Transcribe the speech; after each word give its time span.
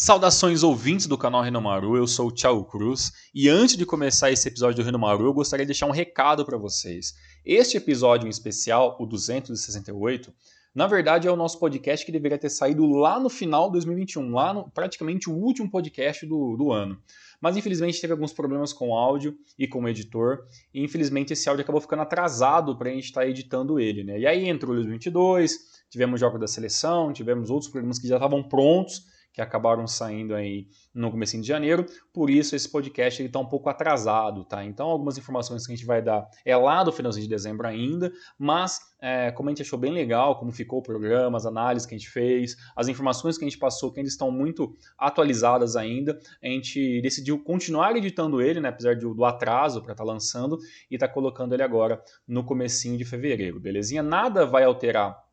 Saudações 0.00 0.62
ouvintes 0.62 1.08
do 1.08 1.18
canal 1.18 1.42
Renomaru, 1.42 1.96
eu 1.96 2.06
sou 2.06 2.28
o 2.28 2.32
Thiago 2.32 2.64
Cruz 2.66 3.10
e 3.34 3.48
antes 3.48 3.76
de 3.76 3.84
começar 3.84 4.30
esse 4.30 4.46
episódio 4.46 4.76
do 4.76 4.86
Renomaru, 4.86 5.24
eu 5.24 5.34
gostaria 5.34 5.66
de 5.66 5.70
deixar 5.70 5.86
um 5.86 5.90
recado 5.90 6.44
para 6.44 6.56
vocês. 6.56 7.14
Este 7.44 7.76
episódio 7.76 8.28
em 8.28 8.30
especial, 8.30 8.96
o 9.00 9.04
268, 9.04 10.32
na 10.72 10.86
verdade 10.86 11.26
é 11.26 11.32
o 11.32 11.34
nosso 11.34 11.58
podcast 11.58 12.06
que 12.06 12.12
deveria 12.12 12.38
ter 12.38 12.48
saído 12.48 12.86
lá 12.86 13.18
no 13.18 13.28
final 13.28 13.66
de 13.66 13.72
2021, 13.72 14.30
lá 14.30 14.54
no, 14.54 14.70
praticamente 14.70 15.28
o 15.28 15.34
último 15.34 15.68
podcast 15.68 16.24
do, 16.24 16.56
do 16.56 16.70
ano. 16.70 16.96
Mas 17.40 17.56
infelizmente 17.56 18.00
teve 18.00 18.12
alguns 18.12 18.32
problemas 18.32 18.72
com 18.72 18.90
o 18.90 18.94
áudio 18.94 19.36
e 19.58 19.66
com 19.66 19.82
o 19.82 19.88
editor, 19.88 20.44
e 20.72 20.80
infelizmente 20.80 21.32
esse 21.32 21.48
áudio 21.48 21.64
acabou 21.64 21.80
ficando 21.80 22.02
atrasado 22.02 22.78
para 22.78 22.88
a 22.88 22.92
gente 22.92 23.06
estar 23.06 23.22
tá 23.22 23.26
editando 23.26 23.80
ele. 23.80 24.04
Né? 24.04 24.20
E 24.20 24.26
aí 24.28 24.48
entrou 24.48 24.70
o 24.70 24.76
2022, 24.76 25.58
tivemos 25.90 26.20
Jogo 26.20 26.38
da 26.38 26.46
Seleção, 26.46 27.12
tivemos 27.12 27.50
outros 27.50 27.68
programas 27.68 27.98
que 27.98 28.06
já 28.06 28.14
estavam 28.14 28.44
prontos, 28.44 29.17
que 29.32 29.40
acabaram 29.40 29.86
saindo 29.86 30.34
aí 30.34 30.66
no 30.92 31.10
começo 31.10 31.40
de 31.40 31.46
janeiro, 31.46 31.86
por 32.12 32.28
isso 32.28 32.56
esse 32.56 32.68
podcast 32.68 33.22
está 33.22 33.38
um 33.38 33.46
pouco 33.46 33.68
atrasado, 33.68 34.44
tá? 34.44 34.64
Então 34.64 34.88
algumas 34.88 35.16
informações 35.16 35.66
que 35.66 35.72
a 35.72 35.76
gente 35.76 35.86
vai 35.86 36.02
dar 36.02 36.28
é 36.44 36.56
lá 36.56 36.82
do 36.82 36.92
finalzinho 36.92 37.24
de 37.24 37.30
dezembro 37.30 37.66
ainda, 37.66 38.12
mas 38.38 38.80
é, 39.00 39.30
como 39.30 39.48
a 39.48 39.52
gente 39.52 39.62
achou 39.62 39.78
bem 39.78 39.92
legal, 39.92 40.38
como 40.38 40.50
ficou 40.50 40.80
o 40.80 40.82
programa, 40.82 41.36
as 41.36 41.46
análises 41.46 41.86
que 41.86 41.94
a 41.94 41.98
gente 41.98 42.10
fez, 42.10 42.56
as 42.74 42.88
informações 42.88 43.38
que 43.38 43.44
a 43.44 43.48
gente 43.48 43.58
passou, 43.58 43.92
que 43.92 44.00
ainda 44.00 44.10
estão 44.10 44.30
muito 44.30 44.74
atualizadas 44.98 45.76
ainda, 45.76 46.18
a 46.42 46.46
gente 46.46 47.00
decidiu 47.00 47.38
continuar 47.38 47.94
editando 47.96 48.42
ele, 48.42 48.60
né, 48.60 48.70
apesar 48.70 48.96
do 48.96 49.24
atraso 49.24 49.82
para 49.82 49.92
estar 49.92 50.04
tá 50.04 50.10
lançando, 50.10 50.58
e 50.90 50.94
está 50.94 51.06
colocando 51.06 51.54
ele 51.54 51.62
agora 51.62 52.02
no 52.26 52.44
comecinho 52.44 52.98
de 52.98 53.04
fevereiro, 53.04 53.60
belezinha? 53.60 54.02
Nada 54.02 54.44
vai 54.44 54.64
alterar 54.64 55.27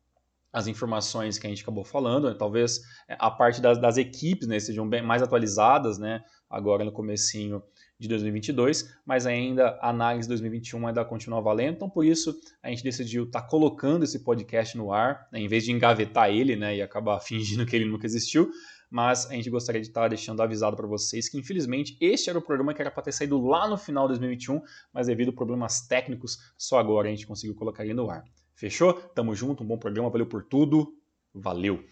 as 0.56 0.66
informações 0.66 1.38
que 1.38 1.46
a 1.46 1.50
gente 1.50 1.62
acabou 1.62 1.84
falando, 1.84 2.30
né? 2.30 2.34
talvez 2.38 2.80
é, 3.06 3.14
a 3.18 3.30
parte 3.30 3.60
das, 3.60 3.78
das, 3.78 3.98
equipes 3.98 4.48
né, 4.48 4.58
sejam 4.58 4.88
bem 4.88 5.02
mais 5.02 5.22
atualizadas, 5.22 5.98
né, 5.98 6.24
agora 6.48 6.82
no 6.82 6.90
comecinho 6.90 7.62
de 7.98 8.08
2022, 8.08 8.96
mas 9.04 9.26
ainda 9.26 9.78
a 9.82 9.90
análise 9.90 10.26
2021 10.26 10.88
ainda 10.88 11.04
continua 11.04 11.42
valendo, 11.42 11.74
então 11.74 11.90
por 11.90 12.06
isso 12.06 12.34
a 12.62 12.70
gente 12.70 12.82
decidiu 12.82 13.24
estar 13.24 13.42
tá 13.42 13.46
colocando 13.46 14.04
esse 14.04 14.20
podcast 14.20 14.78
no 14.78 14.94
ar, 14.94 15.28
né, 15.30 15.40
em 15.40 15.46
vez 15.46 15.62
de 15.62 15.72
engavetar 15.72 16.30
ele 16.30 16.56
né, 16.56 16.74
e 16.74 16.80
acabar 16.80 17.20
fingindo 17.20 17.66
que 17.66 17.76
ele 17.76 17.84
nunca 17.84 18.06
existiu, 18.06 18.50
mas 18.90 19.30
a 19.30 19.34
gente 19.34 19.50
gostaria 19.50 19.82
de 19.82 19.88
estar 19.88 20.02
tá 20.02 20.08
deixando 20.08 20.40
avisado 20.40 20.74
para 20.74 20.86
vocês 20.86 21.28
que 21.28 21.36
infelizmente 21.36 21.98
este 22.00 22.30
era 22.30 22.38
o 22.38 22.42
programa 22.42 22.72
que 22.72 22.80
era 22.80 22.90
para 22.90 23.02
ter 23.02 23.12
saído 23.12 23.38
lá 23.46 23.68
no 23.68 23.76
final 23.76 24.04
de 24.04 24.14
2021, 24.14 24.62
mas 24.90 25.06
devido 25.06 25.28
a 25.28 25.34
problemas 25.34 25.86
técnicos, 25.86 26.38
só 26.56 26.78
agora 26.78 27.08
a 27.08 27.10
gente 27.10 27.26
conseguiu 27.26 27.54
colocar 27.54 27.84
ele 27.84 27.92
no 27.92 28.08
ar. 28.08 28.24
Fechou? 28.56 28.94
Tamo 28.94 29.34
junto, 29.34 29.62
um 29.62 29.66
bom 29.66 29.76
programa, 29.76 30.08
valeu 30.08 30.24
por 30.24 30.42
tudo. 30.42 30.94
Valeu! 31.34 31.84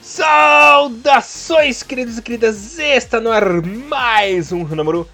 Saudações, 0.00 1.82
queridos 1.82 2.16
e 2.16 2.22
queridas! 2.22 2.78
Está 2.78 3.20
no 3.20 3.30
ar 3.30 3.60
mais 3.60 4.50
um 4.50 4.66
namoro 4.74 5.06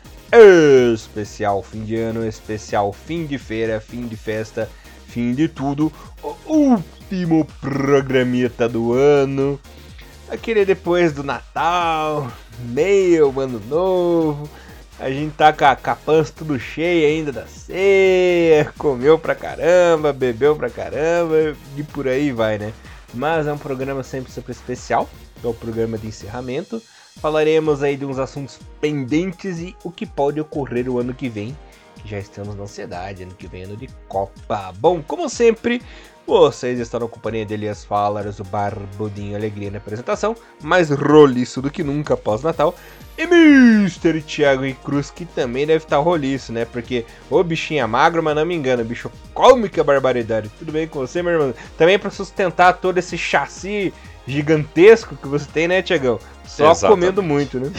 especial 0.95 1.61
fim 1.61 1.85
de 1.85 1.97
ano, 1.97 2.25
especial 2.25 2.93
fim 2.93 3.27
de 3.27 3.37
feira, 3.37 3.81
fim 3.81 4.07
de 4.07 4.17
festa, 4.17 4.71
fim 5.09 5.35
de 5.35 5.49
tudo. 5.49 5.93
Último 7.11 7.45
programita 7.61 8.69
do 8.69 8.93
ano. 8.93 9.59
Aquele 10.29 10.65
depois 10.65 11.13
do 11.13 11.25
Natal, 11.25 12.31
meio 12.61 13.41
ano 13.41 13.61
novo. 13.69 14.49
A 14.97 15.11
gente 15.11 15.35
tá 15.35 15.53
com 15.53 15.65
a, 15.65 15.75
com 15.75 15.91
a 15.91 15.97
pança 15.97 16.33
tudo 16.37 16.61
cheia 16.61 17.09
ainda 17.09 17.33
da 17.33 17.47
ceia, 17.47 18.73
comeu 18.79 19.19
pra 19.19 19.35
caramba, 19.35 20.13
bebeu 20.13 20.55
pra 20.55 20.71
caramba 20.71 21.57
e 21.77 21.83
por 21.83 22.07
aí 22.07 22.31
vai, 22.31 22.59
né? 22.59 22.73
Mas 23.13 23.49
é 23.49 23.53
um 23.53 23.59
programa 23.59 24.05
sempre 24.05 24.31
super 24.31 24.53
especial, 24.53 25.11
é 25.43 25.47
o 25.47 25.55
programa 25.55 25.99
de 25.99 26.07
encerramento. 26.07 26.81
Falaremos 27.17 27.83
aí 27.83 27.97
de 27.97 28.05
uns 28.05 28.21
assuntos 28.21 28.61
pendentes 28.81 29.59
e 29.59 29.75
o 29.83 29.91
que 29.91 30.07
pode 30.07 30.41
ocorrer 30.41 30.89
o 30.89 31.01
ano 31.01 31.13
que 31.13 31.29
vem, 31.29 31.57
que 31.97 32.09
já 32.09 32.19
estamos 32.19 32.55
na 32.55 32.63
ansiedade, 32.63 33.25
ano 33.25 33.35
que 33.35 33.49
vem 33.49 33.65
ano 33.65 33.77
de 33.77 33.89
Copa. 34.07 34.73
Bom, 34.79 35.03
como 35.03 35.29
sempre, 35.29 35.83
vocês 36.27 36.79
estão 36.79 37.01
na 37.01 37.09
companhia 37.09 37.45
de 37.45 37.55
Elias 37.55 37.85
Falaras, 37.85 38.39
o 38.39 38.45
Barbudinho 38.45 39.37
Alegria 39.37 39.71
na 39.71 39.79
apresentação, 39.79 40.37
mais 40.63 40.91
roliço 40.91 41.61
do 41.61 41.71
que 41.71 41.83
nunca 41.83 42.17
pós-Natal. 42.17 42.75
E 43.19 43.23
Mr. 43.23 44.23
Thiago 44.23 44.65
e 44.65 44.73
Cruz, 44.73 45.11
que 45.11 45.25
também 45.25 45.67
deve 45.67 45.85
estar 45.85 45.99
roliço, 45.99 46.53
né? 46.53 46.65
Porque 46.65 47.05
o 47.29 47.43
bichinho 47.43 47.83
é 47.83 47.87
magro, 47.87 48.23
mas 48.23 48.35
não 48.35 48.47
me 48.47 48.55
engano, 48.55 48.85
bicho 48.85 49.11
come 49.35 49.69
que 49.69 49.81
é 49.81 49.83
barbaridade. 49.83 50.51
Tudo 50.59 50.73
bem 50.73 50.87
com 50.87 51.01
você, 51.01 51.23
meu 51.23 51.33
irmão? 51.33 51.55
Também 51.77 51.99
para 51.99 52.11
sustentar 52.11 52.75
todo 52.75 52.99
esse 52.99 53.19
chassi 53.19 53.93
gigantesco 54.31 55.17
que 55.17 55.29
você 55.29 55.47
tem, 55.53 55.69
né, 55.69 55.83
Tiagão? 55.83 56.19
Só 56.47 56.73
exatamente. 56.73 57.01
comendo 57.01 57.23
muito, 57.23 57.61
né? 57.61 57.71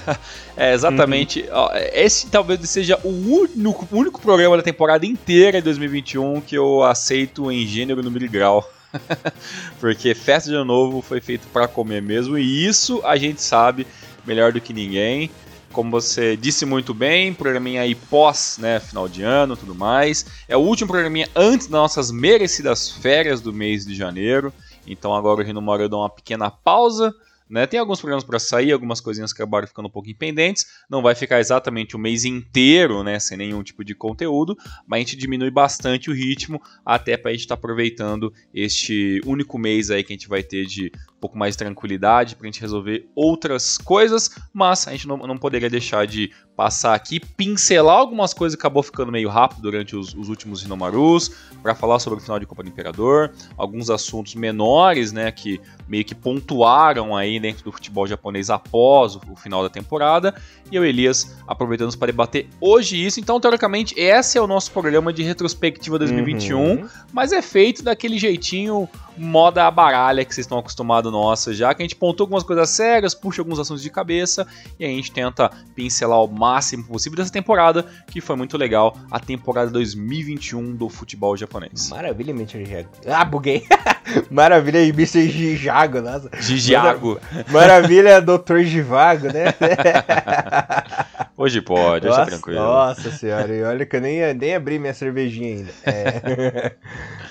é, 0.56 0.72
exatamente. 0.72 1.42
Uhum. 1.42 1.68
Esse 1.92 2.26
talvez 2.28 2.58
seja 2.70 2.98
o 3.04 3.08
único, 3.08 3.86
único 3.92 4.20
programa 4.20 4.56
da 4.56 4.62
temporada 4.62 5.04
inteira 5.04 5.58
de 5.58 5.64
2021 5.64 6.40
que 6.40 6.56
eu 6.56 6.82
aceito 6.82 7.50
em 7.52 7.66
gênero, 7.66 8.02
número 8.02 8.24
e 8.24 8.28
grau. 8.28 8.68
Porque 9.80 10.14
festa 10.14 10.48
de 10.48 10.56
ano 10.56 10.64
novo 10.64 11.02
foi 11.02 11.20
feito 11.20 11.46
para 11.52 11.68
comer 11.68 12.00
mesmo, 12.00 12.38
e 12.38 12.66
isso 12.66 13.00
a 13.04 13.16
gente 13.16 13.42
sabe 13.42 13.86
melhor 14.26 14.52
do 14.52 14.60
que 14.60 14.72
ninguém. 14.72 15.30
Como 15.72 15.90
você 15.90 16.36
disse 16.36 16.64
muito 16.64 16.94
bem, 16.94 17.34
programinha 17.34 17.82
aí 17.82 17.96
pós, 17.96 18.58
né, 18.60 18.78
final 18.78 19.08
de 19.08 19.22
ano, 19.22 19.56
tudo 19.56 19.74
mais. 19.74 20.24
É 20.48 20.56
o 20.56 20.60
último 20.60 20.88
programinha 20.88 21.28
antes 21.34 21.66
das 21.66 21.80
nossas 21.80 22.12
merecidas 22.12 22.90
férias 22.90 23.40
do 23.40 23.52
mês 23.52 23.84
de 23.84 23.94
janeiro. 23.94 24.52
Então 24.86 25.14
agora 25.14 25.40
o 25.40 25.44
Rino 25.44 25.62
Mora 25.62 25.88
dá 25.88 25.96
uma 25.96 26.10
pequena 26.10 26.50
pausa 26.50 27.14
né? 27.48 27.66
Tem 27.66 27.78
alguns 27.78 28.00
programas 28.00 28.24
para 28.24 28.38
sair, 28.38 28.72
algumas 28.72 29.00
coisinhas 29.00 29.32
que 29.32 29.42
acabaram 29.42 29.66
ficando 29.66 29.86
um 29.86 29.90
pouco 29.90 30.12
pendentes. 30.14 30.66
Não 30.88 31.02
vai 31.02 31.14
ficar 31.14 31.40
exatamente 31.40 31.94
o 31.94 31.98
mês 31.98 32.24
inteiro 32.24 33.02
né, 33.02 33.18
sem 33.18 33.36
nenhum 33.36 33.62
tipo 33.62 33.84
de 33.84 33.94
conteúdo, 33.94 34.56
mas 34.86 34.98
a 34.98 35.00
gente 35.00 35.16
diminui 35.16 35.50
bastante 35.50 36.10
o 36.10 36.14
ritmo 36.14 36.60
até 36.84 37.16
para 37.16 37.30
a 37.30 37.34
gente 37.34 37.42
estar 37.42 37.56
tá 37.56 37.58
aproveitando 37.58 38.32
este 38.52 39.20
único 39.24 39.58
mês 39.58 39.90
aí 39.90 40.02
que 40.02 40.12
a 40.12 40.16
gente 40.16 40.28
vai 40.28 40.42
ter 40.42 40.64
de 40.66 40.90
pouco 41.24 41.38
mais 41.38 41.54
de 41.54 41.58
tranquilidade 41.58 42.36
para 42.36 42.46
a 42.46 42.50
gente 42.50 42.60
resolver 42.60 43.08
outras 43.14 43.78
coisas, 43.78 44.30
mas 44.52 44.86
a 44.86 44.90
gente 44.90 45.08
não, 45.08 45.16
não 45.16 45.38
poderia 45.38 45.70
deixar 45.70 46.06
de 46.06 46.30
passar 46.54 46.94
aqui, 46.94 47.18
pincelar 47.18 47.96
algumas 47.96 48.34
coisas 48.34 48.54
que 48.54 48.60
acabou 48.60 48.82
ficando 48.82 49.10
meio 49.10 49.30
rápido 49.30 49.62
durante 49.62 49.96
os, 49.96 50.14
os 50.14 50.28
últimos 50.28 50.62
Rinomarus, 50.62 51.30
para 51.62 51.74
falar 51.74 51.98
sobre 51.98 52.18
o 52.18 52.22
final 52.22 52.38
de 52.38 52.44
Copa 52.44 52.62
do 52.62 52.68
Imperador, 52.68 53.32
alguns 53.56 53.88
assuntos 53.88 54.34
menores, 54.34 55.12
né, 55.12 55.32
que 55.32 55.58
meio 55.88 56.04
que 56.04 56.14
pontuaram 56.14 57.16
aí 57.16 57.40
dentro 57.40 57.64
do 57.64 57.72
futebol 57.72 58.06
japonês 58.06 58.50
após 58.50 59.16
o, 59.16 59.20
o 59.32 59.36
final 59.36 59.62
da 59.62 59.70
temporada, 59.70 60.34
e 60.70 60.76
eu, 60.76 60.84
Elias, 60.84 61.36
aproveitamos 61.48 61.96
para 61.96 62.06
debater 62.06 62.48
hoje 62.60 63.02
isso. 63.02 63.18
Então, 63.18 63.40
teoricamente, 63.40 63.94
esse 63.98 64.36
é 64.36 64.40
o 64.40 64.46
nosso 64.46 64.70
programa 64.72 65.12
de 65.12 65.22
retrospectiva 65.22 65.98
2021, 65.98 66.58
uhum. 66.58 66.88
mas 67.12 67.32
é 67.32 67.40
feito 67.40 67.82
daquele 67.82 68.18
jeitinho 68.18 68.88
moda 69.16 69.66
a 69.66 69.70
baralha 69.70 70.24
que 70.24 70.34
vocês 70.34 70.44
estão 70.44 70.58
acostumados 70.58 71.12
nossa 71.14 71.54
já, 71.54 71.72
que 71.72 71.80
a 71.80 71.84
gente 71.84 71.94
pontou 71.94 72.24
algumas 72.24 72.42
coisas 72.42 72.68
sérias, 72.70 73.14
puxa 73.14 73.40
alguns 73.40 73.60
assuntos 73.60 73.82
de 73.82 73.88
cabeça 73.88 74.44
e 74.78 74.84
a 74.84 74.88
gente 74.88 75.12
tenta 75.12 75.48
pincelar 75.74 76.22
o 76.22 76.26
máximo 76.26 76.82
possível 76.84 77.16
dessa 77.16 77.32
temporada, 77.32 77.86
que 78.08 78.20
foi 78.20 78.34
muito 78.34 78.58
legal, 78.58 78.96
a 79.10 79.20
temporada 79.20 79.70
2021 79.70 80.74
do 80.74 80.88
futebol 80.88 81.36
japonês. 81.36 81.88
Maravilha, 81.90 82.32
Mr. 82.32 82.64
Jago. 82.64 82.88
Ah, 83.06 83.24
buguei. 83.24 83.64
Maravilha, 84.28 84.80
Mr. 84.80 85.28
Gijago, 85.28 86.00
nossa. 86.00 86.28
Gijago. 86.40 87.20
Maravilha, 87.48 88.20
Dr. 88.20 88.62
Givago, 88.64 89.28
né? 89.28 89.54
Hoje 91.36 91.60
pode, 91.60 92.06
hoje 92.06 92.20
é 92.20 92.24
tranquilo. 92.26 92.60
Nossa 92.60 93.10
senhora, 93.10 93.52
e 93.52 93.62
olha 93.64 93.84
que 93.84 93.96
eu 93.96 94.00
nem, 94.00 94.32
nem 94.34 94.54
abri 94.54 94.78
minha 94.78 94.94
cervejinha 94.94 95.56
ainda. 95.56 95.70
É, 95.84 96.72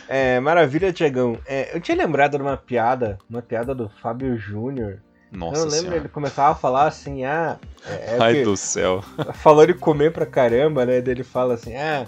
é 0.36 0.40
maravilha, 0.42 0.92
Tiagão. 0.92 1.38
É, 1.46 1.74
eu 1.74 1.80
tinha 1.80 1.98
lembrado 1.98 2.36
de 2.36 2.44
uma 2.44 2.58
piada, 2.58 3.18
uma 3.30 3.42
piada 3.42 3.73
do 3.74 3.90
Fábio 4.02 4.38
Júnior. 4.38 5.00
Nossa 5.32 5.62
Eu 5.62 5.66
lembro, 5.66 5.80
senhora. 5.80 5.98
ele 5.98 6.10
começava 6.10 6.52
a 6.52 6.56
falar 6.56 6.88
assim, 6.88 7.26
ah... 7.26 7.58
É, 7.86 8.16
é 8.16 8.18
Ai 8.20 8.44
do 8.44 8.56
céu. 8.56 9.04
Falou 9.34 9.66
de 9.66 9.74
comer 9.74 10.12
pra 10.12 10.26
caramba, 10.26 10.86
né? 10.86 11.02
Daí 11.02 11.14
ele 11.14 11.24
fala 11.24 11.56
assim, 11.56 11.76
ah... 11.76 12.06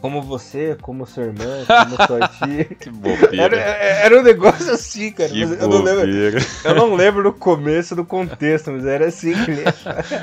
Como 0.00 0.22
você, 0.22 0.76
como 0.80 1.04
sua 1.06 1.24
irmã, 1.24 1.64
como 1.66 2.06
sua 2.06 2.28
tia. 2.28 2.64
que 2.78 2.88
bobeira. 2.88 3.36
Era, 3.36 3.56
era, 3.56 4.20
um 4.20 4.22
negócio 4.22 4.72
assim, 4.72 5.10
cara. 5.10 5.28
Que 5.28 5.42
eu, 5.42 5.68
não 5.68 5.82
lembro, 5.82 6.40
eu 6.64 6.74
não 6.74 6.94
lembro 6.94 7.22
do 7.24 7.32
começo 7.32 7.96
do 7.96 8.04
contexto, 8.04 8.70
mas 8.70 8.86
era 8.86 9.06
assim 9.06 9.32
ele 9.32 9.64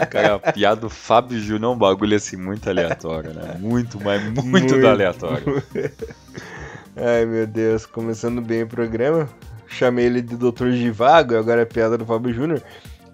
Cara, 0.10 0.36
a 0.36 0.52
piada 0.54 0.82
do 0.82 0.90
Fábio 0.90 1.38
Júnior 1.40 1.74
é 1.74 1.76
um 1.76 1.78
bagulho 1.78 2.16
assim 2.16 2.38
muito 2.38 2.70
aleatório, 2.70 3.34
né? 3.34 3.58
Muito, 3.60 4.00
mas 4.02 4.24
muito, 4.24 4.46
muito. 4.46 4.88
aleatório. 4.88 5.62
Ai 6.96 7.26
meu 7.26 7.46
Deus, 7.46 7.86
começando 7.86 8.42
bem 8.42 8.64
o 8.64 8.68
programa. 8.68 9.28
Chamei 9.68 10.06
ele 10.06 10.22
de 10.22 10.36
Dr. 10.36 10.72
Givago, 10.72 11.36
agora 11.36 11.62
é 11.62 11.66
piada 11.66 11.98
do 11.98 12.06
Fábio 12.06 12.34
Júnior. 12.34 12.62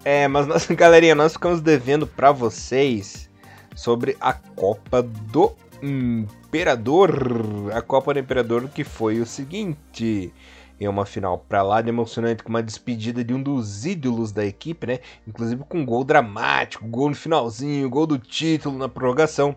É, 0.04 0.26
mas 0.28 0.46
nós, 0.46 0.66
galerinha, 0.72 1.14
nós 1.14 1.32
ficamos 1.32 1.60
devendo 1.60 2.06
para 2.06 2.32
vocês 2.32 3.30
sobre 3.74 4.16
a 4.20 4.32
Copa 4.32 5.02
do 5.02 5.52
Imperador. 5.82 7.70
A 7.74 7.80
Copa 7.80 8.12
do 8.12 8.20
Imperador 8.20 8.68
que 8.68 8.84
foi 8.84 9.20
o 9.20 9.26
seguinte: 9.26 10.32
em 10.80 10.88
uma 10.88 11.06
final 11.06 11.38
para 11.38 11.62
lá 11.62 11.80
de 11.80 11.88
emocionante 11.88 12.42
com 12.42 12.48
uma 12.48 12.62
despedida 12.62 13.22
de 13.22 13.32
um 13.32 13.42
dos 13.42 13.86
ídolos 13.86 14.32
da 14.32 14.44
equipe, 14.44 14.86
né? 14.86 14.98
Inclusive 15.26 15.64
com 15.68 15.78
um 15.78 15.86
gol 15.86 16.04
dramático, 16.04 16.86
gol 16.86 17.08
no 17.08 17.14
finalzinho, 17.14 17.88
gol 17.88 18.06
do 18.06 18.18
título 18.18 18.76
na 18.78 18.88
prorrogação. 18.88 19.54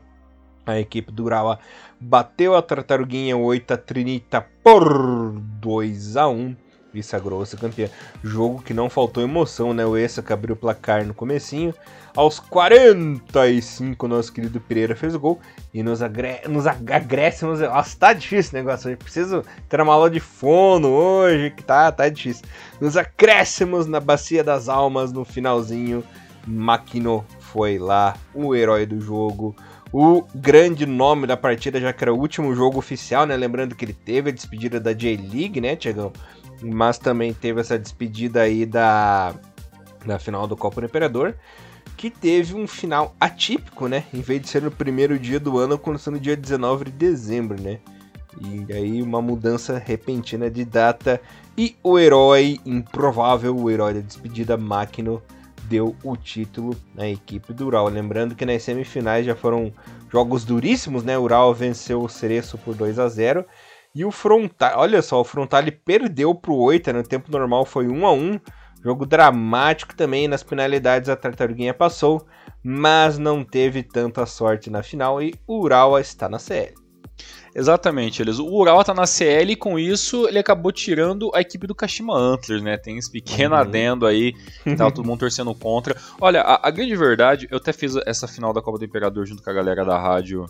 A 0.65 0.79
equipe 0.79 1.11
do 1.11 1.25
Urawa 1.25 1.59
bateu 1.99 2.55
a 2.55 2.61
Tartaruguinha 2.61 3.37
8 3.37 3.73
a 3.73 3.77
Trinita 3.77 4.45
por 4.63 5.39
2 5.39 6.17
a 6.17 6.27
1 6.27 6.55
e 6.99 7.03
sagrou-se 7.03 7.55
campeã. 7.57 7.89
Jogo 8.23 8.61
que 8.61 8.73
não 8.73 8.89
faltou 8.89 9.23
emoção, 9.23 9.73
né? 9.73 9.85
O 9.85 9.95
Essa 9.95 10.21
que 10.21 10.33
abriu 10.33 10.55
o 10.55 10.57
placar 10.57 11.05
no 11.05 11.13
comecinho. 11.13 11.73
Aos 12.15 12.39
45, 12.39 14.07
nosso 14.07 14.31
querido 14.31 14.61
Pereira 14.61 14.95
fez 14.95 15.13
o 15.13 15.19
gol 15.19 15.39
e 15.73 15.83
nos, 15.83 16.01
agre... 16.01 16.41
nos 16.47 16.65
agréssemos. 16.65 17.59
Nossa, 17.59 17.97
tá 17.97 18.13
difícil 18.13 18.53
o 18.53 18.63
negócio 18.63 18.87
hoje. 18.87 18.97
Preciso 18.97 19.43
ter 19.67 19.81
uma 19.81 19.93
aula 19.93 20.09
de 20.09 20.21
fono 20.21 20.87
hoje, 20.87 21.51
que 21.51 21.63
tá, 21.63 21.91
tá 21.91 22.07
difícil. 22.07 22.45
Nos 22.79 22.95
acréscimos 22.95 23.85
na 23.85 23.99
Bacia 23.99 24.43
das 24.43 24.69
Almas 24.69 25.11
no 25.11 25.25
finalzinho. 25.25 26.03
Makino 26.47 27.25
foi 27.39 27.77
lá, 27.77 28.15
o 28.33 28.55
herói 28.55 28.85
do 28.85 29.01
jogo. 29.01 29.55
O 29.91 30.23
grande 30.35 30.85
nome 30.85 31.25
da 31.25 31.37
partida, 31.37 31.79
já 31.79 31.93
que 31.93 32.03
era 32.03 32.13
o 32.13 32.19
último 32.19 32.53
jogo 32.53 32.77
oficial, 32.77 33.25
né? 33.25 33.35
Lembrando 33.35 33.75
que 33.75 33.85
ele 33.85 33.93
teve 33.93 34.29
a 34.29 34.33
despedida 34.33 34.79
da 34.79 34.93
J-League, 34.93 35.61
né, 35.61 35.75
Tiagão? 35.75 36.11
Mas 36.61 36.97
também 36.97 37.33
teve 37.33 37.61
essa 37.61 37.77
despedida 37.77 38.41
aí 38.41 38.65
da, 38.65 39.33
da 40.05 40.17
final 40.19 40.47
do 40.47 40.55
Copa 40.55 40.81
do 40.81 40.87
Imperador 40.87 41.35
que 41.95 42.09
teve 42.09 42.53
um 42.53 42.67
final 42.67 43.15
atípico, 43.19 43.87
né? 43.87 44.03
Em 44.13 44.21
vez 44.21 44.41
de 44.41 44.49
ser 44.49 44.61
no 44.61 44.71
primeiro 44.71 45.17
dia 45.17 45.39
do 45.39 45.57
ano, 45.57 45.75
aconteceu 45.75 46.11
no 46.11 46.19
dia 46.19 46.35
19 46.35 46.85
de 46.85 46.91
dezembro, 46.91 47.59
né? 47.59 47.79
E 48.41 48.73
aí 48.73 49.01
uma 49.01 49.21
mudança 49.21 49.77
repentina 49.77 50.49
de 50.49 50.65
data 50.65 51.21
e 51.57 51.75
o 51.81 51.97
herói 51.97 52.59
improvável, 52.65 53.55
o 53.55 53.71
herói 53.71 53.93
da 53.93 54.01
despedida 54.01 54.57
Máquino, 54.57 55.21
deu 55.63 55.95
o 56.03 56.17
título 56.17 56.75
na 56.93 57.07
equipe 57.07 57.53
do 57.53 57.65
Ural. 57.65 57.87
Lembrando 57.87 58.35
que 58.35 58.45
nas 58.45 58.61
semifinais 58.61 59.25
já 59.25 59.35
foram 59.35 59.71
jogos 60.11 60.43
duríssimos, 60.43 61.03
né? 61.03 61.17
O 61.17 61.21
Ural 61.21 61.53
venceu 61.53 62.01
o 62.01 62.09
Cereço 62.09 62.57
por 62.57 62.75
2 62.75 62.99
a 62.99 63.07
0 63.07 63.45
e 63.95 64.03
o 64.03 64.11
Frontal, 64.11 64.73
olha 64.77 65.01
só, 65.01 65.21
o 65.21 65.23
Frontal 65.23 65.63
perdeu 65.85 66.35
pro 66.35 66.55
8, 66.55 66.91
no 66.91 67.03
tempo 67.03 67.31
normal 67.31 67.65
foi 67.65 67.87
1 67.87 68.05
a 68.05 68.11
1 68.11 68.39
Jogo 68.85 69.03
dramático 69.03 69.95
também, 69.95 70.27
nas 70.27 70.43
penalidades 70.43 71.09
a 71.09 71.15
Tartaruguinha 71.15 71.73
passou, 71.73 72.23
mas 72.63 73.17
não 73.17 73.43
teve 73.43 73.81
tanta 73.81 74.27
sorte 74.27 74.69
na 74.69 74.83
final 74.83 75.19
e 75.19 75.33
o 75.47 75.59
Urawa 75.59 75.99
está 75.99 76.29
na 76.29 76.37
CL. 76.37 76.75
Exatamente, 77.55 78.21
eles. 78.21 78.37
O 78.37 78.45
Urawa 78.45 78.81
está 78.81 78.93
na 78.93 79.07
CL 79.07 79.53
e 79.53 79.55
com 79.55 79.79
isso 79.79 80.27
ele 80.27 80.37
acabou 80.37 80.71
tirando 80.71 81.31
a 81.33 81.41
equipe 81.41 81.65
do 81.65 81.73
Kashima 81.73 82.15
Antlers, 82.15 82.61
né? 82.61 82.77
Tem 82.77 82.95
esse 82.99 83.11
pequeno 83.11 83.55
uhum. 83.55 83.61
adendo 83.61 84.05
aí, 84.05 84.33
que 84.63 84.75
tava 84.75 84.91
todo 84.91 85.07
mundo 85.07 85.21
torcendo 85.21 85.55
contra. 85.55 85.95
Olha, 86.21 86.41
a, 86.41 86.67
a, 86.67 86.69
grande 86.69 86.95
verdade, 86.95 87.47
eu 87.49 87.57
até 87.57 87.73
fiz 87.73 87.95
essa 88.05 88.27
final 88.27 88.53
da 88.53 88.61
Copa 88.61 88.77
do 88.77 88.85
Imperador 88.85 89.25
junto 89.25 89.41
com 89.41 89.49
a 89.49 89.53
galera 89.53 89.83
da 89.83 89.97
rádio 89.97 90.45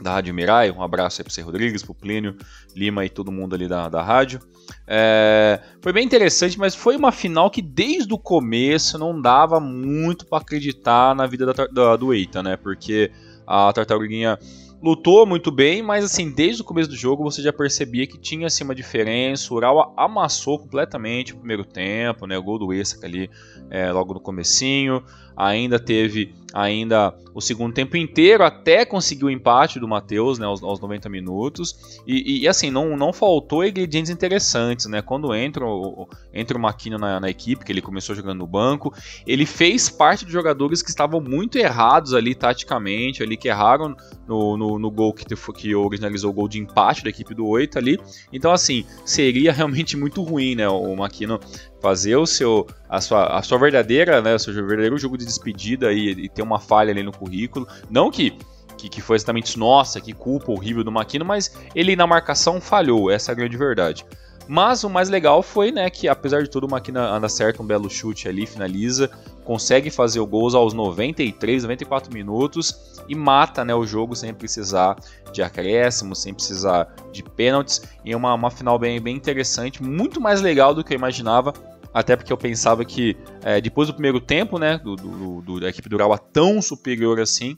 da 0.00 0.12
Rádio 0.12 0.34
Mirai. 0.34 0.70
Um 0.70 0.82
abraço 0.82 1.20
aí 1.20 1.24
pro 1.24 1.32
C. 1.32 1.42
Rodrigues, 1.42 1.82
pro 1.82 1.94
Plínio, 1.94 2.36
Lima 2.74 3.04
e 3.04 3.08
todo 3.08 3.32
mundo 3.32 3.54
ali 3.54 3.68
da, 3.68 3.88
da 3.88 4.02
rádio. 4.02 4.40
É, 4.86 5.60
foi 5.80 5.92
bem 5.92 6.04
interessante, 6.04 6.58
mas 6.58 6.74
foi 6.74 6.96
uma 6.96 7.12
final 7.12 7.50
que 7.50 7.62
desde 7.62 8.12
o 8.12 8.18
começo 8.18 8.98
não 8.98 9.20
dava 9.20 9.60
muito 9.60 10.26
para 10.26 10.38
acreditar 10.38 11.14
na 11.14 11.26
vida 11.26 11.46
da, 11.46 11.66
da, 11.66 11.96
do 11.96 12.12
Eita, 12.12 12.42
né? 12.42 12.56
Porque 12.56 13.10
a 13.46 13.72
Tartaruguinha 13.72 14.38
lutou 14.82 15.24
muito 15.24 15.50
bem, 15.50 15.82
mas 15.82 16.04
assim, 16.04 16.30
desde 16.30 16.60
o 16.60 16.64
começo 16.64 16.90
do 16.90 16.96
jogo 16.96 17.22
você 17.22 17.40
já 17.40 17.50
percebia 17.52 18.06
que 18.06 18.18
tinha 18.18 18.46
assim 18.46 18.64
uma 18.64 18.74
diferença. 18.74 19.52
O 19.52 19.56
Ural 19.56 19.94
amassou 19.96 20.58
completamente 20.58 21.32
o 21.32 21.38
primeiro 21.38 21.64
tempo, 21.64 22.26
né? 22.26 22.36
O 22.36 22.42
gol 22.42 22.58
do 22.58 22.72
Essa 22.72 23.04
ali 23.04 23.30
é, 23.70 23.90
logo 23.90 24.12
no 24.12 24.20
comecinho. 24.20 25.02
Ainda 25.36 25.78
teve 25.78 26.34
ainda 26.54 27.12
o 27.34 27.40
segundo 27.40 27.74
tempo 27.74 27.96
inteiro 27.96 28.44
até 28.44 28.84
conseguir 28.84 29.24
o 29.24 29.30
empate 29.30 29.80
do 29.80 29.88
Matheus, 29.88 30.38
né, 30.38 30.46
aos, 30.46 30.62
aos 30.62 30.78
90 30.78 31.08
minutos. 31.08 32.00
E, 32.06 32.42
e, 32.42 32.48
assim, 32.48 32.70
não, 32.70 32.96
não 32.96 33.12
faltou 33.12 33.64
ingredientes 33.64 34.08
interessantes, 34.08 34.86
né? 34.86 35.02
Quando 35.02 35.34
entra 35.34 35.66
o, 35.66 36.08
entra 36.32 36.56
o 36.56 36.60
Maquino 36.60 36.96
na, 36.96 37.18
na, 37.18 37.28
equipe, 37.28 37.64
que 37.64 37.72
ele 37.72 37.82
começou 37.82 38.14
jogando 38.14 38.38
no 38.38 38.46
banco, 38.46 38.94
ele 39.26 39.44
fez 39.44 39.90
parte 39.90 40.24
de 40.24 40.30
jogadores 40.30 40.80
que 40.80 40.90
estavam 40.90 41.20
muito 41.20 41.58
errados 41.58 42.14
ali 42.14 42.36
taticamente, 42.36 43.20
ali 43.20 43.36
que 43.36 43.48
erraram 43.48 43.96
no, 44.28 44.56
no, 44.56 44.78
no 44.78 44.90
gol 44.92 45.12
que, 45.12 45.24
que 45.54 45.74
originalizou 45.74 46.30
o 46.30 46.34
gol 46.34 46.46
de 46.46 46.60
empate 46.60 47.02
da 47.02 47.10
equipe 47.10 47.34
do 47.34 47.44
8 47.44 47.78
ali. 47.78 47.98
Então, 48.32 48.52
assim, 48.52 48.84
seria 49.04 49.50
realmente 49.52 49.96
muito 49.96 50.22
ruim, 50.22 50.54
né? 50.54 50.68
O 50.68 50.94
Maquino 50.94 51.40
fazer 51.84 52.16
o 52.16 52.24
seu 52.24 52.66
a 52.88 52.98
sua, 52.98 53.26
a 53.26 53.42
sua 53.42 53.58
verdadeira, 53.58 54.22
né, 54.22 54.34
o 54.34 54.38
seu 54.38 54.54
verdadeiro 54.54 54.96
jogo 54.96 55.18
de 55.18 55.26
despedida 55.26 55.92
e, 55.92 56.12
e 56.12 56.28
ter 56.30 56.40
uma 56.40 56.58
falha 56.58 56.90
ali 56.90 57.02
no 57.02 57.12
currículo. 57.12 57.68
Não 57.90 58.10
que 58.10 58.38
que, 58.78 58.88
que 58.88 59.00
foi 59.00 59.16
exatamente 59.16 59.58
nossa, 59.58 60.00
que 60.00 60.12
culpa 60.12 60.50
horrível 60.50 60.82
do 60.82 60.90
Maquino, 60.90 61.24
mas 61.24 61.54
ele 61.74 61.94
na 61.94 62.06
marcação 62.06 62.60
falhou, 62.60 63.10
essa 63.10 63.30
é 63.30 63.32
a 63.32 63.34
grande 63.34 63.56
verdade. 63.56 64.04
Mas 64.46 64.84
o 64.84 64.90
mais 64.90 65.08
legal 65.08 65.42
foi, 65.42 65.70
né, 65.70 65.88
que 65.88 66.06
apesar 66.06 66.42
de 66.42 66.50
tudo 66.50 66.66
o 66.66 66.70
Maquina 66.70 67.08
anda 67.08 67.28
certo, 67.28 67.62
um 67.62 67.66
belo 67.66 67.88
chute 67.88 68.28
ali, 68.28 68.46
finaliza, 68.46 69.10
consegue 69.44 69.90
fazer 69.90 70.20
o 70.20 70.26
gol 70.26 70.54
aos 70.54 70.74
93, 70.74 71.62
94 71.62 72.12
minutos 72.12 72.94
e 73.08 73.14
mata, 73.14 73.64
né, 73.64 73.74
o 73.74 73.86
jogo 73.86 74.14
sem 74.14 74.34
precisar 74.34 74.96
de 75.32 75.42
acréscimo, 75.42 76.14
sem 76.14 76.34
precisar 76.34 76.94
de 77.12 77.22
pênaltis, 77.22 77.82
e 78.04 78.14
uma, 78.14 78.34
uma 78.34 78.50
final 78.50 78.78
bem, 78.78 79.00
bem 79.00 79.16
interessante, 79.16 79.82
muito 79.82 80.20
mais 80.20 80.40
legal 80.40 80.74
do 80.74 80.84
que 80.84 80.92
eu 80.92 80.98
imaginava 80.98 81.52
até 81.94 82.16
porque 82.16 82.32
eu 82.32 82.36
pensava 82.36 82.84
que 82.84 83.16
é, 83.44 83.60
depois 83.60 83.86
do 83.86 83.94
primeiro 83.94 84.20
tempo, 84.20 84.58
né, 84.58 84.78
do, 84.78 84.96
do, 84.96 85.40
do, 85.42 85.60
da 85.60 85.68
equipe 85.68 85.88
do 85.88 85.94
Urawa 85.94 86.18
tão 86.18 86.60
superior 86.60 87.20
assim, 87.20 87.56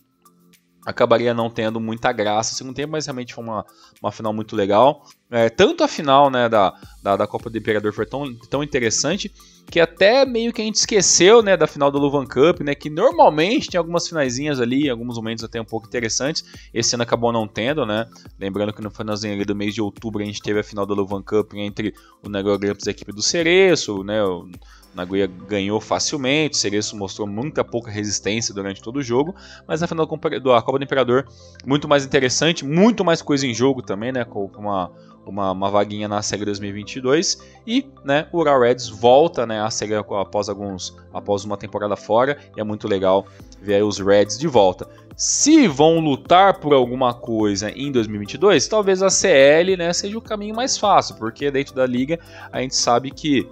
acabaria 0.85 1.33
não 1.33 1.49
tendo 1.49 1.81
muita 1.81 2.13
graça 2.13 2.53
no 2.53 2.59
segundo 2.59 2.77
tempo, 2.77 2.93
mas 2.93 3.07
realmente 3.07 3.35
foi 3.35 3.43
uma, 3.43 3.65
uma 4.01 4.13
final 4.13 4.35
muito 4.35 4.55
legal. 4.55 5.05
É, 5.31 5.49
tanto 5.49 5.83
a 5.83 5.89
final 5.89 6.31
né, 6.31 6.51
da, 6.51 6.75
da, 7.03 7.17
da, 7.17 7.27
Copa 7.27 7.49
do 7.49 7.57
Imperador 7.57 7.93
foi 7.95 8.05
tão, 8.05 8.33
tão 8.51 8.63
interessante 8.63 9.33
que 9.71 9.81
até 9.81 10.25
meio 10.25 10.53
que 10.53 10.63
a 10.63 10.65
gente 10.65 10.77
esqueceu 10.77 11.43
né, 11.43 11.57
da 11.57 11.67
final 11.67 11.91
do 11.91 11.99
Luvan 11.99 12.25
Cup, 12.25 12.61
né, 12.61 12.75
que 12.75 12.89
normalmente 12.89 13.69
tem 13.69 13.79
algumas 13.79 14.09
finaisinhas 14.09 14.61
ali, 14.61 14.89
alguns 14.89 15.17
momentos 15.17 15.45
até 15.45 15.61
um 15.61 15.65
pouco 15.65 15.87
interessantes. 15.87 16.45
Esse 16.73 16.95
ano 16.95 17.03
acabou 17.03 17.33
não 17.33 17.49
tendo, 17.49 17.85
né? 17.85 18.07
Lembrando 18.39 18.73
que 18.73 18.83
no 18.83 18.91
finalzinho 18.91 19.45
do 19.45 19.55
mês 19.55 19.75
de 19.75 19.83
outubro 19.83 20.23
a 20.23 20.27
gente 20.27 20.41
teve 20.41 20.61
a 20.61 20.65
final 20.65 20.87
do 20.87 20.95
Luvan 20.95 21.23
Cup 21.23 21.55
entre 21.55 21.95
o 22.25 22.29
Negro 22.29 22.59
Gramps 22.59 22.87
e 22.87 22.91
a 22.91 22.93
equipe 22.93 23.13
do 23.13 23.23
Cereço, 23.23 24.03
né? 24.05 24.23
O, 24.23 24.49
Nagoya 24.97 25.27
ganhou 25.27 25.79
facilmente, 25.79 26.57
Cereço 26.57 26.97
mostrou 26.97 27.29
muita 27.29 27.63
pouca 27.63 27.91
resistência 27.91 28.55
durante 28.55 28.81
todo 28.81 28.97
o 28.97 29.03
jogo, 29.03 29.35
mas 29.69 29.83
na 29.83 29.87
final 29.87 30.07
da 30.07 30.63
Copa 30.63 30.79
do 30.79 30.85
Imperador, 30.85 31.27
muito 31.67 31.87
mais 31.87 32.05
interessante, 32.05 32.65
muito 32.65 33.05
mais 33.05 33.21
coisa 33.21 33.47
em 33.47 33.53
jogo 33.53 33.83
também, 33.83 34.11
né? 34.11 34.25
Com 34.25 34.51
uma, 34.57 34.91
uma, 35.27 35.51
uma 35.51 35.71
vaguinha 35.71 36.09
na 36.09 36.23
SEGA 36.23 36.45
2022 36.45 37.39
e 37.67 37.85
né, 38.05 38.29
o 38.33 38.39
Ural 38.39 38.61
Reds 38.61 38.89
volta 38.89 39.45
né, 39.45 39.61
à 39.61 39.71
SEGA 39.71 40.01
após, 40.01 40.49
alguns, 40.49 40.97
após 41.13 41.45
uma 41.45 41.57
temporada 41.57 41.97
fora 41.97 42.39
e 42.57 42.61
é 42.61 42.65
muito 42.65 42.87
legal 42.87 43.27
ver 43.61 43.83
os 43.83 43.99
Reds 43.99 44.39
de 44.39 44.47
volta. 44.47 44.89
Se 45.17 45.67
vão 45.67 45.99
lutar 45.99 46.61
por 46.61 46.73
alguma 46.73 47.13
coisa 47.13 47.71
em 47.71 47.91
2022, 47.91 48.69
talvez 48.69 49.03
a 49.03 49.11
CL 49.11 49.77
né, 49.77 49.93
seja 49.93 50.17
o 50.17 50.23
caminho 50.23 50.55
mais 50.55 50.79
fácil, 50.79 51.17
porque 51.17 51.51
dentro 51.51 51.75
da 51.75 51.87
liga 51.87 52.19
a 52.53 52.61
gente 52.61 52.77
sabe 52.77 53.11
que 53.11 53.49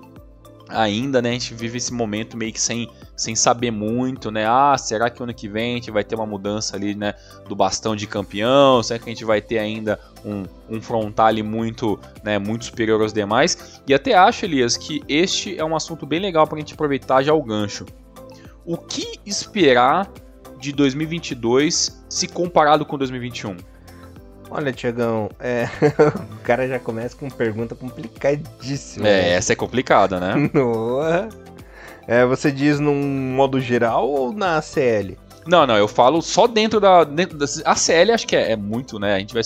ainda, 0.69 1.21
né, 1.21 1.31
a 1.31 1.33
gente 1.33 1.55
vive 1.55 1.79
esse 1.79 1.93
momento 1.93 2.37
meio 2.37 2.53
que 2.53 2.61
sem, 2.61 2.89
sem 3.17 3.37
saber 3.37 3.71
muito, 3.71 4.31
né? 4.31 4.45
Ah, 4.47 4.77
será 4.79 5.09
que 5.09 5.23
ano 5.23 5.33
que 5.33 5.49
vem 5.49 5.73
a 5.73 5.75
gente 5.77 5.91
vai 5.91 6.03
ter 6.03 6.15
uma 6.15 6.27
mudança 6.27 6.77
ali, 6.77 6.95
né, 6.95 7.15
do 7.49 7.55
bastão 7.55 7.95
de 7.95 8.07
campeão? 8.07 8.83
Será 8.83 8.99
que 8.99 9.09
a 9.09 9.13
gente 9.13 9.25
vai 9.25 9.41
ter 9.41 9.59
ainda 9.59 9.99
um, 10.25 10.45
um 10.69 10.81
frontale 10.81 11.43
muito, 11.43 11.99
né, 12.23 12.39
muito 12.39 12.65
superior 12.65 13.01
aos 13.01 13.13
demais? 13.13 13.81
E 13.87 13.95
até 13.95 14.15
acho, 14.15 14.45
Elias, 14.45 14.77
que 14.77 15.03
este 15.09 15.59
é 15.59 15.65
um 15.65 15.77
assunto 15.77 16.07
bem 16.07 16.21
legal 16.21 16.47
para 16.47 16.57
a 16.57 16.61
gente 16.61 16.75
aproveitar 16.75 17.23
já 17.23 17.33
o 17.33 17.43
gancho. 17.43 17.87
O 18.65 18.77
que 18.77 19.21
esperar 19.25 20.11
de 20.59 20.73
2022 20.73 22.05
se 22.09 22.27
comparado 22.27 22.85
com 22.85 22.97
2021? 22.97 23.57
Olha, 24.51 24.73
Tiagão, 24.73 25.29
é... 25.41 25.69
o 26.33 26.43
cara 26.43 26.67
já 26.69 26.79
começa 26.79 27.17
com 27.17 27.29
pergunta 27.29 27.75
complicadíssima. 27.75 29.07
É, 29.07 29.33
essa 29.33 29.53
é 29.53 29.57
complicada, 29.57 30.21
né? 30.21 30.51
Noa. 30.55 31.29
É, 32.07 32.25
você 32.25 32.53
diz 32.53 32.79
num 32.81 33.33
modo 33.35 33.61
geral 33.61 34.09
ou 34.09 34.33
na 34.33 34.61
CL? 34.61 35.19
Não, 35.47 35.67
não, 35.67 35.77
eu 35.77 35.87
falo 35.87 36.23
só 36.23 36.47
dentro 36.47 36.81
da. 36.81 37.05
Dentro 37.05 37.37
da 37.37 37.45
a 37.65 37.77
CL 37.77 38.13
acho 38.13 38.27
que 38.27 38.35
é, 38.35 38.53
é, 38.53 38.57
muito, 38.57 38.99
né? 38.99 39.17
A 39.17 39.19
gente 39.19 39.35
vai 39.35 39.43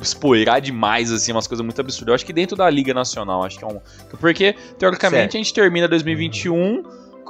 explorar 0.00 0.58
demais, 0.60 1.12
assim, 1.12 1.30
umas 1.30 1.46
coisas 1.46 1.64
muito 1.64 1.80
absurdas. 1.80 2.08
Eu 2.08 2.14
acho 2.14 2.26
que 2.26 2.32
dentro 2.32 2.56
da 2.56 2.68
Liga 2.68 2.92
Nacional, 2.92 3.44
acho 3.44 3.58
que 3.58 3.64
é 3.64 3.68
um. 3.68 3.80
Porque, 4.18 4.54
teoricamente, 4.76 5.20
certo. 5.20 5.34
a 5.36 5.38
gente 5.38 5.54
termina 5.54 5.86
2021 5.86 6.82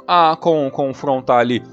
a, 0.07 0.35
com, 0.39 0.69
com 0.71 0.89
o 0.89 0.93
Frontale 0.93 1.63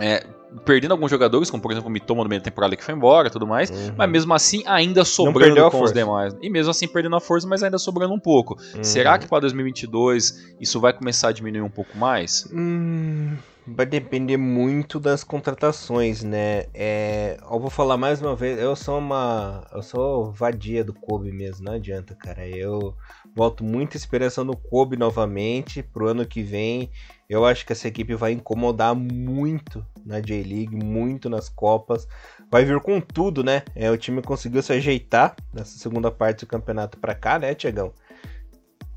é, 0.00 0.24
perdendo 0.64 0.92
alguns 0.92 1.10
jogadores, 1.10 1.50
como 1.50 1.62
por 1.62 1.72
exemplo 1.72 1.88
o 1.88 1.92
Mitoma 1.92 2.22
no 2.22 2.28
meio 2.28 2.40
da 2.40 2.44
temporada 2.44 2.76
que 2.76 2.84
foi 2.84 2.94
embora 2.94 3.30
tudo 3.30 3.46
mais, 3.46 3.70
uhum. 3.70 3.94
mas 3.96 4.10
mesmo 4.10 4.34
assim 4.34 4.62
ainda 4.66 5.04
sobrando 5.04 5.70
com 5.70 5.82
os 5.82 5.92
demais. 5.92 6.34
E 6.40 6.50
mesmo 6.50 6.70
assim 6.70 6.88
perdendo 6.88 7.16
a 7.16 7.20
força, 7.20 7.46
mas 7.46 7.62
ainda 7.62 7.78
sobrando 7.78 8.14
um 8.14 8.18
pouco. 8.18 8.58
Uhum. 8.74 8.84
Será 8.84 9.18
que 9.18 9.26
para 9.26 9.40
2022 9.40 10.54
isso 10.60 10.80
vai 10.80 10.92
começar 10.92 11.28
a 11.28 11.32
diminuir 11.32 11.62
um 11.62 11.70
pouco 11.70 11.96
mais? 11.96 12.48
Hum, 12.52 13.36
vai 13.74 13.86
depender 13.86 14.36
muito 14.36 14.98
das 14.98 15.22
contratações, 15.22 16.22
né? 16.22 16.66
É, 16.72 17.38
eu 17.40 17.60
vou 17.60 17.70
falar 17.70 17.96
mais 17.96 18.20
uma 18.20 18.34
vez, 18.34 18.58
eu 18.58 18.74
sou 18.74 18.98
uma, 18.98 19.66
eu 19.72 19.82
sou 19.82 20.32
vadia 20.32 20.82
do 20.82 20.94
Kobe 20.94 21.30
mesmo, 21.30 21.64
não 21.64 21.74
adianta, 21.74 22.14
cara. 22.14 22.46
Eu 22.46 22.94
volto 23.34 23.62
muita 23.62 23.96
esperança 23.96 24.42
no 24.42 24.56
Kobe 24.56 24.96
novamente 24.96 25.82
pro 25.82 26.08
ano 26.08 26.26
que 26.26 26.42
vem. 26.42 26.90
Eu 27.28 27.44
acho 27.44 27.66
que 27.66 27.72
essa 27.72 27.88
equipe 27.88 28.14
vai 28.14 28.32
incomodar 28.32 28.94
muito 28.94 29.84
na 30.04 30.20
J-League, 30.20 30.74
muito 30.74 31.28
nas 31.28 31.48
Copas. 31.48 32.08
Vai 32.50 32.64
vir 32.64 32.80
com 32.80 33.00
tudo, 33.00 33.44
né? 33.44 33.62
É, 33.74 33.90
o 33.90 33.98
time 33.98 34.22
conseguiu 34.22 34.62
se 34.62 34.72
ajeitar 34.72 35.36
nessa 35.52 35.78
segunda 35.78 36.10
parte 36.10 36.40
do 36.40 36.48
campeonato 36.48 36.98
para 36.98 37.14
cá, 37.14 37.38
né, 37.38 37.54
Tiagão? 37.54 37.92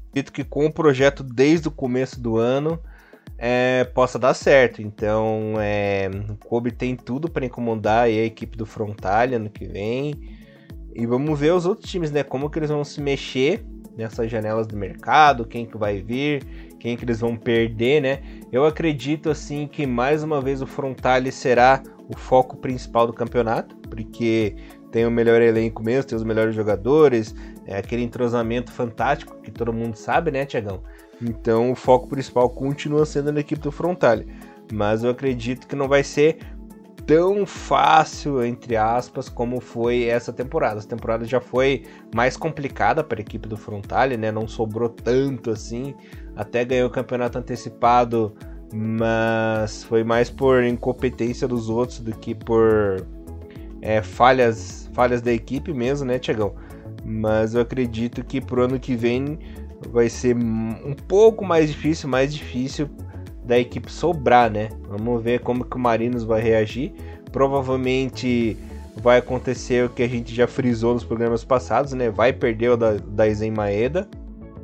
Acredito 0.10 0.32
que 0.32 0.44
com 0.44 0.66
o 0.66 0.74
projeto 0.74 1.24
desde 1.24 1.68
o 1.68 1.72
começo 1.72 2.20
do 2.20 2.38
ano 2.38 2.82
é, 3.44 3.86
possa 3.86 4.20
dar 4.20 4.36
certo. 4.36 4.84
Então, 4.84 5.56
é, 5.60 6.12
o 6.30 6.36
Kobe 6.36 6.72
tem 6.72 6.96
tudo 6.96 7.28
para 7.28 7.44
incomodar 7.44 8.04
a 8.04 8.10
equipe 8.10 8.56
do 8.56 8.68
Frontalha 8.68 9.38
ano 9.38 9.50
que 9.50 9.66
vem. 9.66 10.14
E 10.94 11.08
vamos 11.08 11.40
ver 11.40 11.52
os 11.52 11.66
outros 11.66 11.90
times, 11.90 12.12
né? 12.12 12.22
Como 12.22 12.52
que 12.52 12.60
eles 12.60 12.70
vão 12.70 12.84
se 12.84 13.02
mexer 13.02 13.66
nessas 13.98 14.30
janelas 14.30 14.68
do 14.68 14.78
mercado, 14.78 15.44
quem 15.44 15.66
que 15.66 15.76
vai 15.76 16.04
vir, 16.04 16.44
quem 16.80 16.96
que 16.96 17.04
eles 17.04 17.20
vão 17.20 17.36
perder, 17.36 18.00
né? 18.00 18.22
Eu 18.52 18.64
acredito 18.64 19.32
assim 19.32 19.68
que 19.68 19.88
mais 19.88 20.22
uma 20.22 20.40
vez 20.40 20.62
o 20.62 20.68
Frontale 20.68 21.32
será 21.32 21.82
o 22.08 22.16
foco 22.16 22.58
principal 22.58 23.08
do 23.08 23.14
campeonato, 23.14 23.76
porque 23.90 24.56
tem 24.92 25.04
o 25.06 25.12
melhor 25.12 25.42
elenco 25.42 25.82
mesmo, 25.82 26.04
tem 26.04 26.16
os 26.16 26.24
melhores 26.24 26.54
jogadores, 26.54 27.34
é 27.66 27.78
aquele 27.78 28.04
entrosamento 28.04 28.72
fantástico 28.72 29.42
que 29.42 29.50
todo 29.50 29.74
mundo 29.74 29.96
sabe, 29.96 30.30
né, 30.30 30.46
Tiagão? 30.46 30.84
Então 31.22 31.72
o 31.72 31.76
foco 31.76 32.08
principal 32.08 32.50
continua 32.50 33.06
sendo 33.06 33.32
na 33.32 33.40
equipe 33.40 33.62
do 33.62 33.72
Frontale. 33.72 34.28
Mas 34.72 35.04
eu 35.04 35.12
acredito 35.12 35.68
que 35.68 35.76
não 35.76 35.88
vai 35.88 36.04
ser 36.04 36.40
tão 37.06 37.46
fácil, 37.46 38.44
entre 38.44 38.76
aspas, 38.78 39.28
como 39.28 39.60
foi 39.60 40.06
essa 40.06 40.32
temporada. 40.32 40.78
Essa 40.78 40.88
temporada 40.88 41.26
já 41.26 41.42
foi 41.42 41.84
mais 42.16 42.38
complicada 42.38 43.04
para 43.04 43.20
a 43.20 43.22
equipe 43.22 43.48
do 43.48 43.58
Frontale, 43.58 44.18
né? 44.18 44.32
Não 44.32 44.48
sobrou 44.48 44.90
tanto 44.90 45.52
assim. 45.52 45.94
Até 46.36 46.64
ganhou 46.64 46.88
o 46.88 46.92
campeonato 46.92 47.38
antecipado, 47.38 48.34
mas 48.74 49.84
foi 49.84 50.04
mais 50.04 50.30
por 50.30 50.64
incompetência 50.64 51.48
dos 51.48 51.70
outros 51.70 52.00
do 52.00 52.12
que 52.14 52.34
por 52.34 53.06
é, 53.82 54.02
falhas, 54.02 54.90
falhas 54.94 55.22
da 55.22 55.34
equipe 55.34 55.74
mesmo, 55.74 56.06
né, 56.08 56.18
Tiagão? 56.18 56.56
Mas 57.04 57.56
eu 57.56 57.62
acredito 57.62 58.24
que 58.24 58.40
pro 58.40 58.64
ano 58.64 58.80
que 58.80 58.96
vem 58.96 59.40
vai 59.90 60.10
ser 60.10 60.36
um 60.36 60.94
pouco 61.08 61.44
mais 61.44 61.70
difícil, 61.70 62.10
mais 62.10 62.34
difícil 62.34 62.90
da 63.44 63.58
equipe 63.58 63.92
sobrar, 63.92 64.52
né? 64.52 64.70
Vamos 64.88 65.22
ver 65.22 65.40
como 65.40 65.66
que 65.66 65.76
o 65.76 65.80
Marinos 65.80 66.24
vai 66.24 66.42
reagir. 66.42 66.94
Provavelmente 67.32 68.58
vai 68.98 69.18
acontecer 69.18 69.86
o 69.86 69.90
que 69.90 70.04
a 70.04 70.08
gente 70.08 70.34
já 70.34 70.48
frisou 70.48 70.94
nos 70.94 71.04
programas 71.04 71.44
passados, 71.44 71.94
né? 71.94 72.10
Vai 72.10 72.34
perder 72.34 72.72
o 72.72 72.78
da, 72.78 72.94
da 72.94 73.30
Zen 73.30 73.52
Maeda 73.52 74.08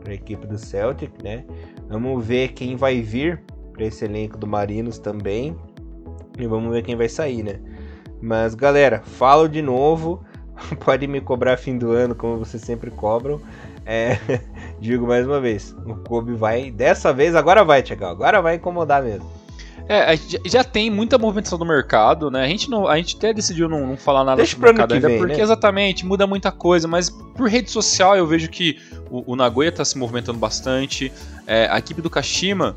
para 0.03 0.11
a 0.11 0.15
equipe 0.15 0.45
do 0.45 0.57
Celtic, 0.57 1.11
né? 1.23 1.43
Vamos 1.89 2.25
ver 2.25 2.49
quem 2.49 2.75
vai 2.75 3.01
vir 3.01 3.41
para 3.73 3.85
esse 3.85 4.05
elenco 4.05 4.37
do 4.37 4.45
Marinos 4.45 4.99
também. 4.99 5.55
E 6.37 6.45
vamos 6.45 6.71
ver 6.71 6.83
quem 6.83 6.95
vai 6.95 7.09
sair, 7.09 7.43
né? 7.43 7.59
Mas 8.21 8.53
galera, 8.53 9.01
falo 9.01 9.47
de 9.47 9.61
novo. 9.61 10.23
Pode 10.83 11.07
me 11.07 11.21
cobrar 11.21 11.57
fim 11.57 11.77
do 11.77 11.91
ano, 11.91 12.15
como 12.15 12.37
vocês 12.37 12.63
sempre 12.63 12.91
cobram. 12.91 13.39
É, 13.87 14.19
digo 14.81 15.07
mais 15.07 15.25
uma 15.25 15.39
vez, 15.39 15.73
o 15.85 15.95
Kobe 15.95 16.33
vai, 16.33 16.69
dessa 16.69 17.13
vez, 17.13 17.33
agora 17.33 17.63
vai, 17.63 17.81
Tiagão, 17.81 18.09
agora 18.09 18.41
vai 18.41 18.55
incomodar 18.55 19.01
mesmo. 19.01 19.31
É, 19.87 20.17
já 20.45 20.65
tem 20.65 20.91
muita 20.91 21.17
movimentação 21.17 21.57
no 21.57 21.63
mercado, 21.63 22.29
né? 22.29 22.43
A 22.43 22.47
gente, 22.47 22.69
não, 22.69 22.85
a 22.85 22.97
gente 22.97 23.15
até 23.15 23.33
decidiu 23.33 23.69
não, 23.69 23.87
não 23.87 23.95
falar 23.95 24.25
nada 24.25 24.35
Deixa 24.35 24.51
sobre 24.51 24.69
o 24.69 24.73
mercado 24.73 24.93
ainda, 24.93 25.07
vem, 25.07 25.17
porque 25.17 25.37
né? 25.37 25.41
exatamente 25.41 26.05
muda 26.05 26.27
muita 26.27 26.51
coisa, 26.51 26.85
mas 26.89 27.09
por 27.09 27.47
rede 27.47 27.71
social 27.71 28.17
eu 28.17 28.27
vejo 28.27 28.49
que 28.49 28.77
o, 29.09 29.31
o 29.31 29.35
Nagoya 29.37 29.69
está 29.69 29.85
se 29.85 29.97
movimentando 29.97 30.37
bastante, 30.37 31.09
é, 31.45 31.69
a 31.71 31.77
equipe 31.77 32.01
do 32.01 32.09
Kashima 32.09 32.75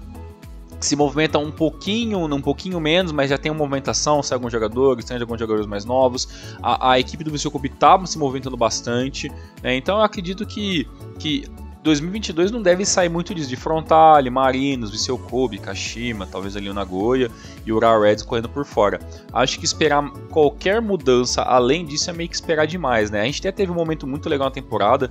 se 0.80 0.96
movimenta 0.96 1.38
um 1.38 1.50
pouquinho, 1.50 2.18
um 2.18 2.40
pouquinho 2.40 2.80
menos, 2.80 3.12
mas 3.12 3.30
já 3.30 3.38
tem 3.38 3.52
uma 3.52 3.58
movimentação, 3.58 4.22
sai 4.22 4.36
alguns 4.36 4.52
jogadores, 4.52 5.04
sai 5.04 5.20
alguns 5.20 5.38
jogadores 5.38 5.66
mais 5.66 5.84
novos. 5.84 6.28
A, 6.62 6.92
a 6.92 6.98
equipe 6.98 7.22
do 7.22 7.30
Viseu 7.30 7.50
Kobe 7.50 7.68
tá 7.68 8.04
se 8.06 8.18
movimentando 8.18 8.56
bastante, 8.56 9.30
né? 9.62 9.76
então 9.76 9.98
eu 9.98 10.02
acredito 10.02 10.46
que, 10.46 10.88
que 11.18 11.44
2022 11.82 12.50
não 12.50 12.60
deve 12.60 12.84
sair 12.84 13.08
muito 13.08 13.34
disso, 13.34 13.48
de 13.48 13.56
Frontale, 13.56 14.28
Marinos, 14.28 14.90
Viseu 14.90 15.18
Kobe, 15.18 15.58
Kashima, 15.58 16.26
talvez 16.26 16.56
ali 16.56 16.68
o 16.68 16.74
Nagoya 16.74 17.30
e 17.64 17.72
o 17.72 17.76
Ura 17.76 17.98
Reds 17.98 18.22
correndo 18.22 18.48
por 18.48 18.64
fora. 18.66 19.00
Acho 19.32 19.58
que 19.58 19.64
esperar 19.64 20.10
qualquer 20.30 20.82
mudança 20.82 21.42
além 21.42 21.86
disso 21.86 22.10
é 22.10 22.12
meio 22.12 22.28
que 22.28 22.34
esperar 22.34 22.66
demais, 22.66 23.10
né? 23.10 23.22
A 23.22 23.24
gente 23.24 23.40
até 23.40 23.52
teve 23.52 23.72
um 23.72 23.74
momento 23.74 24.06
muito 24.06 24.28
legal 24.28 24.48
na 24.48 24.50
temporada, 24.50 25.10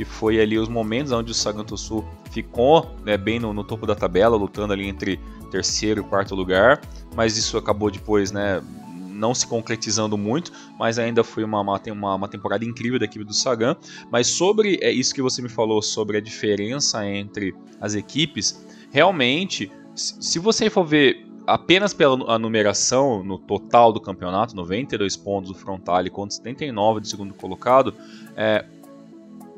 que 0.00 0.04
foi 0.06 0.40
ali 0.40 0.58
os 0.58 0.66
momentos 0.66 1.12
onde 1.12 1.30
o 1.30 1.34
Saganto 1.34 1.76
Sul 1.76 2.02
ficou 2.30 2.96
né, 3.04 3.18
bem 3.18 3.38
no, 3.38 3.52
no, 3.52 3.62
topo 3.62 3.86
da 3.86 3.94
tabela, 3.94 4.34
lutando 4.34 4.72
ali 4.72 4.88
entre 4.88 5.20
terceiro 5.50 6.00
e 6.00 6.04
quarto 6.04 6.34
lugar, 6.34 6.80
mas 7.14 7.36
isso 7.36 7.58
acabou 7.58 7.90
depois 7.90 8.32
né, 8.32 8.62
não 9.10 9.34
se 9.34 9.46
concretizando 9.46 10.16
muito, 10.16 10.52
mas 10.78 10.98
ainda 10.98 11.22
foi 11.22 11.44
uma, 11.44 11.60
uma, 11.60 12.14
uma 12.14 12.28
temporada 12.28 12.64
incrível 12.64 12.98
da 12.98 13.04
equipe 13.04 13.26
do 13.26 13.34
Sagan. 13.34 13.76
Mas 14.10 14.28
sobre 14.28 14.78
é, 14.80 14.90
isso 14.90 15.14
que 15.14 15.20
você 15.20 15.42
me 15.42 15.50
falou 15.50 15.82
sobre 15.82 16.16
a 16.16 16.20
diferença 16.22 17.06
entre 17.06 17.54
as 17.78 17.94
equipes, 17.94 18.64
realmente, 18.90 19.70
se 19.94 20.38
você 20.38 20.70
for 20.70 20.84
ver 20.84 21.26
apenas 21.46 21.92
pela 21.92 22.38
numeração 22.38 23.22
no 23.22 23.38
total 23.38 23.92
do 23.92 24.00
campeonato, 24.00 24.56
92 24.56 25.14
pontos 25.18 25.50
do 25.50 25.58
Frontale 25.58 26.08
contra 26.08 26.36
79 26.36 27.00
do 27.00 27.06
segundo 27.06 27.34
colocado, 27.34 27.92
é, 28.34 28.64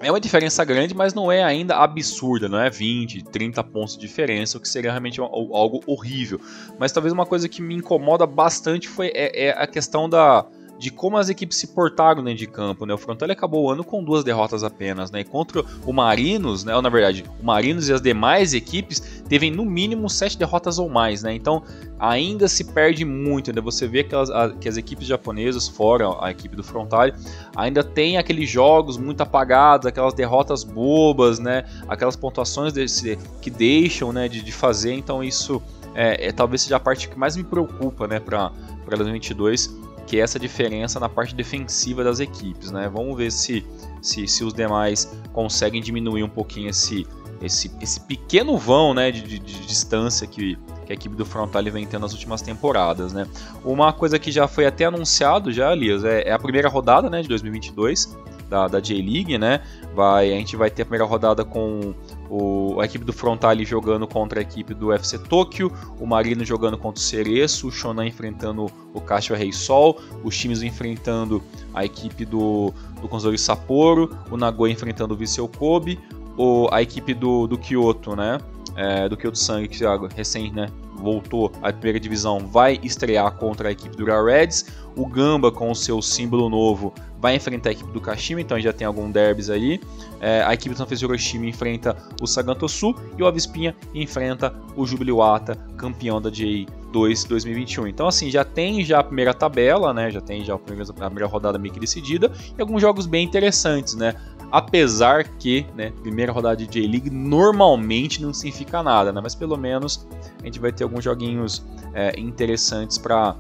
é 0.02 0.11
uma 0.11 0.21
diferença 0.21 0.64
grande, 0.64 0.94
mas 0.94 1.14
não 1.14 1.30
é 1.30 1.42
ainda 1.42 1.76
absurda, 1.76 2.49
não 2.49 2.59
é 2.59 2.68
20, 2.68 3.25
30 3.25 3.62
pontos 3.64 3.94
de 3.97 4.00
diferença, 4.00 4.59
o 4.59 4.61
que 4.61 4.68
seria 4.68 4.90
realmente 4.90 5.21
algo 5.21 5.80
horrível. 5.87 6.40
Mas 6.78 6.92
talvez 6.92 7.12
uma 7.12 7.25
coisa 7.25 7.49
que 7.49 7.62
me 7.62 7.75
incomoda 7.75 8.26
bastante 8.26 8.88
foi 8.88 9.12
é, 9.14 9.47
é 9.47 9.50
a 9.50 9.66
questão 9.66 10.09
da, 10.09 10.47
de 10.82 10.90
como 10.90 11.16
as 11.16 11.28
equipes 11.28 11.58
se 11.58 11.68
portaram 11.68 12.24
dentro 12.24 12.40
de 12.40 12.46
campo. 12.48 12.84
Né? 12.84 12.92
O 12.92 12.98
Frontale 12.98 13.30
acabou 13.30 13.66
o 13.66 13.70
ano 13.70 13.84
com 13.84 14.02
duas 14.02 14.24
derrotas 14.24 14.64
apenas. 14.64 15.12
Né? 15.12 15.20
E 15.20 15.24
contra 15.24 15.64
o 15.86 15.92
Marinos, 15.92 16.64
né? 16.64 16.74
ou 16.74 16.82
na 16.82 16.88
verdade, 16.88 17.24
o 17.40 17.46
Marinos 17.46 17.88
e 17.88 17.92
as 17.92 18.02
demais 18.02 18.52
equipes 18.52 19.22
teve 19.28 19.48
no 19.48 19.64
mínimo 19.64 20.10
sete 20.10 20.36
derrotas 20.36 20.80
ou 20.80 20.88
mais. 20.88 21.22
Né? 21.22 21.34
Então 21.34 21.62
ainda 22.00 22.48
se 22.48 22.64
perde 22.64 23.04
muito. 23.04 23.52
Né? 23.52 23.60
Você 23.60 23.86
vê 23.86 24.02
que, 24.02 24.12
a, 24.12 24.50
que 24.60 24.68
as 24.68 24.76
equipes 24.76 25.06
japonesas, 25.06 25.68
fora 25.68 26.16
a 26.20 26.32
equipe 26.32 26.56
do 26.56 26.64
Frontale, 26.64 27.14
ainda 27.54 27.84
tem 27.84 28.18
aqueles 28.18 28.50
jogos 28.50 28.98
muito 28.98 29.20
apagados, 29.20 29.86
aquelas 29.86 30.14
derrotas 30.14 30.64
bobas, 30.64 31.38
né? 31.38 31.64
aquelas 31.86 32.16
pontuações 32.16 32.72
desse, 32.72 33.16
que 33.40 33.50
deixam 33.50 34.12
né, 34.12 34.26
de, 34.26 34.42
de 34.42 34.50
fazer. 34.50 34.94
Então 34.94 35.22
isso 35.22 35.62
é, 35.94 36.26
é, 36.26 36.32
talvez 36.32 36.62
seja 36.62 36.74
a 36.74 36.80
parte 36.80 37.08
que 37.08 37.16
mais 37.16 37.36
me 37.36 37.44
preocupa 37.44 38.08
né, 38.08 38.18
para 38.18 38.50
2022 38.84 39.91
que 40.12 40.21
é 40.21 40.23
essa 40.23 40.38
diferença 40.38 41.00
na 41.00 41.09
parte 41.09 41.35
defensiva 41.35 42.04
das 42.04 42.21
equipes. 42.21 42.71
Né? 42.71 42.87
Vamos 42.87 43.16
ver 43.16 43.33
se, 43.33 43.64
se, 44.02 44.28
se 44.28 44.45
os 44.45 44.52
demais 44.52 45.11
conseguem 45.33 45.81
diminuir 45.81 46.23
um 46.23 46.28
pouquinho 46.28 46.69
esse, 46.69 47.07
esse, 47.40 47.71
esse 47.81 47.99
pequeno 47.99 48.59
vão 48.59 48.92
né, 48.92 49.11
de, 49.11 49.23
de, 49.23 49.38
de 49.38 49.66
distância 49.66 50.26
que, 50.26 50.59
que 50.85 50.92
a 50.92 50.95
equipe 50.95 51.16
do 51.16 51.25
Frontale 51.25 51.71
vem 51.71 51.87
tendo 51.87 52.02
nas 52.02 52.12
últimas 52.12 52.42
temporadas. 52.42 53.14
Né? 53.14 53.26
Uma 53.64 53.90
coisa 53.90 54.19
que 54.19 54.31
já 54.31 54.47
foi 54.47 54.66
até 54.66 54.85
anunciado, 54.85 55.50
já, 55.50 55.73
Elias, 55.73 56.04
é, 56.04 56.28
é 56.28 56.33
a 56.33 56.38
primeira 56.38 56.69
rodada 56.69 57.09
né, 57.09 57.23
de 57.23 57.28
2022 57.28 58.14
da, 58.50 58.69
da 58.69 58.81
J-League. 58.81 59.38
Né? 59.38 59.62
Vai, 59.95 60.31
a 60.31 60.37
gente 60.37 60.57
vai 60.57 60.71
ter 60.71 60.83
a 60.83 60.85
primeira 60.85 61.07
rodada 61.07 61.42
com 61.42 61.95
o, 62.34 62.80
a 62.80 62.86
equipe 62.86 63.04
do 63.04 63.12
Frontale 63.12 63.62
jogando 63.62 64.06
contra 64.06 64.40
a 64.40 64.42
equipe 64.42 64.72
do 64.72 64.90
FC 64.90 65.18
Tokyo, 65.18 65.70
o 66.00 66.06
Marino 66.06 66.42
jogando 66.46 66.78
contra 66.78 66.98
o 66.98 67.02
Cereço, 67.04 67.68
o 67.68 67.70
Shonan 67.70 68.06
enfrentando 68.06 68.72
o 68.94 69.00
Kashiwa 69.02 69.38
Rei 69.38 69.52
Sol, 69.52 70.00
os 70.24 70.34
times 70.34 70.62
enfrentando 70.62 71.42
a 71.74 71.84
equipe 71.84 72.24
do, 72.24 72.72
do 73.02 73.06
Konzori 73.06 73.36
Sapporo, 73.36 74.16
o 74.30 74.38
Nagoya 74.38 74.72
enfrentando 74.72 75.12
o 75.12 75.16
Viseu 75.16 75.46
Kobe, 75.46 76.00
o, 76.38 76.70
a 76.72 76.80
equipe 76.80 77.12
do, 77.12 77.46
do 77.46 77.58
Kyoto, 77.58 78.16
né? 78.16 78.38
É, 78.74 79.06
do 79.10 79.14
Kyoto 79.18 79.38
Sangue, 79.38 79.68
que 79.68 79.84
recém 80.16 80.50
né, 80.50 80.70
voltou 81.02 81.52
à 81.61 81.73
primeira 81.73 82.00
divisão, 82.00 82.38
vai 82.38 82.78
estrear 82.82 83.30
contra 83.32 83.68
a 83.68 83.73
equipe 83.73 83.97
do 83.97 84.04
Real 84.04 84.25
Reds. 84.25 84.66
O 84.94 85.06
Gamba, 85.06 85.50
com 85.50 85.71
o 85.71 85.75
seu 85.75 86.00
símbolo 86.02 86.49
novo, 86.49 86.92
vai 87.23 87.37
enfrentar 87.37 87.71
a 87.71 87.73
equipe 87.73 87.90
do 87.92 88.00
Kashima, 88.00 88.40
então 88.40 88.59
já 88.59 88.73
tem 88.73 88.85
algum 88.85 89.09
derbys 89.11 89.49
aí. 89.49 89.80
É, 90.21 90.42
a 90.42 90.52
equipe 90.52 90.75
do 90.75 90.78
Sanfrecce 90.78 91.04
Hiroshima 91.04 91.47
enfrenta 91.47 91.97
o 92.21 92.26
Sagantosu 92.26 92.94
e 93.16 93.23
o 93.23 93.26
Avispinha 93.26 93.76
enfrenta 93.94 94.52
o 94.76 94.85
Jubiluata, 94.85 95.54
campeão 95.76 96.21
da 96.21 96.30
J2 96.30 97.28
2021. 97.28 97.87
Então 97.87 98.09
assim, 98.09 98.28
já 98.28 98.44
tem 98.44 98.85
já 98.85 98.99
a 98.99 99.04
primeira 99.04 99.32
tabela, 99.32 99.94
né? 99.94 100.11
Já 100.11 100.21
tem 100.21 100.44
já 100.44 100.54
a 100.54 100.59
primeira, 100.59 100.90
a 100.90 100.94
primeira 100.94 101.26
rodada 101.26 101.59
meio 101.59 101.73
que 101.73 101.80
decidida 101.80 102.32
e 102.59 102.61
alguns 102.61 102.82
jogos 102.82 103.06
bem 103.06 103.25
interessantes, 103.25 103.94
né? 103.94 104.14
Apesar 104.52 105.25
que, 105.25 105.66
né, 105.75 105.90
primeira 106.02 106.30
rodada 106.30 106.56
de 106.56 106.66
J-League 106.66 107.09
normalmente 107.09 108.21
não 108.21 108.35
significa 108.35 108.82
nada, 108.82 109.11
né? 109.11 109.18
Mas 109.23 109.35
pelo 109.35 109.56
menos 109.56 110.06
a 110.42 110.44
gente 110.44 110.61
vai 110.61 110.71
ter 110.71 110.85
alguns 110.85 111.02
joguinhos 111.02 111.64
é, 111.94 112.12
interessantes 112.21 112.99
para 112.99 113.35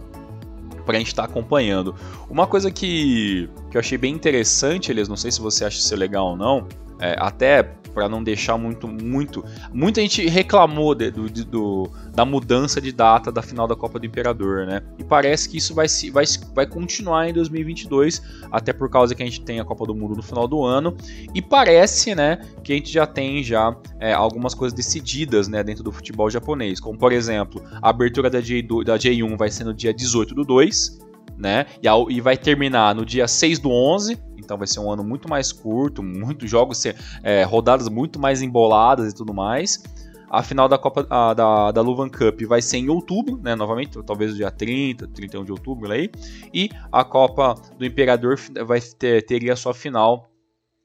para 0.86 0.96
a 0.96 0.98
gente 0.98 1.08
estar 1.08 1.22
tá 1.22 1.28
acompanhando. 1.28 1.94
Uma 2.28 2.44
coisa 2.44 2.68
que, 2.68 3.48
que 3.70 3.76
eu 3.76 3.78
achei 3.78 3.96
bem 3.96 4.12
interessante, 4.12 4.90
eles 4.90 5.06
não 5.08 5.16
sei 5.16 5.30
se 5.30 5.40
você 5.40 5.64
acha 5.64 5.78
isso 5.78 5.94
legal 5.94 6.30
ou 6.30 6.36
não, 6.36 6.66
é, 7.02 7.16
até 7.18 7.64
para 7.92 8.08
não 8.08 8.22
deixar 8.22 8.56
muito, 8.56 8.88
muito. 8.88 9.44
Muita 9.72 10.00
gente 10.00 10.26
reclamou 10.26 10.94
de, 10.94 11.10
do, 11.10 11.28
de, 11.28 11.44
do, 11.44 11.90
da 12.14 12.24
mudança 12.24 12.80
de 12.80 12.90
data 12.92 13.30
da 13.30 13.42
final 13.42 13.66
da 13.66 13.76
Copa 13.76 13.98
do 13.98 14.06
Imperador, 14.06 14.66
né? 14.66 14.82
E 14.98 15.04
parece 15.04 15.48
que 15.48 15.58
isso 15.58 15.74
vai, 15.74 15.86
vai, 16.10 16.24
vai 16.54 16.66
continuar 16.66 17.28
em 17.28 17.32
2022, 17.32 18.22
até 18.50 18.72
por 18.72 18.88
causa 18.88 19.14
que 19.14 19.22
a 19.22 19.26
gente 19.26 19.42
tem 19.42 19.60
a 19.60 19.64
Copa 19.64 19.84
do 19.84 19.94
Mundo 19.94 20.14
no 20.14 20.22
final 20.22 20.48
do 20.48 20.64
ano. 20.64 20.96
E 21.34 21.42
parece, 21.42 22.14
né, 22.14 22.38
que 22.62 22.72
a 22.72 22.76
gente 22.76 22.90
já 22.90 23.06
tem 23.06 23.42
já 23.42 23.76
é, 24.00 24.12
algumas 24.12 24.54
coisas 24.54 24.74
decididas, 24.74 25.48
né, 25.48 25.62
dentro 25.62 25.82
do 25.82 25.92
futebol 25.92 26.30
japonês, 26.30 26.80
como 26.80 26.96
por 26.96 27.12
exemplo, 27.12 27.62
a 27.82 27.90
abertura 27.90 28.30
da, 28.30 28.40
J, 28.40 28.62
da 28.84 28.96
J1 28.96 29.36
vai 29.36 29.50
ser 29.50 29.64
no 29.64 29.74
dia 29.74 29.92
18 29.92 30.34
do 30.34 30.44
2, 30.44 31.11
né? 31.42 31.66
E, 31.82 32.14
e 32.14 32.20
vai 32.20 32.36
terminar 32.36 32.94
no 32.94 33.04
dia 33.04 33.28
6 33.28 33.58
do 33.58 33.70
11 33.70 34.32
então 34.44 34.58
vai 34.58 34.66
ser 34.66 34.80
um 34.80 34.90
ano 34.90 35.04
muito 35.04 35.28
mais 35.28 35.52
curto, 35.52 36.02
muitos 36.02 36.50
jogos, 36.50 36.84
é, 37.22 37.44
rodadas 37.44 37.88
muito 37.88 38.18
mais 38.18 38.42
emboladas 38.42 39.12
e 39.12 39.14
tudo 39.14 39.32
mais. 39.32 39.82
A 40.28 40.42
final 40.42 40.66
da 40.66 40.78
Copa 40.78 41.06
a, 41.10 41.34
da, 41.34 41.70
da 41.70 41.80
Luvan 41.80 42.08
Cup 42.08 42.40
vai 42.48 42.62
ser 42.62 42.78
em 42.78 42.88
outubro, 42.88 43.38
né? 43.42 43.54
Novamente, 43.54 44.02
talvez 44.02 44.34
dia 44.34 44.50
30, 44.50 45.06
31 45.08 45.44
de 45.44 45.52
outubro 45.52 45.92
aí. 45.92 46.10
E 46.52 46.70
a 46.90 47.04
Copa 47.04 47.54
do 47.78 47.84
Imperador 47.84 48.38
vai 48.66 48.80
ter, 48.80 49.22
teria 49.26 49.54
sua 49.54 49.74
final 49.74 50.31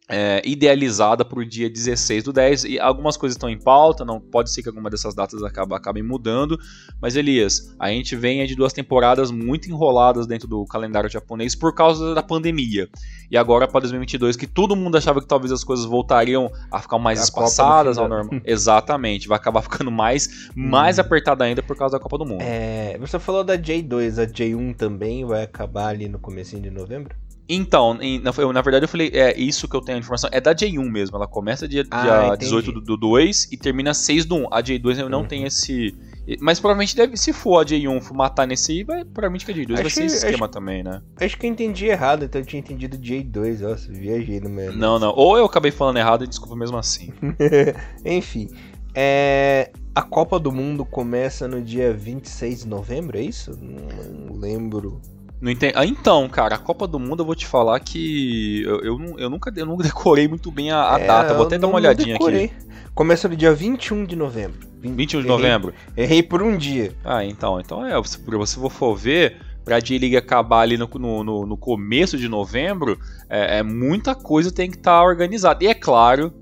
é, 0.10 0.42
idealizada 0.46 1.26
para 1.26 1.40
o 1.40 1.46
dia 1.46 1.70
16 1.70 2.24
do 2.24 2.32
10 2.32 2.64
e 2.64 2.80
algumas 2.80 3.18
coisas 3.18 3.36
estão 3.36 3.50
em 3.50 3.60
pauta, 3.60 4.06
não 4.06 4.20
pode 4.20 4.52
ser 4.52 4.64
que 4.64 4.70
alguma 4.70 4.90
dessas 4.90 5.14
datas 5.14 5.44
acabe, 5.44 5.76
acabem 5.76 6.02
mudando, 6.02 6.58
mas 7.02 7.16
Elias, 7.16 7.76
a 7.78 7.90
gente 7.90 8.16
vem 8.16 8.46
de 8.46 8.56
duas 8.56 8.72
temporadas 8.72 9.32
muito 9.32 9.70
enroladas 9.70 10.26
dentro 10.26 10.48
do 10.48 10.66
calendário 10.66 11.10
japonês 11.10 11.56
por 11.56 11.74
causa 11.76 12.16
da 12.16 12.24
pandemia. 12.24 12.88
E 13.30 13.38
agora 13.38 13.68
para 13.68 13.82
2022 13.82 14.38
que 14.38 14.48
todo 14.48 14.76
mundo 14.76 14.98
achava 14.98 15.20
que 15.20 15.28
talvez 15.28 15.52
as 15.52 15.64
coisas 15.64 15.86
voltariam 15.86 16.50
a 16.72 16.80
ficar 16.80 16.98
mais 16.98 17.20
a 17.20 17.24
espaçadas 17.24 17.98
ao 17.98 18.08
normal. 18.08 18.40
Exatamente, 18.46 19.28
vai 19.28 19.38
acabar 19.38 19.62
ficando 19.62 19.92
mais 19.92 20.50
mais 20.56 20.98
hum. 20.98 21.02
apertada 21.02 21.44
ainda 21.44 21.62
por 21.62 21.76
causa 21.76 21.98
da 21.98 22.02
Copa 22.02 22.18
do 22.18 22.26
Mundo. 22.26 22.42
É, 22.42 22.98
você 22.98 23.20
falou 23.20 23.44
da 23.44 23.58
J2, 23.58 24.24
a 24.24 24.26
J1 24.26 24.76
também 24.76 25.26
vai 25.26 25.44
acabar 25.44 25.88
ali 25.88 26.08
no 26.08 26.20
comecinho 26.20 26.62
de 26.62 26.70
novembro? 26.70 27.14
Então, 27.50 27.98
em, 28.02 28.20
na, 28.20 28.34
eu, 28.38 28.52
na 28.52 28.62
verdade 28.62 28.84
eu 28.84 28.90
falei, 28.90 29.10
é 29.14 29.38
isso 29.40 29.68
que 29.68 29.76
eu 29.76 29.82
tenho 29.82 29.98
a 29.98 30.00
informação, 30.00 30.30
é 30.34 30.42
da 30.42 30.54
J1 30.54 30.90
mesmo, 30.90 31.16
ela 31.16 31.28
começa 31.28 31.68
dia, 31.68 31.86
ah, 31.90 32.36
dia 32.36 32.36
18 32.36 32.72
do, 32.74 32.82
do 32.82 32.98
2 32.98 33.50
e 33.52 33.58
termina 33.58 33.94
6 33.94 34.26
do 34.26 34.36
1. 34.36 34.54
A 34.54 34.62
J2 34.62 35.00
eu 35.00 35.10
não 35.10 35.22
uhum. 35.22 35.28
tenho 35.28 35.48
esse... 35.48 35.96
Mas 36.42 36.60
provavelmente 36.60 36.94
deve, 36.94 37.16
se 37.16 37.32
for 37.32 37.62
a 37.62 37.66
J1 37.66 38.02
for 38.02 38.14
matar 38.14 38.46
nesse 38.46 38.74
aí, 38.74 38.84
vai, 38.84 39.06
provavelmente 39.06 39.46
que 39.46 39.52
a 39.52 39.56
J2 39.56 39.74
acho 39.74 39.82
vai 39.82 39.90
ser 39.90 40.06
esse 40.06 40.18
esquema 40.18 40.46
acho, 40.46 40.54
também, 40.54 40.84
né? 40.84 41.02
Acho 41.22 41.38
que 41.38 41.46
eu 41.46 41.50
entendi 41.50 41.86
errado, 41.86 42.26
então 42.26 42.42
eu 42.42 42.46
tinha 42.46 42.60
entendido 42.60 42.98
J2, 42.98 43.62
nossa, 43.62 43.92
viajei 43.94 44.42
no 44.42 44.50
meio. 44.50 44.74
Não, 44.74 45.00
não, 45.00 45.14
ou 45.16 45.38
eu 45.38 45.46
acabei 45.46 45.72
falando 45.72 45.98
errado 45.98 46.26
e 46.26 46.28
desculpa 46.28 46.54
mesmo 46.54 46.78
assim. 46.78 47.14
Enfim, 48.04 48.50
é... 48.94 49.72
A 49.96 50.02
Copa 50.04 50.40
do 50.40 50.52
Mundo 50.52 50.86
começa 50.86 51.48
no 51.48 51.60
dia 51.60 51.92
26 51.92 52.60
de 52.60 52.68
novembro, 52.68 53.18
é 53.18 53.22
isso? 53.22 53.58
Não 53.60 54.38
lembro. 54.38 55.02
Não 55.40 55.52
entendo. 55.52 55.74
Ah, 55.76 55.86
então, 55.86 56.28
cara, 56.28 56.56
a 56.56 56.58
Copa 56.58 56.88
do 56.88 57.00
Mundo 57.00 57.22
eu 57.22 57.26
vou 57.26 57.36
te 57.36 57.46
falar 57.46 57.80
que 57.80 58.64
eu, 58.64 58.82
eu, 58.82 59.16
eu 59.18 59.30
nunca 59.30 59.52
eu 59.56 59.66
nunca 59.66 59.84
decorei 59.86 60.28
muito 60.28 60.52
bem 60.52 60.72
a, 60.72 60.96
a 60.96 61.00
é, 61.00 61.08
data. 61.08 61.34
Vou 61.34 61.46
até 61.46 61.58
dar 61.58 61.68
uma 61.68 61.78
olhadinha 61.78 62.16
aqui. 62.16 62.52
Começa 62.94 63.28
no 63.28 63.36
dia 63.36 63.54
21 63.54 64.06
de 64.06 64.16
novembro. 64.16 64.68
20, 64.82 64.96
21 64.96 65.22
de 65.22 65.28
errei, 65.28 65.38
novembro? 65.38 65.74
Errei 65.96 66.24
por 66.24 66.42
um 66.42 66.58
dia. 66.58 66.94
Ah, 67.06 67.24
então. 67.24 67.60
Então 67.60 67.86
é, 67.86 67.92
se 68.04 68.20
você 68.26 68.70
for 68.70 68.96
ver, 68.96 69.38
pra 69.64 69.80
J-League 69.80 70.18
acabar 70.18 70.62
ali 70.62 70.78
no, 70.78 70.90
no, 70.96 71.46
no, 71.46 71.58
começo 71.58 72.18
de 72.18 72.28
novembro, 72.28 72.98
é, 73.30 73.60
é 73.60 73.64
muita 73.64 74.16
coisa 74.16 74.52
tem 74.52 74.72
que 74.72 74.78
estar 74.78 75.00
tá 75.00 75.04
organizada. 75.04 75.64
E 75.64 75.68
é 75.68 75.74
claro 75.76 76.34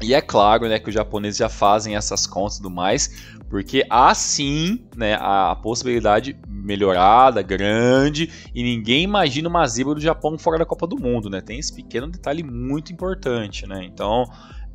e 0.00 0.14
é 0.14 0.20
claro, 0.20 0.68
né, 0.68 0.78
que 0.78 0.88
os 0.88 0.94
japoneses 0.94 1.38
já 1.38 1.48
fazem 1.48 1.96
essas 1.96 2.26
contas 2.26 2.54
e 2.54 2.62
tudo 2.62 2.70
mais, 2.70 3.36
porque 3.48 3.84
há 3.88 4.14
sim, 4.14 4.86
né, 4.96 5.16
a 5.20 5.56
possibilidade 5.56 6.38
melhorada, 6.46 7.40
grande, 7.40 8.30
e 8.54 8.62
ninguém 8.62 9.04
imagina 9.04 9.48
uma 9.48 9.66
zebra 9.66 9.94
do 9.94 10.00
Japão 10.00 10.36
fora 10.38 10.58
da 10.58 10.66
Copa 10.66 10.86
do 10.86 11.00
Mundo, 11.00 11.30
né? 11.30 11.40
Tem 11.40 11.58
esse 11.58 11.74
pequeno 11.74 12.08
detalhe 12.08 12.42
muito 12.42 12.92
importante, 12.92 13.66
né? 13.66 13.84
Então, 13.84 14.24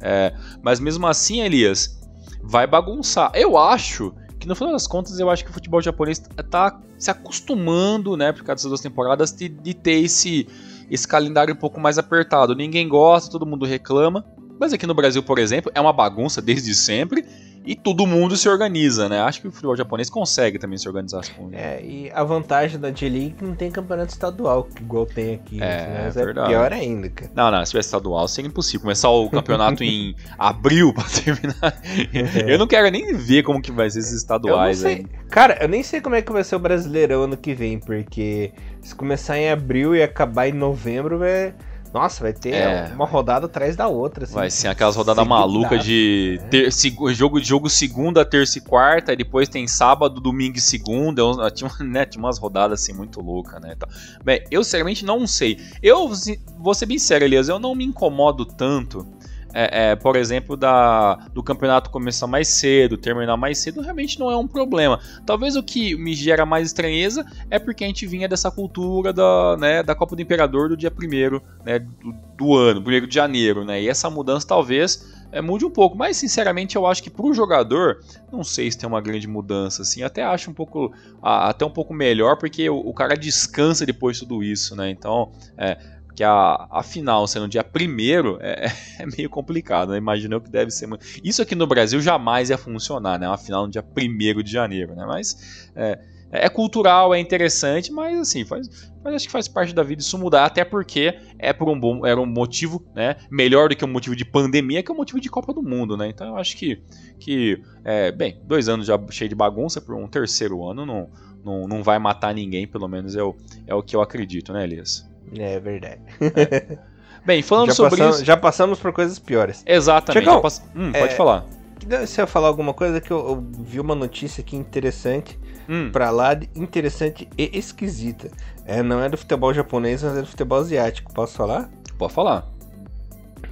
é, 0.02 0.34
mas 0.62 0.80
mesmo 0.80 1.06
assim, 1.06 1.42
Elias, 1.42 2.02
vai 2.42 2.66
bagunçar. 2.66 3.32
Eu 3.36 3.58
acho 3.58 4.14
que 4.40 4.48
no 4.48 4.56
final 4.56 4.74
das 4.74 4.88
contas, 4.88 5.20
eu 5.20 5.30
acho 5.30 5.46
que 5.46 5.52
o 5.52 5.54
futebol 5.54 5.82
japonês 5.82 6.22
está 6.38 6.82
se 6.98 7.12
acostumando, 7.12 8.18
né, 8.18 8.32
por 8.32 8.44
causa 8.44 8.56
dessas 8.60 8.70
duas 8.70 8.82
temporadas, 8.82 9.32
de, 9.32 9.48
de 9.48 9.74
ter 9.74 10.04
esse, 10.04 10.48
esse 10.90 11.08
calendário 11.08 11.54
um 11.54 11.58
pouco 11.58 11.80
mais 11.80 11.98
apertado. 11.98 12.56
Ninguém 12.56 12.88
gosta, 12.88 13.32
todo 13.32 13.46
mundo 13.46 13.66
reclama. 13.66 14.26
Mas 14.60 14.74
aqui 14.74 14.86
no 14.86 14.94
Brasil, 14.94 15.22
por 15.24 15.40
exemplo, 15.40 15.72
é 15.74 15.82
uma 15.82 15.94
bagunça 15.94 16.42
desde 16.42 16.74
sempre 16.76 17.26
e 17.66 17.76
todo 17.76 18.06
mundo 18.06 18.36
se 18.36 18.50
organiza, 18.50 19.08
né? 19.08 19.22
Acho 19.22 19.42
que 19.42 19.48
o 19.48 19.52
futebol 19.52 19.76
japonês 19.76 20.10
consegue 20.10 20.60
também 20.60 20.78
se 20.78 20.88
organizar 20.88 21.24
com 21.36 21.50
É, 21.52 21.82
e 21.84 22.12
a 22.12 22.24
vantagem 22.24 22.80
da 22.80 22.92
J-League 22.92 23.36
é 23.36 23.40
que 23.40 23.46
não 23.46 23.56
tem 23.56 23.72
campeonato 23.72 24.12
estadual, 24.12 24.68
igual 24.80 25.06
tem 25.06 25.36
aqui. 25.36 25.58
É, 25.58 25.88
né? 25.88 26.06
é 26.08 26.10
verdade. 26.10 26.50
Pior 26.50 26.74
ainda, 26.74 27.10
cara. 27.10 27.32
Não, 27.36 27.52
não, 27.52 27.66
se 27.66 27.72
tivesse 27.72 27.88
estadual 27.88 28.28
seria 28.28 28.48
impossível. 28.48 28.82
Começar 28.82 29.10
o 29.10 29.30
campeonato 29.30 29.84
em 29.84 30.16
abril 30.38 30.94
pra 30.94 31.04
terminar. 31.04 31.82
É. 32.14 32.54
Eu 32.54 32.58
não 32.58 32.68
quero 32.68 32.90
nem 32.90 33.16
ver 33.16 33.44
como 33.44 33.62
que 33.62 33.72
vai 33.72 33.90
ser 33.90 34.00
esses 34.00 34.14
estaduais 34.14 34.84
aí. 34.84 35.06
Cara, 35.30 35.58
eu 35.62 35.68
nem 35.68 35.84
sei 35.84 36.02
como 36.02 36.16
é 36.16 36.22
que 36.22 36.32
vai 36.32 36.44
ser 36.44 36.56
o 36.56 36.60
Brasileirão 36.60 37.24
ano 37.24 37.38
que 37.38 37.54
vem, 37.54 37.80
porque 37.80 38.52
se 38.82 38.94
começar 38.94 39.38
em 39.38 39.50
abril 39.50 39.96
e 39.96 40.04
acabar 40.04 40.48
em 40.48 40.54
novembro, 40.54 41.20
vai... 41.20 41.30
É 41.30 41.54
nossa, 41.94 42.24
vai 42.24 42.34
ter 42.34 42.56
é, 42.56 42.92
uma 42.96 43.06
rodada 43.06 43.46
atrás 43.46 43.76
da 43.76 43.88
outra. 43.88 44.24
Assim, 44.24 44.34
vai 44.34 44.50
ser 44.50 44.68
aquelas 44.68 44.96
rodadas 44.96 45.28
malucas 45.28 45.84
de 45.84 46.40
é. 46.42 46.48
ter, 46.48 46.72
jogo, 47.14 47.40
jogo 47.40 47.70
segunda, 47.70 48.26
terça 48.26 48.58
e 48.58 48.62
quarta, 48.62 49.14
e 49.14 49.16
depois 49.16 49.48
tem 49.48 49.68
sábado, 49.68 50.20
domingo 50.20 50.58
e 50.58 50.62
segunda. 50.62 51.22
Eu, 51.22 51.52
tinha, 51.52 51.70
né, 51.86 52.06
tinha 52.06 52.24
umas 52.24 52.40
rodadas 52.40 52.82
assim 52.82 52.94
muito 52.94 53.22
loucas, 53.22 53.62
né? 53.62 53.74
Então, 53.78 53.88
bem, 54.24 54.44
eu 54.50 54.64
sinceramente 54.64 55.06
não 55.06 55.28
sei. 55.28 55.60
Eu 55.84 56.12
vou 56.58 56.74
ser 56.74 56.88
bem 56.88 56.98
sério, 56.98 57.26
Elias, 57.26 57.48
eu 57.48 57.60
não 57.60 57.76
me 57.76 57.86
incomodo 57.86 58.44
tanto 58.44 59.08
é, 59.54 59.92
é, 59.92 59.96
por 59.96 60.16
exemplo, 60.16 60.58
da, 60.58 61.16
do 61.34 61.44
campeonato 61.44 61.90
começar 61.90 62.26
mais 62.26 62.48
cedo, 62.48 62.98
terminar 62.98 63.38
mais 63.38 63.60
cedo, 63.60 63.82
realmente 63.82 64.20
não 64.20 64.32
é 64.32 64.36
um 64.38 64.48
problema. 64.48 65.00
Talvez 65.26 65.56
o 65.56 65.64
que 65.64 65.96
me 65.96 66.16
gera 66.16 66.46
mais 66.46 66.68
estranheza 66.68 67.26
é 67.50 67.60
porque 67.60 67.84
a 67.84 67.88
gente 67.88 68.08
vinha 68.08 68.28
dessa 68.28 68.50
cultura 68.50 69.14
da, 69.14 69.56
né, 69.58 69.84
da 69.84 69.94
Copa 69.94 70.16
do 70.16 70.22
Imperador 70.22 70.70
do 70.70 70.78
dia 70.78 70.92
1 70.92 71.40
né, 71.64 71.80
do, 71.80 72.14
do, 72.36 72.56
ano, 72.56 72.82
1 72.82 73.08
de 73.08 73.14
janeiro, 73.14 73.64
né? 73.64 73.82
E 73.82 73.88
essa 73.88 74.10
mudança 74.10 74.48
talvez 74.48 75.24
é, 75.32 75.42
mude 75.42 75.66
um 75.66 75.70
pouco. 75.70 75.98
Mas, 75.98 76.18
sinceramente, 76.18 76.76
eu 76.76 76.88
acho 76.88 77.04
que 77.04 77.10
para 77.10 77.26
o 77.26 77.34
jogador, 77.34 78.00
não 78.32 78.44
sei 78.44 78.72
se 78.72 78.78
tem 78.78 78.88
uma 78.88 79.02
grande 79.02 79.28
mudança, 79.28 79.82
assim. 79.82 80.04
Até 80.04 80.24
acho 80.24 80.50
um 80.50 80.54
pouco, 80.54 80.94
até 81.22 81.66
um 81.66 81.70
pouco 81.70 81.94
melhor, 81.94 82.38
porque 82.38 82.70
o, 82.70 82.78
o 82.78 82.94
cara 82.94 83.16
descansa 83.16 83.86
depois 83.86 84.18
de 84.18 84.24
tudo 84.24 84.44
isso, 84.44 84.76
né? 84.76 84.90
Então, 84.90 85.32
é, 85.58 85.78
que 86.16 86.24
a, 86.24 86.68
a 86.70 86.84
final 86.84 87.28
sendo 87.28 87.48
dia 87.48 87.64
primeiro 87.64 88.38
é, 88.42 88.72
é 89.00 89.06
meio 89.06 89.30
complicado, 89.30 89.92
né? 89.92 89.98
Imagino 89.98 90.40
que 90.40 90.50
deve 90.50 90.72
ser. 90.72 90.88
Isso 91.24 91.42
aqui 91.42 91.56
no 91.56 91.68
Brasil 91.68 92.00
jamais 92.02 92.50
ia 92.50 92.58
funcionar, 92.58 93.20
né? 93.20 93.28
Uma 93.28 93.38
final 93.38 93.66
no 93.66 93.72
dia 93.72 93.84
primeiro 93.84 94.44
de 94.44 94.52
janeiro, 94.52 94.96
né? 94.96 95.06
Mas 95.06 95.72
é, 95.76 96.00
é 96.32 96.50
cultural, 96.50 97.14
é 97.14 97.20
interessante, 97.20 97.92
mas 97.92 98.20
assim, 98.20 98.44
faz, 98.44 98.92
mas 99.04 99.14
acho 99.14 99.26
que 99.28 99.32
faz 99.32 99.48
parte 99.48 99.74
da 99.74 99.84
vida 99.84 100.02
isso 100.02 100.18
mudar, 100.18 100.46
até 100.46 100.66
porque 100.66 101.16
é 101.38 101.54
por 101.54 101.70
um 101.70 101.80
bom, 101.80 102.06
era 102.06 102.20
um 102.20 102.26
motivo, 102.26 102.84
né? 102.96 103.18
Melhor 103.30 103.70
do 103.70 103.76
que 103.76 103.86
um 103.86 103.88
motivo 103.88 104.16
de 104.16 104.26
pandemia, 104.26 104.82
que 104.82 104.92
é 104.92 104.94
um 104.94 104.98
motivo 104.98 105.20
de 105.20 105.30
Copa 105.30 105.54
do 105.54 105.62
Mundo, 105.62 105.96
né? 105.96 106.08
Então 106.08 106.28
eu 106.28 106.38
acho 106.38 106.58
que, 106.58 106.82
que 107.20 107.62
é, 107.84 108.12
bem, 108.12 108.42
dois 108.46 108.68
anos 108.68 108.88
já 108.88 109.00
cheio 109.12 109.30
de 109.30 109.36
bagunça, 109.36 109.80
por 109.80 109.96
um 109.96 110.08
terceiro 110.08 110.68
ano 110.68 110.86
não, 110.86 111.10
não, 111.44 111.68
não 111.68 111.84
vai 111.84 112.00
matar 112.00 112.34
ninguém, 112.34 112.68
pelo 112.68 112.88
menos 112.88 113.16
é 113.16 113.22
o, 113.22 113.36
é 113.68 113.76
o 113.76 113.84
que 113.84 113.96
eu 113.96 114.02
acredito, 114.02 114.52
né, 114.54 114.64
Elias? 114.64 115.08
É 115.38 115.60
verdade. 115.60 116.02
É. 116.22 116.78
Bem, 117.26 117.42
falando 117.42 117.68
já 117.68 117.76
sobre 117.76 117.92
passamos, 117.92 118.16
isso. 118.18 118.26
Já 118.26 118.38
passamos 118.38 118.80
por 118.80 118.92
coisas 118.92 119.18
piores. 119.18 119.64
Exatamente. 119.66 120.26
Pass... 120.42 120.62
Hum, 120.76 120.92
pode 120.92 121.14
é, 121.14 121.16
falar. 121.16 121.46
Você 121.88 122.22
ia 122.22 122.28
falar 122.28 122.48
alguma 122.48 122.74
coisa 122.74 123.00
que 123.00 123.12
eu, 123.12 123.18
eu 123.18 123.44
vi 123.64 123.80
uma 123.80 123.96
notícia 123.96 124.42
aqui 124.42 124.56
interessante, 124.56 125.40
Hum, 125.68 125.90
pra 125.92 126.10
lá 126.10 126.38
interessante 126.56 127.28
e 127.38 127.58
esquisita. 127.58 128.30
É, 128.66 128.84
não 128.84 129.02
é 129.02 129.08
do 129.08 129.18
futebol 129.18 129.54
japonês, 129.54 130.04
mas 130.04 130.18
é 130.18 130.22
do 130.22 130.28
futebol 130.28 130.60
asiático. 130.60 131.14
Posso 131.14 131.36
falar? 131.36 131.70
pode 131.98 132.14
falar. 132.14 132.48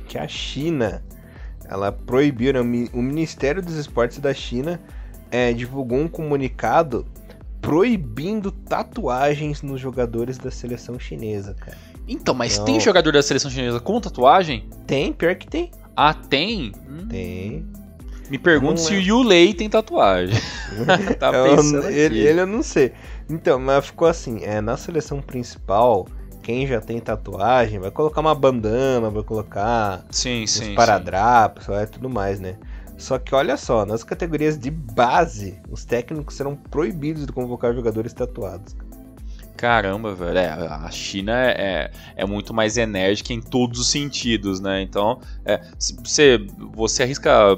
Que 0.07 0.17
a 0.17 0.27
China, 0.27 1.01
ela 1.65 1.91
proibiu, 1.91 2.53
né, 2.53 2.59
o 2.59 3.01
Ministério 3.01 3.61
dos 3.61 3.75
Esportes 3.75 4.19
da 4.19 4.33
China 4.33 4.79
é, 5.29 5.53
divulgou 5.53 5.97
um 5.97 6.07
comunicado 6.07 7.05
proibindo 7.61 8.51
tatuagens 8.51 9.61
nos 9.61 9.79
jogadores 9.79 10.37
da 10.37 10.49
seleção 10.51 10.99
chinesa, 10.99 11.53
cara. 11.53 11.77
Então, 12.07 12.33
mas 12.33 12.57
Não. 12.57 12.65
tem 12.65 12.79
jogador 12.79 13.13
da 13.13 13.21
seleção 13.21 13.49
chinesa 13.51 13.79
com 13.79 14.01
tatuagem? 14.01 14.67
Tem, 14.87 15.13
pior 15.13 15.35
que 15.35 15.47
tem. 15.47 15.71
Ah, 15.95 16.13
tem? 16.13 16.71
Hum, 16.89 17.07
Tem. 17.07 17.65
Me 18.29 18.37
pergunto 18.37 18.79
se 18.79 18.93
é. 18.93 18.97
o 18.97 19.01
Yulei 19.01 19.53
tem 19.53 19.69
tatuagem. 19.69 20.35
tá 21.19 21.31
Eu- 21.33 21.55
pensando 21.55 21.85
aqui. 21.85 21.97
ele, 21.97 22.19
ele 22.19 22.39
eu 22.41 22.47
não 22.47 22.63
sei. 22.63 22.93
Então, 23.29 23.59
mas 23.59 23.85
ficou 23.87 24.07
assim, 24.07 24.39
é, 24.43 24.61
na 24.61 24.77
seleção 24.77 25.21
principal, 25.21 26.07
quem 26.41 26.65
já 26.65 26.79
tem 26.79 26.97
tatuagem 26.99 27.77
vai 27.79 27.91
colocar 27.91 28.21
uma 28.21 28.33
bandana, 28.33 29.09
vai 29.09 29.21
colocar 29.21 30.05
Sim, 30.09 30.47
sim. 30.47 30.73
paradrapos 30.75 31.67
e 31.67 31.85
tudo 31.87 32.09
mais, 32.09 32.39
né? 32.39 32.55
Só 33.01 33.17
que 33.17 33.33
olha 33.33 33.57
só, 33.57 33.83
nas 33.83 34.03
categorias 34.03 34.59
de 34.59 34.69
base, 34.69 35.59
os 35.71 35.83
técnicos 35.83 36.35
serão 36.35 36.55
proibidos 36.55 37.25
de 37.25 37.31
convocar 37.31 37.73
jogadores 37.73 38.13
tatuados. 38.13 38.75
Caramba, 39.57 40.13
velho. 40.13 40.37
É, 40.37 40.47
a 40.47 40.89
China 40.91 41.33
é, 41.35 41.91
é 42.15 42.25
muito 42.27 42.53
mais 42.53 42.77
enérgica 42.77 43.33
em 43.33 43.41
todos 43.41 43.79
os 43.79 43.89
sentidos, 43.89 44.59
né? 44.59 44.83
Então, 44.83 45.19
é, 45.43 45.59
você, 46.03 46.45
você 46.73 47.01
arrisca 47.01 47.57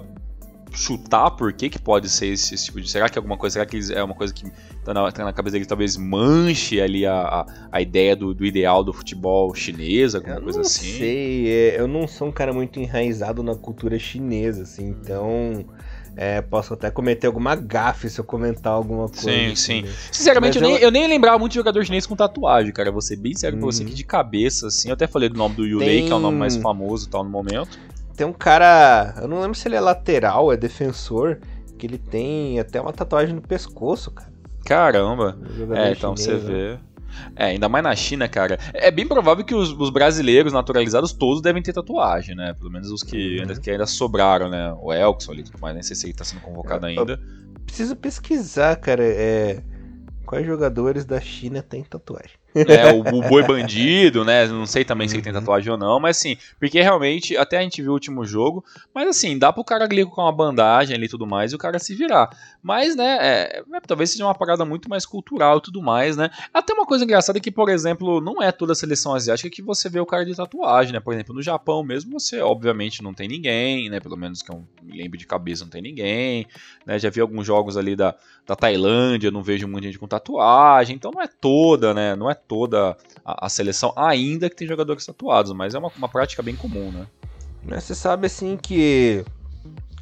chutar 0.74 1.32
por 1.32 1.54
que, 1.54 1.70
que 1.70 1.80
pode 1.80 2.10
ser 2.10 2.28
esse, 2.28 2.56
esse 2.56 2.66
tipo 2.66 2.82
de. 2.82 2.90
Será 2.90 3.08
que 3.08 3.18
é 3.18 3.20
alguma 3.20 3.38
coisa? 3.38 3.54
Será 3.54 3.66
que 3.66 3.76
eles- 3.76 3.90
é 3.90 4.04
uma 4.04 4.16
coisa 4.16 4.34
que 4.34 4.46
tá 4.84 4.94
na, 4.94 5.12
tá 5.12 5.24
na 5.24 5.32
cabeça 5.34 5.54
deles 5.54 5.68
talvez 5.68 5.96
manche 5.98 6.82
ali 6.82 7.06
a, 7.06 7.14
a, 7.22 7.46
a 7.72 7.82
ideia 7.82 8.16
do, 8.16 8.34
do 8.34 8.46
ideal 8.46 8.84
do 8.84 8.92
futebol 8.92 9.54
chinês, 9.54 10.16
alguma 10.16 10.36
Eu 10.38 10.42
coisa 10.42 10.60
não 10.60 10.66
assim? 10.66 10.98
sei, 10.98 11.48
é, 11.48 11.80
eu 11.80 11.88
não 11.88 12.08
sou 12.08 12.28
um 12.28 12.32
cara 12.32 12.52
muito 12.52 12.80
enraizado 12.80 13.44
na 13.44 13.56
cultura 13.56 13.98
chinesa, 14.00 14.64
assim, 14.64 14.88
então 14.90 15.66
é, 16.16 16.42
posso 16.42 16.74
até 16.74 16.92
cometer 16.92 17.26
alguma 17.28 17.56
gafe 17.56 18.10
se 18.10 18.20
eu 18.20 18.24
comentar 18.24 18.74
alguma 18.74 19.08
coisa. 19.10 19.22
Sim, 19.32 19.56
sim. 19.56 19.82
né? 19.84 19.90
Sinceramente, 20.12 20.58
eu, 20.58 20.62
Mas 20.62 20.70
nem, 20.72 20.80
eu- 20.80 20.88
eu 20.88 20.92
nem 20.92 21.08
lembrava 21.08 21.40
muito 21.40 21.52
de 21.54 21.58
jogador 21.60 21.84
chinês 21.86 22.06
com 22.06 22.16
tatuagem, 22.16 22.72
cara. 22.72 22.92
Vou 22.92 23.02
ser 23.02 23.16
bem 23.16 23.34
sério 23.36 23.58
com 23.60 23.66
você 23.66 23.82
Uhum. 23.82 23.88
aqui 23.88 23.96
de 23.96 24.04
cabeça, 24.04 24.68
assim. 24.68 24.90
Eu 24.90 24.94
até 24.94 25.08
falei 25.08 25.30
do 25.30 25.36
nome 25.38 25.56
do 25.56 25.66
Yulei, 25.66 26.00
Tem- 26.00 26.06
que 26.08 26.12
é 26.14 26.16
o 26.16 26.20
nome 26.20 26.38
mais 26.38 26.56
famoso 26.56 27.08
e 27.08 27.10
tal 27.10 27.24
no 27.24 27.30
momento. 27.32 27.80
Tem 28.15 28.26
um 28.28 28.34
cara, 28.34 29.15
eu 29.21 29.28
não 29.28 29.41
lembro 29.41 29.56
se 29.58 29.67
ele 29.67 29.76
é 29.76 29.80
lateral, 29.82 30.52
é 30.52 30.58
defensor, 30.58 31.39
que 31.78 31.88
ele 31.88 31.97
tem 31.97 32.60
até 32.60 32.80
uma 32.80 32.93
tatuagem 32.93 33.34
no 33.36 33.41
pescoço, 33.41 34.12
cara. 34.12 34.32
Caramba. 34.65 35.38
É, 35.76 35.91
então 35.91 36.15
você 36.15 36.39
chinês, 36.39 36.43
né? 36.43 36.54
vê. 36.54 36.80
É, 37.36 37.45
ainda 37.45 37.69
mais 37.69 37.84
na 37.84 37.95
China, 37.95 38.28
cara. 38.28 38.58
É 38.73 38.89
bem 38.89 39.08
provável 39.08 39.43
que 39.45 39.54
os, 39.54 39.69
os 39.71 39.89
brasileiros 39.89 40.52
naturalizados 40.54 41.13
todos 41.13 41.41
devem 41.41 41.62
ter 41.62 41.73
tatuagem, 41.73 42.36
né? 42.36 42.54
Pelo 42.54 42.71
menos 42.71 42.89
os 42.89 43.04
que, 43.04 43.36
Uhum. 43.36 43.41
ainda, 43.41 43.60
que 43.60 43.69
ainda 43.69 43.86
sobraram, 43.86 44.49
né? 44.49 44.73
O 44.80 44.91
Elkson 44.91 45.32
ali 45.32 45.41
e 45.41 45.43
tudo 45.43 45.60
mais, 45.60 45.73
nem 45.76 45.84
sei 45.84 45.95
se 45.95 46.08
ele 46.08 46.13
tá 46.13 46.23
sendo 46.23 46.41
convocado 46.41 46.86
É, 46.88 46.89
ainda. 46.89 47.19
Preciso 47.65 47.95
pesquisar, 47.95 48.76
cara, 48.78 49.04
é, 49.04 49.62
quais 50.26 50.45
jogadores 50.45 51.06
da 51.06 51.19
China 51.19 51.62
têm 51.62 51.84
tatuagem. 51.84 52.38
É, 52.56 52.88
o, 52.88 53.00
o 53.00 53.22
boi 53.28 53.44
bandido, 53.44 54.24
né? 54.24 54.46
Não 54.48 54.66
sei 54.66 54.86
também 54.86 55.08
se 55.08 55.16
ele 55.16 55.24
tem 55.24 55.34
Uhum. 55.34 55.39
tatuagem 55.39 55.72
ou 55.72 55.78
não, 55.78 56.00
mas 56.00 56.18
assim, 56.18 56.38
porque 56.60 56.80
realmente, 56.82 57.36
até 57.36 57.58
a 57.58 57.62
gente 57.62 57.82
viu 57.82 57.92
o 57.92 57.94
último 57.94 58.26
jogo, 58.26 58.63
mas 58.94 59.08
assim, 59.08 59.38
dá 59.38 59.52
pro 59.52 59.63
cara 59.63 59.86
ali 59.86 60.06
com 60.06 60.22
uma 60.22 60.32
bandagem 60.32 60.96
ali 60.96 61.06
e 61.06 61.10
tudo 61.10 61.26
mais 61.26 61.52
e 61.52 61.56
o 61.56 61.58
cara 61.58 61.80
se 61.80 61.96
virar. 61.96 62.30
Mas, 62.62 62.96
né, 62.96 63.18
é, 63.20 63.60
é, 63.60 63.80
talvez 63.88 64.12
seja 64.12 64.26
uma 64.26 64.36
parada 64.36 64.63
muito 64.66 64.89
mais 64.89 65.06
cultural 65.06 65.58
e 65.58 65.62
tudo 65.62 65.82
mais, 65.82 66.16
né? 66.16 66.30
Até 66.54 66.74
uma 66.74 66.86
coisa 66.86 67.04
engraçada 67.04 67.38
é 67.39 67.42
que, 67.42 67.52
por 67.52 67.70
exemplo, 67.70 68.22
não 68.22 68.42
é 68.42 68.52
toda 68.52 68.74
a 68.74 68.76
seleção 68.76 69.16
asiática 69.16 69.50
que 69.50 69.62
você 69.62 69.89
vê 69.89 70.00
o 70.00 70.06
cara 70.06 70.26
de 70.26 70.36
tatuagem, 70.36 70.94
né? 70.94 71.00
Por 71.00 71.13
exemplo, 71.13 71.34
no 71.34 71.42
Japão 71.42 71.84
mesmo, 71.84 72.20
você 72.20 72.39
obviamente 72.42 73.02
não 73.02 73.13
tem 73.13 73.28
ninguém, 73.28 73.89
né? 73.89 74.00
Pelo 74.00 74.16
menos 74.18 74.42
que 74.42 74.52
eu 74.52 74.63
me 74.82 74.98
lembro 74.98 75.18
de 75.18 75.26
cabeça, 75.26 75.63
não 75.63 75.72
tem 75.72 75.82
ninguém, 75.82 76.46
né? 76.86 77.00
Já 77.00 77.10
vi 77.10 77.20
alguns 77.22 77.46
jogos 77.48 77.76
ali 77.78 77.96
da, 77.96 78.16
da 78.46 78.56
Tailândia, 78.56 79.32
não 79.32 79.42
vejo 79.42 79.68
muita 79.68 79.88
gente 79.88 79.98
com 80.00 80.08
tatuagem, 80.08 80.96
então 80.96 81.12
não 81.12 81.22
é 81.22 81.28
toda, 81.28 81.94
né? 81.94 82.16
Não 82.16 82.30
é 82.30 82.36
toda 82.47 82.97
a, 83.25 83.45
a 83.45 83.49
seleção, 83.49 83.93
ainda 83.95 84.49
que 84.49 84.56
tem 84.56 84.67
jogadores 84.67 85.06
tatuados, 85.06 85.51
mas 85.53 85.75
é 85.75 85.79
uma, 85.79 85.91
uma 85.95 86.10
prática 86.10 86.43
bem 86.43 86.56
comum, 86.56 86.91
né? 86.91 87.08
Mas 87.65 87.86
você 87.86 87.95
sabe 87.95 88.27
assim 88.27 88.58
que 88.58 89.25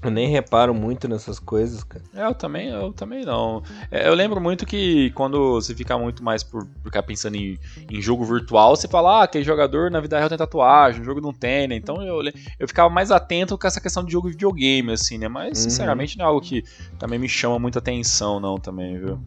eu 0.04 0.10
nem 0.10 0.27
reparo 0.30 0.73
muito 0.73 1.08
nessas 1.08 1.38
coisas, 1.38 1.84
cara. 1.84 2.04
É, 2.15 2.25
eu 2.25 2.34
também, 2.34 2.69
eu 2.69 2.91
também 2.91 3.23
não. 3.23 3.62
É, 3.91 4.08
eu 4.08 4.15
lembro 4.15 4.41
muito 4.41 4.65
que 4.65 5.12
quando 5.12 5.54
você 5.54 5.75
fica 5.75 5.95
muito 5.97 6.23
mais 6.23 6.43
por 6.43 6.65
por 6.65 6.86
ficar 6.86 7.04
pensando 7.04 7.36
em, 7.36 7.58
em 7.89 8.01
jogo 8.01 8.25
virtual, 8.25 8.75
você 8.75 8.88
fala, 8.88 9.19
ah, 9.19 9.23
aquele 9.23 9.43
jogador 9.45 9.89
na 9.91 9.99
vida 10.01 10.17
real 10.17 10.27
tem 10.27 10.38
tatuagem, 10.38 11.01
o 11.01 11.06
jogo 11.06 11.21
não 11.21 11.32
tem, 11.32 11.67
né? 11.67 11.75
Então 11.75 12.01
eu, 12.01 12.19
eu 12.60 12.67
ficava 12.67 12.89
mais 12.89 13.12
atento 13.12 13.58
com 13.58 13.67
essa 13.67 13.80
questão 13.80 14.04
de 14.04 14.12
jogo 14.12 14.27
de 14.27 14.34
videogame, 14.34 14.91
assim, 14.91 15.17
né? 15.19 15.27
Mas, 15.27 15.60
Uhum. 15.60 15.69
sinceramente, 15.69 16.17
não 16.17 16.25
é 16.25 16.27
algo 16.27 16.41
que 16.41 16.63
também 16.99 17.19
me 17.19 17.30
chama 17.30 17.60
muita 17.60 17.80
atenção, 17.80 18.39
não, 18.39 18.58
também, 18.58 18.97
viu? 18.99 19.19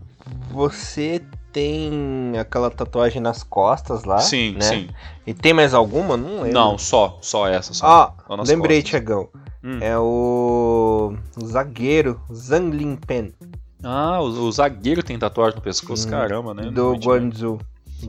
Você 0.50 1.22
tem 1.54 2.36
aquela 2.38 2.68
tatuagem 2.68 3.22
nas 3.22 3.44
costas 3.44 4.02
lá, 4.04 4.18
sim, 4.18 4.52
né? 4.54 4.60
sim. 4.60 4.88
E 5.24 5.32
tem 5.32 5.52
mais 5.54 5.72
alguma? 5.72 6.16
Não 6.16 6.42
lembro. 6.42 6.52
Não, 6.52 6.76
só, 6.76 7.16
só 7.22 7.46
essa, 7.48 7.72
só. 7.72 7.86
Ah, 7.86 8.36
lembrei, 8.44 8.82
costas. 8.82 8.90
Tiagão. 8.90 9.28
Hum. 9.62 9.78
É 9.80 9.96
o... 9.96 11.14
o 11.40 11.46
zagueiro 11.46 12.20
Zhang 12.30 12.76
Lingpen, 12.76 13.32
Ah, 13.82 14.20
o, 14.20 14.24
o 14.26 14.52
zagueiro 14.52 15.02
tem 15.02 15.18
tatuagem 15.18 15.54
no 15.56 15.62
pescoço, 15.62 16.06
Hum, 16.06 16.10
caramba, 16.10 16.52
né? 16.52 16.64
do 16.64 16.70
Não 16.72 16.98
tinha- 16.98 17.14
Guangzhou. 17.14 17.58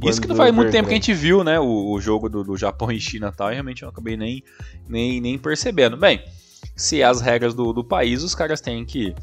Isso 0.04 0.20
que 0.20 0.28
não 0.28 0.36
faz 0.36 0.54
muito 0.54 0.72
tempo 0.72 0.88
que 0.90 0.94
a 0.94 0.98
gente 0.98 1.14
viu, 1.14 1.42
né? 1.44 1.58
O, 1.60 1.92
o 1.94 2.02
jogo 2.02 2.28
do, 2.28 2.44
do 2.44 2.58
Japão 2.58 2.92
e 2.92 3.00
China 3.00 3.32
e 3.32 3.38
tal, 3.38 3.50
e 3.52 3.54
realmente 3.54 3.84
eu 3.84 3.90
acabei 3.90 4.18
nem, 4.18 4.44
nem, 4.90 5.22
nem 5.22 5.38
percebendo. 5.38 5.96
Bem, 5.96 6.22
se 6.76 7.00
é 7.00 7.06
as 7.06 7.22
regras 7.22 7.54
do, 7.54 7.72
do 7.72 7.84
país, 7.84 8.22
os 8.22 8.36
caras 8.36 8.60
têm 8.60 8.84
que 8.84 9.16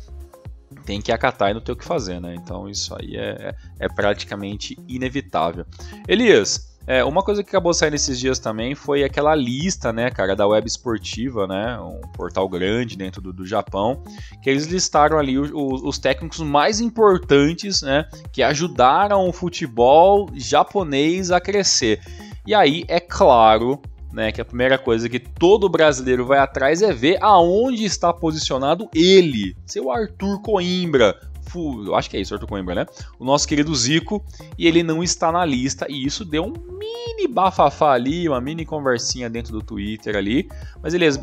tem 0.83 1.01
que 1.01 1.13
acatar 1.13 1.51
e 1.51 1.55
não 1.55 1.61
ter 1.61 1.73
o 1.73 1.77
que 1.77 1.85
fazer, 1.85 2.21
né? 2.21 2.35
Então 2.35 2.69
isso 2.69 2.95
aí 2.99 3.17
é, 3.17 3.55
é 3.81 3.89
praticamente 3.89 4.77
inevitável. 4.89 5.65
Elias, 6.09 6.71
é, 6.85 7.05
uma 7.05 7.23
coisa 7.23 7.45
que 7.45 7.49
acabou 7.49 7.73
saindo 7.73 7.95
esses 7.95 8.19
dias 8.19 8.41
também 8.41 8.75
foi 8.75 9.05
aquela 9.05 9.35
lista, 9.37 9.93
né, 9.93 10.11
cara, 10.11 10.35
da 10.35 10.47
Web 10.49 10.67
Esportiva, 10.67 11.47
né? 11.47 11.79
Um 11.79 12.01
portal 12.13 12.49
grande 12.49 12.97
dentro 12.97 13.23
do, 13.23 13.33
do 13.33 13.47
Japão, 13.47 14.03
que 14.43 14.51
eles 14.51 14.67
listaram 14.67 15.17
ali 15.17 15.39
o- 15.39 15.57
o- 15.57 15.89
os 15.89 15.99
técnicos 15.99 16.41
mais 16.41 16.81
importantes, 16.81 17.83
né? 17.83 18.05
Que 18.33 18.43
ajudaram 18.43 19.29
o 19.29 19.33
futebol 19.33 20.29
japonês 20.35 21.31
a 21.31 21.41
crescer. 21.41 22.01
E 22.45 22.53
aí, 22.53 22.85
é 22.89 22.99
claro, 22.99 23.81
né, 24.13 24.31
que 24.31 24.41
a 24.41 24.45
primeira 24.45 24.77
coisa 24.79 25.09
que 25.09 25.19
todo 25.19 25.69
brasileiro 25.69 26.27
vai 26.27 26.39
atrás 26.39 26.83
é 26.83 26.93
ver 26.93 27.19
aonde 27.23 27.85
está 27.85 28.13
posicionado 28.13 28.89
ele, 28.95 29.57
seu 29.67 29.91
Arthur 29.91 30.41
Coimbra. 30.43 31.19
Eu 31.55 31.95
acho 31.95 32.09
que 32.09 32.17
é 32.17 32.21
isso, 32.21 32.33
Arthur 32.33 32.47
Coimbra, 32.49 32.75
né? 32.75 32.87
O 33.19 33.25
nosso 33.25 33.47
querido 33.49 33.75
Zico, 33.75 34.25
e 34.57 34.67
ele 34.67 34.83
não 34.83 35.03
está 35.03 35.31
na 35.33 35.45
lista, 35.45 35.87
e 35.89 36.05
isso 36.07 36.25
deu 36.25 36.45
um 36.45 36.53
mini 36.79 37.27
bafafá 37.29 37.93
ali, 37.93 38.27
uma 38.29 38.41
mini 38.41 38.65
conversinha 38.65 39.29
dentro 39.29 39.53
do 39.53 39.61
Twitter 39.63 40.17
ali. 40.17 40.49
Mas, 40.83 40.93
beleza, 40.95 41.21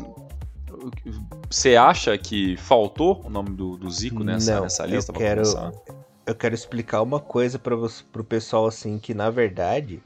você 1.48 1.76
acha 1.76 2.16
que 2.16 2.56
faltou 2.56 3.20
o 3.24 3.30
nome 3.30 3.50
do, 3.50 3.76
do 3.76 3.90
Zico 3.90 4.22
nessa, 4.22 4.54
Não, 4.56 4.62
nessa 4.62 4.84
eu 4.84 4.90
lista? 4.90 5.12
pra 5.12 5.20
quero- 5.22 5.42
começar? 5.42 5.72
Eu 6.26 6.34
quero 6.34 6.54
explicar 6.54 7.02
uma 7.02 7.18
coisa 7.18 7.58
para 7.58 7.76
pro 8.12 8.22
pessoal 8.22 8.66
assim, 8.66 8.98
que 8.98 9.12
na 9.12 9.30
verdade, 9.30 10.00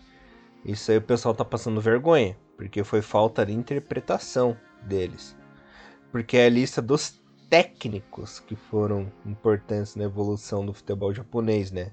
isso 0.65 0.91
aí 0.91 0.97
o 0.97 1.03
pessoal 1.03 1.35
tá 1.35 1.45
passando 1.45 1.81
vergonha, 1.83 2.35
porque 2.57 2.85
foi 2.85 3.03
falta 3.03 3.45
de 3.45 3.53
interpretação 3.53 4.57
deles. 4.83 5.37
Porque 6.11 6.37
é 6.37 6.47
a 6.47 6.51
lista 6.51 6.81
dos 6.81 7.21
técnicos 7.51 8.41
que 8.41 8.57
foram 8.57 9.13
importantes 9.27 9.97
na 9.97 10.05
evolução 10.05 10.65
do 10.65 10.73
futebol 10.73 11.13
japonês, 11.13 11.71
né? 11.71 11.93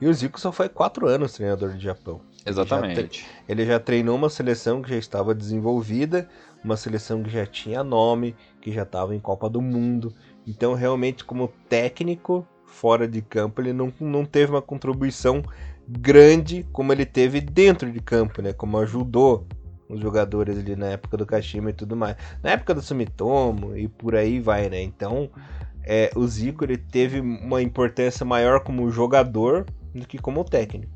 E 0.00 0.06
o 0.06 0.14
Zico 0.14 0.38
só 0.38 0.52
foi 0.52 0.68
quatro 0.68 1.08
anos 1.08 1.32
treinador 1.32 1.72
do 1.72 1.80
Japão. 1.80 2.20
Exatamente. 2.46 3.26
Ele 3.48 3.66
já 3.66 3.80
treinou 3.80 4.16
uma 4.16 4.30
seleção 4.30 4.80
que 4.80 4.90
já 4.90 4.96
estava 4.96 5.34
desenvolvida, 5.34 6.28
uma 6.64 6.76
seleção 6.76 7.22
que 7.22 7.30
já 7.30 7.44
tinha 7.44 7.82
nome, 7.82 8.36
que 8.60 8.72
já 8.72 8.82
estava 8.82 9.14
em 9.14 9.20
Copa 9.20 9.50
do 9.50 9.60
Mundo. 9.60 10.14
Então, 10.46 10.74
realmente, 10.74 11.24
como 11.24 11.48
técnico, 11.68 12.46
fora 12.64 13.08
de 13.08 13.20
campo, 13.20 13.60
ele 13.60 13.72
não, 13.72 13.92
não 14.00 14.24
teve 14.24 14.52
uma 14.52 14.62
contribuição 14.62 15.42
grande 15.88 16.66
como 16.72 16.92
ele 16.92 17.06
teve 17.06 17.40
dentro 17.40 17.90
de 17.90 18.00
campo, 18.00 18.42
né? 18.42 18.52
Como 18.52 18.78
ajudou 18.78 19.46
os 19.88 20.00
jogadores 20.00 20.58
ali 20.58 20.76
na 20.76 20.88
época 20.88 21.16
do 21.16 21.24
Kashima 21.24 21.70
e 21.70 21.72
tudo 21.72 21.96
mais. 21.96 22.16
Na 22.42 22.50
época 22.50 22.74
do 22.74 22.82
Sumitomo 22.82 23.76
e 23.76 23.88
por 23.88 24.14
aí 24.14 24.38
vai, 24.38 24.68
né? 24.68 24.82
Então, 24.82 25.30
é, 25.82 26.10
o 26.14 26.26
Zico 26.26 26.64
ele 26.64 26.76
teve 26.76 27.20
uma 27.20 27.62
importância 27.62 28.24
maior 28.24 28.60
como 28.60 28.90
jogador 28.90 29.64
do 29.94 30.06
que 30.06 30.18
como 30.18 30.44
técnico. 30.44 30.92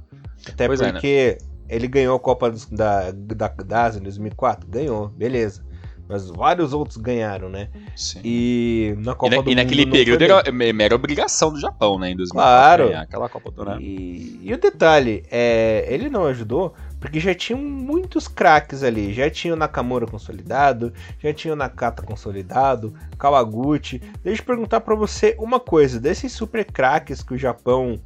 Até 0.46 0.66
Pois 0.66 0.81
é, 0.81 0.87
né? 0.87 0.92
porque 0.92 1.38
ele 1.68 1.88
ganhou 1.88 2.14
a 2.14 2.20
Copa 2.20 2.52
da, 2.70 3.11
da, 3.12 3.48
da 3.48 3.85
Ásia 3.85 3.98
em 3.98 4.02
2004? 4.02 4.68
Ganhou, 4.68 5.09
beleza. 5.09 5.64
Mas 6.12 6.29
vários 6.29 6.72
outros 6.72 6.96
ganharam, 6.98 7.48
né? 7.48 7.68
Sim. 7.96 8.20
E 8.22 8.94
na 8.98 9.14
Copa 9.14 9.35
e, 9.35 9.37
na, 9.38 9.42
do 9.42 9.51
e 9.51 9.55
naquele 9.55 9.85
Mundo 9.87 9.92
período 9.92 10.22
era 10.22 10.53
me- 10.53 10.72
mera 10.72 10.94
obrigação 10.94 11.53
do 11.53 11.59
Japão, 11.59 11.98
né? 11.98 12.11
Em 12.11 12.16
2004, 12.16 12.53
Claro. 12.53 12.87
ganhar 12.88 13.01
aquela 13.03 13.29
Copa 13.29 13.51
do 13.51 13.64
né? 13.64 13.79
E, 13.81 14.38
e 14.42 14.53
o 14.53 14.59
detalhe, 14.59 15.25
é, 15.31 15.87
ele 15.88 16.09
não 16.11 16.27
ajudou 16.27 16.75
porque 17.01 17.18
já 17.18 17.35
tinham 17.35 17.61
muitos 17.61 18.29
craques 18.29 18.83
ali. 18.85 19.12
Já 19.12 19.29
tinha 19.29 19.55
o 19.55 19.57
Nakamura 19.57 20.07
consolidado, 20.07 20.92
já 21.18 21.33
tinha 21.33 21.53
o 21.53 21.57
Nakata 21.57 22.03
consolidado, 22.03 22.94
Kawaguchi. 23.18 24.01
Deixa 24.22 24.40
eu 24.42 24.46
perguntar 24.46 24.81
pra 24.83 24.94
você 24.94 25.35
uma 25.38 25.59
coisa: 25.59 25.98
desses 25.98 26.31
super 26.33 26.64
craques 26.64 27.22
que 27.22 27.35
o 27.35 27.38
Japão 27.38 27.98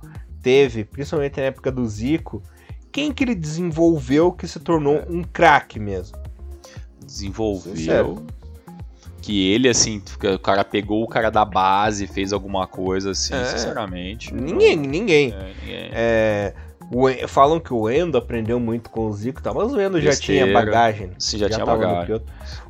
teve, 0.42 0.85
principalmente 0.85 1.38
na 1.38 1.47
época 1.47 1.71
do 1.73 1.87
Zico, 1.87 2.42
quem 2.92 3.12
que 3.12 3.25
ele 3.25 3.35
desenvolveu 3.35 4.33
que 4.33 4.47
se 4.49 4.59
tornou 4.61 5.03
um 5.11 5.23
craque 5.23 5.79
mesmo? 5.79 6.16
Desenvolveu. 7.07 7.77
Sincero. 7.77 8.27
Que 9.23 9.51
ele, 9.51 9.69
assim, 9.69 10.01
o 10.35 10.38
cara 10.38 10.62
pegou 10.64 11.03
o 11.03 11.09
cara 11.09 11.31
da 11.31 11.45
base, 11.45 12.07
fez 12.07 12.33
alguma 12.33 12.66
coisa 12.66 13.11
assim, 13.11 13.35
É. 13.35 13.45
sinceramente. 13.47 14.33
Ninguém, 14.33 14.77
ninguém. 14.77 15.33
É, 15.33 15.53
ninguém. 15.61 15.90
É, 15.92 16.55
o 16.92 17.09
falam 17.29 17.59
que 17.59 17.72
o 17.75 17.90
Endo 17.90 18.16
aprendeu 18.16 18.61
muito 18.61 18.90
com 18.90 19.07
o 19.07 19.12
Zico, 19.12 19.42
tá? 19.42 19.53
mas 19.53 19.72
o 19.72 19.81
Endo 19.81 20.01
já 20.01 20.11
Besteira. 20.11 20.44
tinha 20.44 20.55
bagagem. 20.55 21.11
Sim, 21.18 21.38
já, 21.38 21.46
tinha 21.49 21.59
tava 21.64 21.72
no 21.87 21.94
bagagem. 21.94 22.20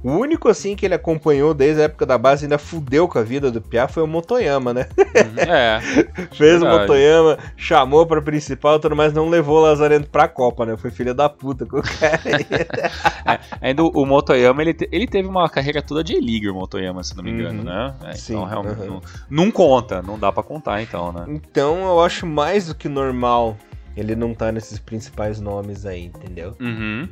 O 0.03 0.11
único 0.13 0.49
assim 0.49 0.75
que 0.77 0.87
ele 0.87 0.95
acompanhou 0.95 1.53
desde 1.53 1.83
a 1.83 1.85
época 1.85 2.07
da 2.07 2.17
base 2.17 2.45
ainda 2.45 2.57
fudeu 2.59 3.07
com 3.09 3.19
a 3.19 3.23
vida 3.23 3.51
do 3.51 3.61
Piá 3.61 3.87
foi 3.89 4.03
o 4.03 4.07
Motoyama, 4.07 4.73
né? 4.73 4.87
Uhum, 4.97 5.53
É, 5.53 5.81
Fez 6.33 6.57
o 6.57 6.61
Verdade. 6.65 6.81
Motoyama, 6.81 7.39
chamou 7.57 8.07
pra 8.07 8.23
principal, 8.23 8.79
tudo 8.79 8.97
mais, 8.97 9.13
não 9.13 9.29
levou 9.29 9.59
o 9.59 9.63
Lazarento 9.63 10.09
pra 10.09 10.27
Copa, 10.29 10.65
né? 10.65 10.77
Foi 10.77 10.91
filha 10.91 11.13
da 11.13 11.29
puta 11.29 11.67
com 11.67 11.79
o 11.79 11.83
cara. 11.83 12.21
É, 13.27 13.41
ainda 13.61 13.83
o, 13.83 13.89
o 13.89 14.07
Motoyama, 14.07 14.63
ele, 14.63 14.73
te- 14.73 14.89
ele 14.93 15.07
teve 15.07 15.27
uma 15.29 15.49
carreira 15.49 15.83
toda 15.83 16.05
de 16.05 16.13
E-League, 16.15 16.49
o 16.49 16.55
Motoyama, 16.55 17.03
se 17.03 17.17
não 17.17 17.25
me 17.25 17.33
engano, 17.33 17.59
Uhum. 17.59 17.65
né? 17.65 17.95
É, 18.05 18.13
Sim, 18.15 18.35
então, 18.35 18.45
realmente, 18.45 18.81
uhum. 18.83 18.87
não, 19.29 19.45
não 19.45 19.51
conta, 19.51 20.01
não 20.01 20.17
dá 20.17 20.31
pra 20.31 20.43
contar, 20.45 20.81
então, 20.81 21.11
né? 21.13 21.25
então 21.29 21.85
eu 21.87 22.01
acho 22.01 22.25
mais 22.25 22.69
do 22.69 22.75
que 22.75 22.89
normal 22.89 23.57
ele 23.97 24.15
não 24.15 24.35
tá 24.35 24.53
nesses 24.53 24.79
principais 24.79 25.41
nomes 25.41 25.87
aí, 25.87 26.05
entendeu? 26.05 26.55
Uhum. 26.61 27.09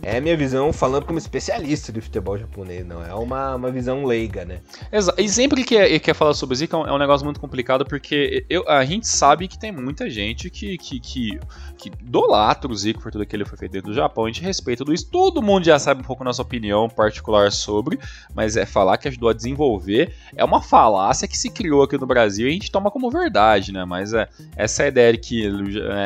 É 0.00 0.18
a 0.18 0.20
minha 0.20 0.36
visão 0.36 0.72
falando 0.72 1.04
como 1.06 1.18
especialista 1.18 1.90
de 1.92 2.00
futebol 2.00 2.38
japonês, 2.38 2.86
não 2.86 3.04
é 3.04 3.12
uma, 3.14 3.56
uma 3.56 3.70
visão 3.70 4.04
leiga, 4.04 4.44
né? 4.44 4.60
Exa- 4.92 5.14
E 5.18 5.28
sempre 5.28 5.64
que 5.64 5.76
é, 5.76 5.98
que 5.98 6.08
é 6.10 6.14
falar 6.14 6.34
sobre 6.34 6.54
Zika 6.54 6.76
é 6.76 6.78
um, 6.80 6.86
é 6.86 6.92
um 6.92 6.98
negócio 6.98 7.24
muito 7.24 7.40
complicado, 7.40 7.84
porque 7.84 8.44
eu, 8.48 8.68
a 8.68 8.84
gente 8.84 9.08
sabe 9.08 9.48
que 9.48 9.58
tem 9.58 9.72
muita 9.72 10.08
gente 10.08 10.50
que, 10.50 10.78
que, 10.78 11.00
que, 11.00 11.40
que 11.76 11.88
idolatra 11.88 12.70
o 12.70 12.76
Zico 12.76 13.02
por 13.02 13.10
tudo 13.10 13.26
que 13.26 13.34
ele 13.34 13.44
foi 13.44 13.58
feito 13.58 13.72
dentro 13.72 13.88
do 13.90 13.94
Japão, 13.94 14.24
a 14.26 14.28
gente 14.28 14.40
respeita 14.40 14.84
tudo 14.84 14.94
isso, 14.94 15.10
todo 15.10 15.42
mundo 15.42 15.64
já 15.64 15.78
sabe 15.80 16.00
um 16.00 16.04
pouco 16.04 16.22
nossa 16.22 16.42
opinião 16.42 16.88
particular 16.88 17.50
sobre, 17.50 17.98
mas 18.32 18.56
é 18.56 18.64
falar 18.64 18.98
que 18.98 19.08
ajudou 19.08 19.28
a 19.28 19.32
desenvolver 19.32 20.14
é 20.36 20.44
uma 20.44 20.62
falácia 20.62 21.26
que 21.26 21.36
se 21.36 21.50
criou 21.50 21.82
aqui 21.82 21.98
no 21.98 22.06
Brasil 22.06 22.46
e 22.46 22.50
a 22.50 22.52
gente 22.52 22.70
toma 22.70 22.88
como 22.90 23.10
verdade, 23.10 23.72
né? 23.72 23.84
Mas 23.84 24.12
é, 24.12 24.28
essa 24.56 24.84
é 24.84 24.88
ideia 24.88 25.16
que, 25.16 25.44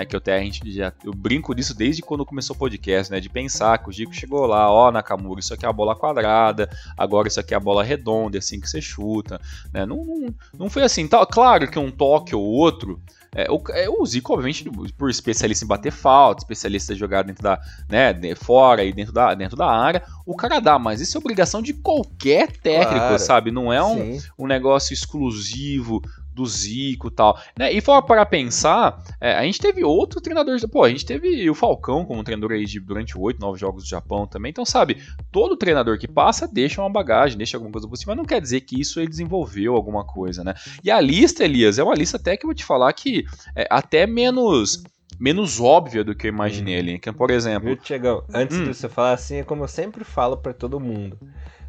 é, 0.00 0.06
que 0.06 0.16
eu 0.16 0.20
tenho, 0.20 0.38
a 0.40 0.44
gente 0.44 0.70
já, 0.72 0.92
eu 1.04 1.12
brinco 1.12 1.54
disso 1.54 1.74
desde 1.76 2.00
quando 2.00 2.24
começou 2.24 2.56
o 2.56 2.58
podcast, 2.58 3.12
né? 3.12 3.20
De 3.20 3.28
pensar 3.28 3.81
o 3.90 3.92
Zico 3.92 4.14
chegou 4.14 4.46
lá, 4.46 4.70
ó, 4.70 4.90
Nakamura, 4.90 5.40
isso 5.40 5.54
aqui 5.54 5.64
é 5.64 5.68
a 5.68 5.72
bola 5.72 5.94
quadrada, 5.96 6.68
agora 6.96 7.28
isso 7.28 7.40
aqui 7.40 7.54
é 7.54 7.56
a 7.56 7.60
bola 7.60 7.82
redonda, 7.84 8.36
é 8.36 8.40
assim 8.40 8.60
que 8.60 8.68
você 8.68 8.80
chuta, 8.80 9.40
né? 9.72 9.84
Não, 9.86 9.96
não, 10.04 10.34
não 10.58 10.70
foi 10.70 10.82
assim. 10.82 11.06
Tá, 11.08 11.24
claro 11.26 11.70
que 11.70 11.78
um 11.78 11.90
toque 11.90 12.34
ou 12.34 12.42
outro. 12.42 13.00
É, 13.34 13.50
o, 13.50 13.62
é, 13.70 13.88
o 13.88 14.04
Zico, 14.04 14.34
obviamente, 14.34 14.68
por 14.98 15.08
especialista 15.08 15.64
em 15.64 15.68
bater 15.68 15.90
falta, 15.90 16.42
especialista 16.42 16.92
em 16.92 16.96
jogar 16.96 17.22
dentro 17.22 17.42
da. 17.42 17.58
né, 17.88 18.12
fora 18.34 18.84
e 18.84 18.92
dentro 18.92 19.12
da, 19.12 19.34
dentro 19.34 19.56
da 19.56 19.66
área, 19.66 20.02
o 20.26 20.36
cara 20.36 20.60
dá, 20.60 20.78
mas 20.78 21.00
isso 21.00 21.16
é 21.16 21.20
obrigação 21.20 21.62
de 21.62 21.72
qualquer 21.72 22.52
técnico, 22.52 22.98
Claro. 22.98 23.18
sabe? 23.18 23.50
Não 23.50 23.72
é 23.72 23.82
um, 23.82 24.18
Sim. 24.20 24.26
um 24.38 24.46
negócio 24.46 24.92
exclusivo 24.92 26.02
do 26.34 26.46
Zico 26.46 27.08
e 27.08 27.10
tal. 27.10 27.38
Né? 27.58 27.72
E 27.72 27.80
fora 27.80 28.02
para 28.02 28.24
pensar, 28.24 29.02
é, 29.20 29.34
a 29.34 29.42
gente 29.44 29.58
teve 29.58 29.84
outro 29.84 30.20
treinador. 30.20 30.58
Pô, 30.70 30.84
a 30.84 30.88
gente 30.88 31.04
teve 31.04 31.48
o 31.48 31.54
Falcão 31.54 32.04
como 32.04 32.24
treinador 32.24 32.52
aí 32.52 32.64
de, 32.64 32.80
durante 32.80 33.18
oito, 33.18 33.40
nove 33.40 33.58
jogos 33.58 33.84
do 33.84 33.88
Japão 33.88 34.26
também. 34.26 34.50
Então, 34.50 34.64
sabe, 34.64 35.02
todo 35.30 35.56
treinador 35.56 35.98
que 35.98 36.08
passa 36.08 36.48
deixa 36.48 36.80
uma 36.80 36.90
bagagem, 36.90 37.36
deixa 37.36 37.56
alguma 37.56 37.72
coisa 37.72 37.88
por 37.88 37.96
cima, 37.96 38.12
mas 38.12 38.18
não 38.18 38.24
quer 38.24 38.40
dizer 38.40 38.62
que 38.62 38.80
isso 38.80 38.98
ele 39.00 39.08
desenvolveu 39.08 39.74
alguma 39.74 40.04
coisa, 40.04 40.42
né? 40.42 40.54
E 40.82 40.90
a 40.90 41.00
lista, 41.00 41.44
Elias, 41.44 41.78
é 41.78 41.82
uma 41.84 41.94
lista 41.94 42.16
até 42.16 42.36
que 42.36 42.44
eu 42.44 42.48
vou 42.48 42.54
te 42.54 42.64
falar 42.64 42.92
que 42.92 43.24
é 43.54 43.66
até 43.70 44.06
menos. 44.06 44.82
Menos 45.20 45.60
óbvia 45.60 46.02
do 46.02 46.14
que 46.16 46.26
eu 46.26 46.30
imaginei 46.30 46.78
ali. 46.78 46.98
Que, 46.98 47.12
por 47.12 47.30
exemplo, 47.30 47.68
Viu, 47.68 47.76
Tiagão? 47.76 48.24
Antes 48.34 48.56
Hum. 48.56 48.64
de 48.64 48.74
você 48.74 48.88
falar 48.88 49.12
assim, 49.12 49.36
é 49.36 49.44
como 49.44 49.62
eu 49.62 49.68
sempre 49.68 50.02
falo 50.02 50.36
pra 50.36 50.52
todo 50.52 50.80
mundo. 50.80 51.16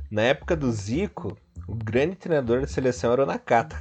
Na 0.10 0.21
época 0.23 0.56
do 0.56 0.71
Zico, 0.71 1.38
o 1.67 1.76
grande 1.76 2.15
treinador 2.15 2.62
da 2.62 2.67
seleção 2.67 3.13
era 3.13 3.23
o 3.23 3.26
Nakata. 3.26 3.76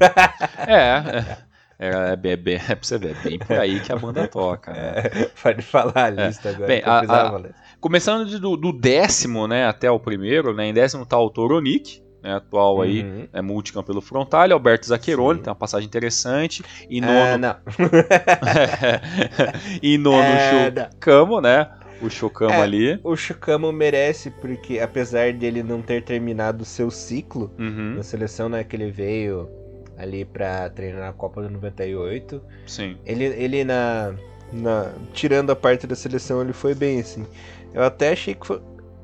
é. 0.67 1.37
é, 1.79 1.79
é, 1.79 2.13
é, 2.13 2.17
bem- 2.37 2.55
é 2.55 2.59
pra 2.59 2.77
você 2.81 2.99
ver, 2.99 3.17
é 3.17 3.29
bem 3.29 3.39
por 3.39 3.59
aí 3.59 3.81
que 3.81 3.93
a 3.93 3.97
banda 3.97 4.27
toca. 4.29 4.73
Né? 4.73 4.93
É, 4.97 5.25
Pode 5.43 5.63
falar 5.63 6.05
a 6.05 6.11
lista 6.11 6.51
agora. 6.51 6.67
Bem, 6.67 6.83
a- 6.85 7.01
a-. 7.01 7.43
Começando 7.81 8.25
de- 8.27 8.39
do, 8.39 8.57
do 8.57 8.73
décimo, 8.73 9.49
né, 9.49 9.67
até 9.67 9.91
o 9.91 9.99
primeiro, 9.99 10.55
né, 10.55 10.67
em 10.67 10.75
décimo 10.75 11.05
tá 11.05 11.19
o 11.19 11.29
Toronik, 11.29 12.01
né, 12.23 12.35
atual 12.37 12.81
aí, 12.83 13.03
Uhum. 13.03 13.29
é 13.33 13.43
multicampo 13.43 13.89
pelo 13.89 14.01
frontal, 14.01 14.49
Alberto 14.53 14.87
Zaccheroni, 14.87 15.41
tem 15.41 15.49
uma 15.51 15.57
passagem 15.57 15.89
interessante, 15.89 16.63
e 16.89 17.01
Ah, 17.03 17.07
nono, 17.07 17.39
não. 17.39 17.57
e 19.83 19.99
nono 19.99 20.23
É, 20.23 20.69
o 20.69 20.93
Chocamo, 20.93 21.41
né, 21.41 21.69
o 22.03 22.11
Chocamo 22.11 22.53
É. 22.53 22.63
ali, 22.63 23.01
O 23.05 23.17
Chukamo 23.17 23.73
merece, 23.73 24.31
porque 24.31 24.79
apesar 24.81 25.33
dele 25.33 25.63
não 25.63 25.81
ter 25.81 26.03
terminado 26.03 26.63
o 26.63 26.67
seu 26.67 26.91
ciclo 26.91 27.51
uhum, 27.59 27.95
na 27.97 28.03
seleção, 28.03 28.49
né, 28.49 28.65
que 28.65 28.77
ele 28.77 28.91
veio 28.91 29.49
ali 29.97 30.25
pra 30.25 30.69
treinar 30.71 31.01
na 31.01 31.13
Copa 31.13 31.43
do 31.43 31.51
98, 31.51 32.43
sim, 32.67 32.97
ele, 33.07 33.25
ele 33.25 33.65
na, 33.65 34.15
na. 34.53 34.93
Tirando 35.13 35.51
a 35.51 35.57
parte 35.57 35.87
da 35.87 35.95
seleção, 35.95 36.43
ele 36.43 36.53
foi 36.53 36.75
bem 36.75 37.01
assim. 37.01 37.27
Eu 37.73 37.83
até 37.83 38.13
achei 38.13 38.35
que 38.35 38.47
foi. 38.47 38.61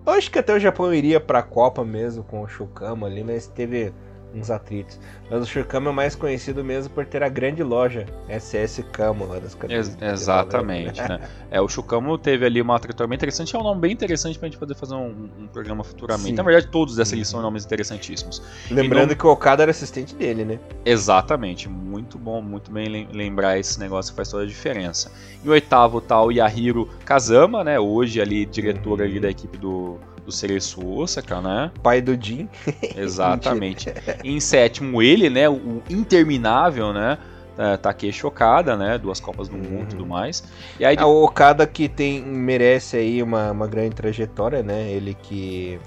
Eu 0.07 0.13
acho 0.13 0.31
que 0.31 0.39
até 0.39 0.55
o 0.55 0.59
Japão 0.59 0.93
iria 0.93 1.21
pra 1.21 1.43
Copa 1.43 1.85
mesmo 1.85 2.25
com 2.25 2.43
o 2.43 2.49
Shukama 2.49 3.07
ali, 3.07 3.23
mas 3.23 3.47
teve 3.47 3.93
uns 4.35 4.51
atritos. 4.51 4.99
Mas 5.31 5.43
o 5.43 5.47
Shukama 5.47 5.91
é 5.91 5.93
mais 5.93 6.15
conhecido 6.15 6.63
mesmo 6.65 6.93
por 6.93 7.07
ter 7.07 7.23
a 7.23 7.29
grande 7.29 7.63
loja 7.63 8.07
SS 8.29 8.83
Camo 8.93 9.27
lá 9.27 9.39
das 9.39 9.57
Ex- 9.69 9.97
exatamente, 10.01 11.01
né, 11.01 11.21
é, 11.51 11.61
o 11.61 11.69
Chocamo 11.69 12.17
teve 12.19 12.45
ali 12.45 12.61
uma 12.61 12.79
trajetória 12.79 13.09
bem 13.09 13.17
interessante, 13.17 13.57
é 13.57 13.59
um 13.59 13.63
nome 13.63 13.81
bem 13.81 13.93
interessante 13.93 14.39
pra 14.39 14.49
gente 14.49 14.59
poder 14.59 14.75
fazer 14.75 14.95
um, 14.95 15.29
um 15.39 15.47
programa 15.47 15.83
futuramente, 15.83 16.29
Sim. 16.31 16.35
na 16.35 16.43
verdade 16.43 16.69
todos 16.69 16.97
dessa 16.97 17.13
Uhum. 17.13 17.19
lista 17.19 17.33
são 17.33 17.43
nomes 17.43 17.65
interessantíssimos, 17.65 18.43
Lembrando 18.71 19.13
E 19.13 19.17
que 19.17 19.27
o 19.27 19.31
Okada 19.31 19.63
era 19.63 19.71
assistente 19.71 20.15
dele, 20.15 20.45
né? 20.45 20.59
Exatamente, 20.85 21.69
muito 21.69 22.19
bom, 22.19 22.41
muito 22.43 22.71
bem 22.71 22.89
lem- 22.89 23.09
lembrar 23.13 23.59
esse 23.59 23.79
negócio 23.81 24.13
que 24.13 24.17
faz 24.17 24.29
toda 24.31 24.43
a 24.45 24.47
diferença. 24.47 25.11
Em 25.45 25.49
oitavo 25.49 26.01
tá 26.01 26.21
o 26.23 26.31
Yahiro 26.31 26.89
Kazama, 27.05 27.63
né? 27.65 27.79
Hoje 27.79 28.21
ali 28.21 28.45
diretor 28.47 28.99
Uhum. 28.99 29.05
ali 29.05 29.21
da 29.21 29.31
equipe 29.31 29.57
do, 29.57 29.99
do 30.29 30.33
Cereço 30.33 30.87
Osaka, 30.87 31.41
né? 31.41 31.73
Pai 31.83 32.03
do 32.03 32.15
Jin. 32.23 32.51
Exatamente. 32.95 33.91
em 34.23 34.39
sétimo 34.39 35.01
ele, 35.03 35.31
né? 35.31 35.49
O 35.49 35.83
interminável, 35.89 36.93
né? 36.93 37.17
é, 37.57 37.77
Takeshi 37.79 38.25
Okada, 38.27 38.77
né? 38.77 38.99
Duas 38.99 39.19
Copas 39.19 39.49
do 39.49 39.57
Mundo 39.57 39.69
e 39.71 39.77
Uhum. 39.81 39.87
tudo 39.87 40.07
mais. 40.07 40.45
E 40.79 40.85
aí 40.85 40.97
Ah, 40.99 41.07
o 41.07 41.25
Okada 41.25 41.67
que 41.67 41.89
tem, 41.89 42.23
merece 42.23 42.97
aí 42.99 43.23
uma, 43.23 43.51
uma 43.51 43.67
grande 43.67 43.95
trajetória, 43.97 44.63
né? 44.63 44.91
Ele 44.93 45.15
que 45.15 45.81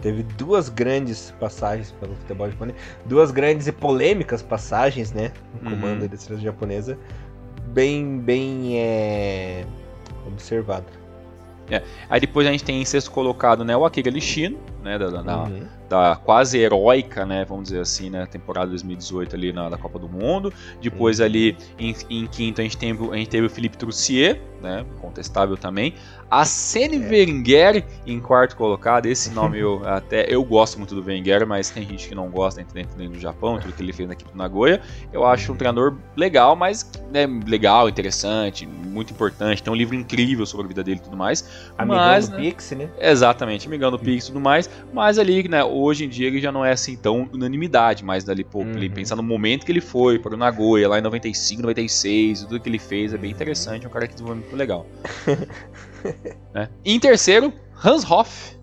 teve 0.00 0.22
duas 0.22 0.68
grandes 0.70 1.32
passagens 1.38 1.92
pelo 2.00 2.14
futebol 2.16 2.50
japonês, 2.50 2.76
duas 3.04 3.30
grandes 3.30 3.66
e 3.66 3.72
polêmicas 3.72 4.40
passagens, 4.40 5.12
né? 5.12 5.30
No 5.62 5.68
Uhum. 5.70 5.76
comando 5.76 6.08
da 6.08 6.16
seleção 6.16 6.42
japonesa, 6.42 6.98
bem, 7.68 8.18
bem 8.18 8.78
é, 8.80 9.64
observado. 10.26 10.86
Aí 12.08 12.20
depois 12.20 12.46
a 12.46 12.52
gente 12.52 12.64
tem 12.64 12.80
em 12.80 12.84
sexto 12.84 13.10
colocado, 13.10 13.64
né? 13.64 13.76
O 13.76 13.84
Akira 13.84 14.10
Nishino, 14.10 14.58
né? 14.86 14.98
Da, 14.98 15.10
da- 15.22 15.36
Uhum. 15.44 15.66
da 15.88 16.16
quase 16.16 16.58
heróica, 16.58 17.24
né, 17.24 17.44
vamos 17.44 17.64
dizer 17.68 17.80
assim, 17.80 18.10
né, 18.10 18.26
temporada 18.26 18.66
2018 18.70 19.36
ali 19.36 19.52
na 19.52 19.68
da 19.68 19.76
Copa 19.78 19.98
do 20.00 20.08
Mundo. 20.08 20.52
Depois 20.80 21.20
Uhum. 21.20 21.26
ali 21.26 21.56
em, 21.78 21.94
em 22.10 22.26
quinto 22.26 22.60
a 22.60 22.64
gente 22.64 22.76
teve 22.76 23.08
a 23.10 23.16
gente 23.16 23.28
teve 23.28 23.46
o 23.46 23.50
Felipe 23.50 23.76
Trussier, 23.76 24.40
né, 24.60 24.84
contestável 25.00 25.56
também. 25.56 25.94
A 26.28 26.44
Sene 26.44 26.96
É. 26.96 27.08
Wenger 27.08 27.84
em 28.04 28.18
quarto 28.18 28.56
colocado. 28.56 29.06
Esse 29.06 29.30
nome 29.34 29.60
eu 29.60 29.80
até 29.86 30.26
eu 30.28 30.42
gosto 30.42 30.76
muito 30.78 30.92
do 30.94 31.04
Wenger, 31.04 31.46
mas 31.46 31.70
tem 31.70 31.84
gente 31.86 32.08
que 32.08 32.14
não 32.16 32.28
gosta 32.30 32.60
dentro, 32.60 32.74
dentro, 32.74 32.96
dentro 32.96 33.12
do 33.14 33.20
Japão, 33.20 33.56
tudo 33.60 33.72
que 33.72 33.80
ele 33.82 33.92
fez 33.92 34.08
na 34.08 34.14
equipe 34.14 34.32
do 34.32 34.36
Nagoya. 34.36 34.80
Eu 35.12 35.24
acho 35.24 35.50
um 35.50 35.52
Uhum. 35.52 35.58
treinador 35.58 35.96
legal, 36.16 36.56
mas 36.56 36.90
né, 37.12 37.26
legal, 37.46 37.88
interessante, 37.88 38.66
muito 38.66 39.12
importante. 39.12 39.62
Tem 39.62 39.72
um 39.72 39.76
livro 39.76 39.94
incrível 39.94 40.44
sobre 40.44 40.64
a 40.64 40.68
vida 40.68 40.82
dele 40.82 40.98
e 40.98 41.02
tudo 41.04 41.16
mais. 41.16 41.70
Amigão 41.78 41.98
mas, 41.98 42.28
do 42.28 42.36
né, 42.36 42.42
Pix, 42.42 42.70
né? 42.72 42.88
Exatamente, 42.98 43.68
amigão 43.68 43.90
do 43.92 43.98
Pix 44.00 44.24
e 44.24 44.26
tudo 44.28 44.40
mais, 44.40 44.68
mas 44.92 45.18
ali, 45.18 45.48
né, 45.48 45.62
hoje 45.64 46.04
em 46.04 46.08
dia 46.08 46.26
ele 46.26 46.40
já 46.40 46.50
não 46.50 46.64
é 46.64 46.72
assim 46.72 46.96
tão 46.96 47.28
unanimidade, 47.32 48.04
mas 48.04 48.24
dali, 48.24 48.44
pô, 48.44 48.60
Uhum. 48.60 48.72
ele 48.72 48.88
pensar 48.90 49.16
no 49.16 49.22
momento 49.22 49.64
que 49.64 49.72
ele 49.72 49.80
foi 49.80 50.18
para 50.18 50.34
o 50.34 50.36
Nagoya, 50.36 50.88
lá 50.88 50.98
em 50.98 51.02
95, 51.02 51.62
96, 51.62 52.42
tudo 52.42 52.60
que 52.60 52.68
ele 52.68 52.78
fez 52.78 53.12
é 53.12 53.18
bem 53.18 53.30
interessante, 53.30 53.84
é 53.84 53.88
um 53.88 53.92
cara 53.92 54.06
que 54.06 54.14
desenvolveu 54.14 54.42
muito 54.42 54.56
legal. 54.56 54.86
né? 56.54 56.68
E 56.84 56.94
em 56.94 57.00
terceiro, 57.00 57.52
Hans 57.84 58.08
Hoff, 58.10 58.56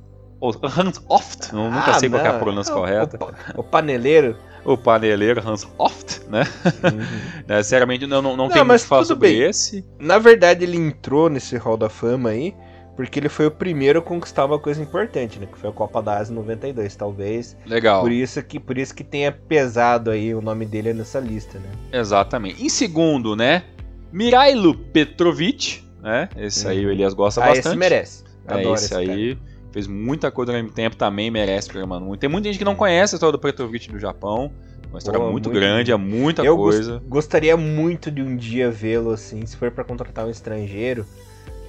Hans 0.77 1.01
Oft, 1.07 1.53
nunca 1.53 1.91
ah, 1.91 1.93
sei 1.99 2.09
não. 2.09 2.19
qual 2.19 2.25
é 2.25 2.35
a 2.35 2.39
pronúncia 2.39 2.73
correta. 2.73 3.17
O, 3.55 3.61
o 3.61 3.63
paneleiro. 3.63 4.35
o 4.65 4.77
paneleiro 4.77 5.41
Hans 5.47 5.65
Oft, 5.77 6.21
né? 6.29 6.43
Uhum. 6.83 7.43
é, 7.47 7.63
sinceramente, 7.63 8.05
não, 8.05 8.21
não, 8.21 8.31
não, 8.31 8.47
não 8.47 8.49
tem 8.49 8.63
muito 8.63 8.81
que 8.81 8.87
falar 8.87 9.05
sobre 9.05 9.29
bem. 9.29 9.41
esse. 9.43 9.85
Na 9.97 10.17
verdade, 10.17 10.65
ele 10.65 10.75
entrou 10.77 11.29
nesse 11.29 11.55
Hall 11.55 11.77
da 11.77 11.89
Fama 11.89 12.31
aí, 12.31 12.53
porque 12.95 13.19
ele 13.19 13.29
foi 13.29 13.47
o 13.47 13.51
primeiro 13.51 13.99
a 13.99 14.01
conquistar 14.01 14.45
uma 14.45 14.59
coisa 14.59 14.81
importante, 14.81 15.39
né? 15.39 15.47
Que 15.51 15.57
foi 15.57 15.69
a 15.69 15.73
Copa 15.73 16.01
da 16.01 16.17
Ásia 16.17 16.33
92, 16.35 16.95
talvez. 16.95 17.57
Legal. 17.65 18.01
Por 18.01 18.11
isso 18.11 18.41
que, 18.43 18.59
por 18.59 18.77
isso 18.77 18.93
que 18.93 19.03
tenha 19.03 19.31
pesado 19.31 20.11
aí 20.11 20.33
o 20.33 20.41
nome 20.41 20.65
dele 20.65 20.93
nessa 20.93 21.19
lista, 21.19 21.59
né? 21.59 21.69
Exatamente. 21.91 22.63
Em 22.63 22.69
segundo, 22.69 23.35
né? 23.35 23.63
Mirailo 24.11 24.75
Petrovic, 24.75 25.83
né? 26.01 26.29
Esse 26.37 26.67
aí 26.67 26.85
o 26.85 26.91
Elias 26.91 27.13
gosta 27.13 27.41
ah, 27.41 27.47
bastante. 27.47 27.67
esse 27.69 27.75
merece. 27.77 28.23
É, 28.47 28.53
Adoro 28.53 28.75
esse, 28.75 28.85
esse 28.85 28.95
aí. 28.95 29.35
Cara. 29.35 29.53
Fez 29.71 29.87
muita 29.87 30.29
coisa 30.29 30.51
ao 30.51 30.55
mesmo 30.55 30.71
tempo, 30.71 30.95
também 30.95 31.31
merece 31.31 31.67
programa 31.67 31.99
muito. 31.99 32.19
Tem 32.19 32.29
muita 32.29 32.47
gente 32.47 32.59
que 32.59 32.65
não 32.65 32.75
conhece 32.75 33.15
a 33.15 33.17
história 33.17 33.31
do 33.31 33.39
Petrovic 33.39 33.91
do 33.91 33.97
Japão. 33.97 34.51
Uma 34.87 34.99
história 34.99 35.19
Pô, 35.19 35.31
muito, 35.31 35.49
muito, 35.49 35.59
grande, 35.59 35.91
é 35.91 35.97
muita 35.97 36.43
eu 36.43 36.55
coisa. 36.55 37.01
gostaria 37.07 37.57
muito 37.57 38.11
de 38.11 38.21
um 38.21 38.35
dia 38.35 38.69
vê-lo 38.69 39.09
assim, 39.09 39.43
se 39.43 39.57
for 39.57 39.71
para 39.71 39.83
contratar 39.83 40.27
um 40.27 40.29
estrangeiro. 40.29 41.03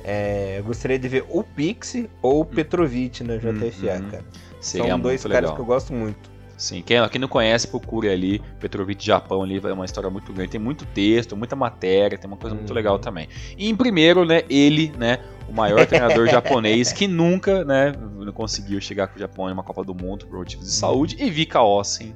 É, 0.04 0.58
eu 0.58 0.64
gostaria 0.64 0.98
de 0.98 1.08
ver 1.08 1.24
o 1.30 1.42
Pixie 1.42 2.10
ou 2.20 2.42
o 2.42 2.44
Petrovic 2.44 3.24
na 3.24 3.36
JFA, 3.36 3.94
uhum. 3.94 4.10
cara. 4.10 4.24
Seria 4.60 4.88
São 4.88 5.00
dois 5.00 5.22
caras 5.22 5.36
legal. 5.40 5.54
que 5.54 5.60
eu 5.60 5.64
gosto 5.64 5.92
muito. 5.92 6.34
Sim, 6.56 6.82
quem, 6.82 6.96
quem 7.08 7.20
não 7.20 7.28
conhece, 7.28 7.66
procure 7.66 8.08
ali. 8.08 8.40
Petrovic 8.60 9.04
Japão 9.04 9.42
ali, 9.42 9.60
é 9.62 9.72
uma 9.72 9.84
história 9.84 10.08
muito 10.08 10.32
grande. 10.32 10.52
Tem 10.52 10.60
muito 10.60 10.86
texto, 10.86 11.36
muita 11.36 11.56
matéria, 11.56 12.16
tem 12.16 12.28
uma 12.28 12.36
coisa 12.36 12.54
muito 12.54 12.72
legal 12.72 12.94
uhum. 12.94 13.00
também. 13.00 13.28
E 13.58 13.68
em 13.68 13.74
primeiro, 13.74 14.24
né, 14.24 14.42
ele, 14.48 14.92
né, 14.96 15.18
o 15.48 15.52
maior 15.52 15.86
treinador 15.86 16.26
japonês 16.26 16.92
que 16.92 17.06
nunca, 17.06 17.64
né, 17.64 17.92
conseguiu 18.34 18.80
chegar 18.80 19.08
com 19.08 19.16
o 19.16 19.18
Japão 19.18 19.48
em 19.48 19.52
uma 19.52 19.62
Copa 19.62 19.84
do 19.84 19.94
Mundo 19.94 20.26
por 20.26 20.38
motivos 20.38 20.66
de 20.66 20.72
saúde, 20.72 21.16
e 21.18 21.30
Vika 21.30 21.62
Ossen, 21.62 22.14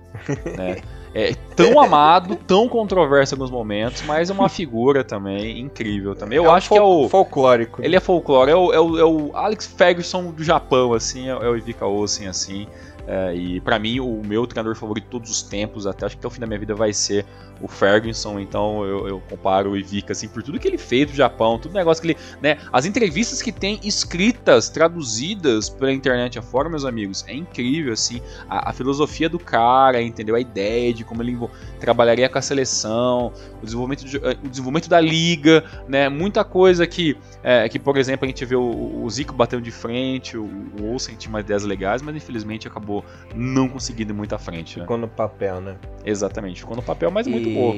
né, 0.56 0.78
é 1.14 1.34
tão 1.56 1.80
amado, 1.80 2.36
tão 2.36 2.68
controverso 2.68 3.34
em 3.34 3.36
alguns 3.36 3.50
momentos, 3.50 4.02
mas 4.02 4.30
é 4.30 4.32
uma 4.32 4.48
figura 4.48 5.02
também 5.02 5.58
incrível 5.58 6.14
também. 6.14 6.36
Eu 6.36 6.46
é 6.46 6.50
acho 6.50 6.68
que 6.68 6.78
é 6.78 6.82
o 6.82 7.08
folclórico. 7.08 7.82
Ele 7.82 7.96
é 7.96 8.00
folclore, 8.00 8.50
é 8.50 8.56
o, 8.56 8.72
é 8.72 8.80
o, 8.80 8.98
é 8.98 9.04
o 9.04 9.30
Alex 9.34 9.66
Ferguson 9.66 10.30
do 10.30 10.44
Japão, 10.44 10.92
assim, 10.92 11.28
é, 11.28 11.32
é 11.32 11.48
o 11.48 11.56
Ivica 11.56 11.86
Ossen, 11.86 12.28
assim. 12.28 12.66
É, 13.10 13.34
e 13.34 13.58
para 13.58 13.78
mim, 13.78 14.00
o 14.00 14.20
meu 14.22 14.46
treinador 14.46 14.76
favorito 14.76 15.04
de 15.04 15.10
todos 15.10 15.30
os 15.30 15.42
tempos, 15.42 15.86
até 15.86 16.04
acho 16.04 16.14
que 16.14 16.20
até 16.20 16.28
o 16.28 16.30
fim 16.30 16.40
da 16.40 16.46
minha 16.46 16.58
vida, 16.58 16.74
vai 16.74 16.92
ser 16.92 17.24
o 17.58 17.66
Ferguson. 17.66 18.38
Então 18.38 18.84
eu, 18.84 19.08
eu 19.08 19.22
comparo 19.30 19.70
o 19.70 19.76
Ivica 19.78 20.12
assim, 20.12 20.28
por 20.28 20.42
tudo 20.42 20.58
que 20.58 20.68
ele 20.68 20.76
fez 20.76 21.08
no 21.08 21.16
Japão, 21.16 21.58
todo 21.58 21.72
negócio 21.72 22.02
que 22.02 22.08
ele. 22.08 22.18
Né, 22.42 22.58
as 22.70 22.84
entrevistas 22.84 23.40
que 23.40 23.50
tem 23.50 23.80
escritas, 23.82 24.68
traduzidas 24.68 25.70
pela 25.70 25.90
internet 25.90 26.38
afora, 26.38 26.68
meus 26.68 26.84
amigos, 26.84 27.24
é 27.26 27.32
incrível, 27.32 27.94
assim. 27.94 28.20
A, 28.46 28.68
a 28.68 28.72
filosofia 28.74 29.28
do 29.28 29.38
cara, 29.38 30.02
entendeu? 30.02 30.34
A 30.34 30.40
ideia 30.40 30.92
de 30.92 31.02
como 31.02 31.22
ele 31.22 31.38
trabalharia 31.80 32.28
com 32.28 32.38
a 32.38 32.42
seleção, 32.42 33.32
o 33.62 33.64
desenvolvimento, 33.64 34.04
de, 34.04 34.18
eh, 34.18 34.36
o 34.44 34.48
desenvolvimento 34.48 34.88
da 34.90 35.00
liga, 35.00 35.64
né? 35.88 36.10
Muita 36.10 36.44
coisa 36.44 36.86
que, 36.86 37.16
é, 37.42 37.66
que 37.70 37.78
por 37.78 37.96
exemplo, 37.96 38.26
a 38.26 38.28
gente 38.28 38.44
vê 38.44 38.54
o, 38.54 39.02
o 39.02 39.08
Zico 39.08 39.32
batendo 39.32 39.62
de 39.62 39.70
frente, 39.70 40.36
o, 40.36 40.44
o 40.78 40.92
Olsen 40.92 41.16
tinha 41.16 41.30
umas 41.30 41.42
ideias 41.42 41.64
legais, 41.64 42.02
mas 42.02 42.14
infelizmente 42.14 42.68
acabou 42.68 42.97
não 43.34 43.68
conseguindo 43.68 44.12
ir 44.12 44.16
muito 44.16 44.34
à 44.34 44.38
frente. 44.38 44.78
Né? 44.78 44.84
Ficou 44.84 44.96
no 44.96 45.08
papel, 45.08 45.60
né? 45.60 45.76
Exatamente, 46.04 46.60
ficou 46.60 46.76
no 46.76 46.82
papel, 46.82 47.10
mas 47.10 47.26
e... 47.26 47.30
muito 47.30 47.50
bom. 47.50 47.74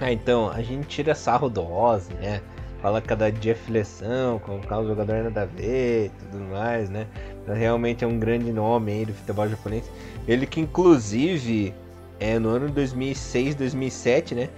Ah, 0.00 0.12
então, 0.12 0.50
a 0.50 0.62
gente 0.62 0.86
tira 0.86 1.14
sarro 1.14 1.48
do 1.48 1.62
Ozzy, 1.62 2.14
né? 2.14 2.40
Fala 2.80 3.02
cada 3.02 3.30
dia 3.30 3.54
flexião, 3.54 4.38
colocar 4.38 4.78
o 4.78 4.86
jogador 4.86 5.24
nada 5.24 5.42
a 5.42 5.44
ver 5.44 6.06
e 6.06 6.08
tudo 6.08 6.44
mais, 6.44 6.88
né? 6.88 7.06
Realmente 7.46 8.04
é 8.04 8.06
um 8.06 8.18
grande 8.18 8.50
nome 8.50 8.92
aí 8.92 9.04
do 9.04 9.12
futebol 9.12 9.46
japonês. 9.46 9.90
Ele 10.26 10.46
que 10.46 10.60
inclusive 10.60 11.74
é 12.18 12.38
no 12.38 12.48
ano 12.48 12.70
2006, 12.70 13.54
2007, 13.54 14.34
né? 14.34 14.48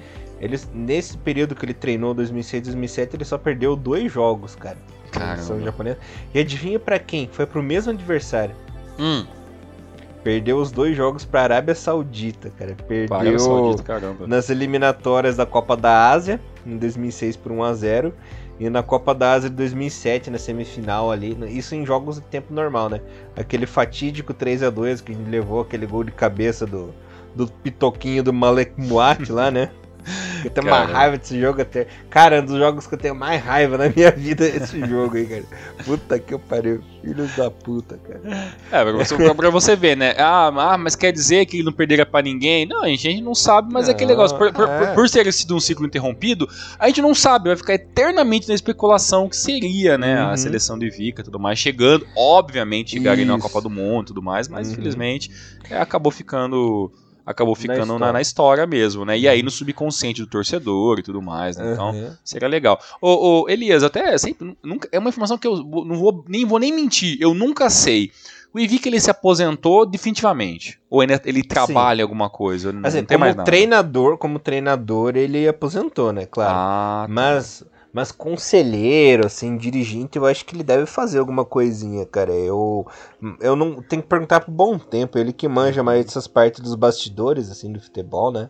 Ele, 0.41 0.59
nesse 0.75 1.17
período 1.19 1.55
que 1.55 1.65
ele 1.65 1.75
treinou, 1.75 2.15
2006, 2.15 2.65
2007, 2.65 3.17
ele 3.17 3.25
só 3.25 3.39
perdeu 3.39 3.77
dois 3.77 4.11
jogos, 4.13 4.55
cara. 4.55 4.77
Caramba. 5.13 5.61
japonesa. 5.61 5.99
E 6.35 6.41
adivinha 6.41 6.81
para 6.81 6.99
quem? 6.99 7.29
Foi 7.31 7.47
pro 7.47 7.63
mesmo 7.63 7.93
adversário. 7.93 8.55
Hum. 8.99 9.25
Perdeu 10.23 10.59
os 10.59 10.71
dois 10.71 10.97
jogos 10.97 11.25
para 11.25 11.41
a 11.41 11.45
Arábia 11.45 11.75
Saudita, 11.75 12.51
cara. 12.57 12.77
Perdeu 12.87 13.39
Saudita, 13.39 13.85
nas 14.27 14.51
eliminatórias 14.51 15.37
da 15.37 15.45
Copa 15.45 15.77
da 15.77 16.11
Ásia, 16.11 16.41
em 16.65 16.77
2006 16.77 17.37
por 17.37 17.51
1 17.51 17.63
a 17.63 17.75
0 17.75 18.15
e 18.61 18.71
na 18.71 18.83
Copa 18.83 19.13
da 19.15 19.33
Ásia 19.33 19.51
de 19.51 19.57
2007, 19.57 20.31
na 20.31 20.39
semifinal 20.39 21.11
ali. 21.11 21.37
Isso 21.49 21.75
em 21.75 21.85
jogos 21.85 22.17
de 22.17 22.23
tempo 22.23 22.55
normal, 22.55 22.89
né? 22.89 23.01
Aquele 23.37 23.67
fatídico 23.67 24.33
3 24.33 24.63
a 24.63 24.71
2 24.71 25.01
que 25.01 25.13
a 25.13 25.15
gente 25.15 25.29
levou 25.29 25.61
aquele 25.61 25.87
gol 25.87 26.05
de 26.05 26.13
cabeça 26.13 26.65
do, 26.65 26.95
do 27.35 27.49
pitoquinho 27.49 28.23
do 28.23 28.33
Malek 28.33 28.81
Muat 28.81 29.29
lá, 29.31 29.51
né? 29.51 29.71
Eu 30.45 30.51
tenho 30.51 30.67
uma 30.67 30.85
raiva 30.85 31.17
desse 31.17 31.41
jogo 31.41 31.63
até. 31.63 31.87
Cara, 32.11 32.41
um 32.41 32.45
dos 32.45 32.59
jogos 32.59 32.87
que 32.87 32.95
eu 32.95 32.99
tenho 32.99 33.15
mais 33.15 33.43
raiva 33.43 33.79
na 33.79 33.89
minha 33.89 34.11
vida 34.11 34.45
é 34.45 34.57
esse 34.57 34.81
jogo 34.87 35.17
aí, 35.17 35.27
cara. 35.27 35.45
Puta 35.85 36.19
que 36.19 36.35
eu 36.35 36.39
pariu. 36.39 36.83
Filhos 37.03 37.35
da 37.37 37.51
puta, 37.51 37.99
cara. 37.99 38.55
É, 38.71 38.83
pra 38.85 38.93
você, 38.93 39.35
pra 39.35 39.51
você 39.51 39.77
ver, 39.77 39.97
né? 39.97 40.15
Ah, 40.19 40.53
ah, 40.55 40.79
mas 40.79 40.95
quer 40.95 41.13
dizer 41.13 41.47
que 41.47 41.57
ele 41.57 41.65
não 41.65 41.73
perderia 41.73 42.07
pra 42.07 42.23
ninguém? 42.23 42.67
Não, 42.67 42.83
a 42.83 42.89
gente 42.89 43.21
não 43.21 43.35
sabe, 43.35 43.73
mas 43.73 43.87
não, 43.87 43.93
é 43.93 43.95
aquele 43.95 44.11
negócio. 44.11 44.37
Por, 44.37 44.53
por, 44.53 44.69
é. 44.69 44.95
por, 44.95 45.11
ter 45.11 45.33
sido 45.33 45.57
um 45.57 45.61
ciclo 45.61 45.87
interrompido, 45.87 46.49
a 46.79 46.87
gente 46.87 47.03
não 47.03 47.15
sabe, 47.15 47.49
vai 47.49 47.57
ficar 47.57 47.75
eternamente 47.75 48.49
na 48.49 48.55
especulação 48.55 49.29
que 49.29 49.37
seria, 49.37 49.99
né? 49.99 50.23
Uhum. 50.23 50.31
A 50.31 50.37
seleção 50.37 50.79
do 50.79 50.85
Ivica 50.85 51.23
e 51.23 51.25
tudo 51.25 51.41
mais, 51.41 51.59
chegando, 51.59 52.07
obviamente, 52.17 52.93
chegaria 52.93 53.25
na 53.25 53.39
Copa 53.39 53.61
do 53.61 53.71
Mundo 53.71 54.05
e 54.05 54.07
tudo 54.09 54.23
mais, 54.23 54.47
mas 54.49 54.69
uhum. 54.69 54.75
infelizmente 54.75 55.31
é, 55.71 55.79
acabou 55.79 56.13
ficando 56.13 56.93
acabou 57.25 57.55
ficando 57.55 57.79
na 57.79 57.83
história. 57.85 58.13
Na, 58.13 58.21
história 58.21 58.67
mesmo, 58.67 59.05
né? 59.05 59.19
E 59.19 59.29
aí 59.29 59.43
no 59.43 59.51
subconsciente 59.51 60.21
do 60.21 60.27
torcedor 60.27 60.99
e 60.99 61.03
tudo 61.03 61.23
mais, 61.23 61.57
né? 61.57 61.73
Então, 61.73 61.91
uhum. 61.91 62.13
seria 62.25 62.49
legal. 62.49 62.81
Ô, 63.01 63.43
ô, 63.43 63.49
Elias, 63.49 63.83
até 63.83 64.17
sempre. 64.19 64.57
Nunca, 64.63 64.89
é 64.93 64.99
uma 64.99 65.09
informação 65.09 65.39
que 65.39 65.47
eu 65.47 65.57
não 65.57 65.97
vou 65.97 66.25
nem, 66.29 66.45
vou 66.45 66.59
nem 66.59 66.73
mentir, 66.73 67.17
eu 67.21 67.35
nunca 67.35 67.71
sei. 67.71 68.11
O 68.55 68.61
Ivica 68.61 68.87
ele 68.87 69.01
se 69.01 69.11
aposentou 69.11 69.87
definitivamente? 69.87 70.79
Ou 70.91 71.03
ele, 71.03 71.19
ele 71.25 71.43
trabalha 71.43 71.99
Sim. 71.99 72.03
alguma 72.03 72.29
coisa? 72.29 72.71
Não, 72.71 72.87
assim, 72.87 72.99
não 72.99 73.07
tem 73.07 73.17
mais 73.17 73.35
nada. 73.35 73.47
treinador, 73.47 74.19
como 74.19 74.39
treinador, 74.39 75.17
ele 75.17 75.49
aposentou, 75.49 76.13
né? 76.13 76.27
Claro. 76.27 76.53
Ah, 76.55 77.05
tá. 77.07 77.13
Mas 77.13 77.65
mas 77.93 78.11
conselheiro, 78.11 79.27
assim, 79.27 79.57
dirigente, 79.57 80.17
eu 80.17 80.25
acho 80.25 80.47
que 80.47 80.57
ele 80.57 80.63
deve 80.63 80.87
fazer 80.87 81.19
alguma 81.19 81.45
coisinha, 81.45 82.07
cara. 82.07 82.33
Eu, 82.33 82.87
eu 83.41 83.55
não 83.55 83.83
tenho 83.83 84.03
que 84.03 84.09
perguntar 84.09 84.41
pro 84.41 84.51
bom 84.51 84.79
tempo, 84.79 85.19
ele 85.19 85.33
que 85.33 85.47
manja 85.47 85.83
mais 85.83 86.07
dessas 86.07 86.27
partes 86.27 86.61
dos 86.61 86.75
bastidores, 86.75 87.51
assim, 87.51 87.71
do 87.71 87.81
futebol, 87.81 88.33
né? 88.33 88.49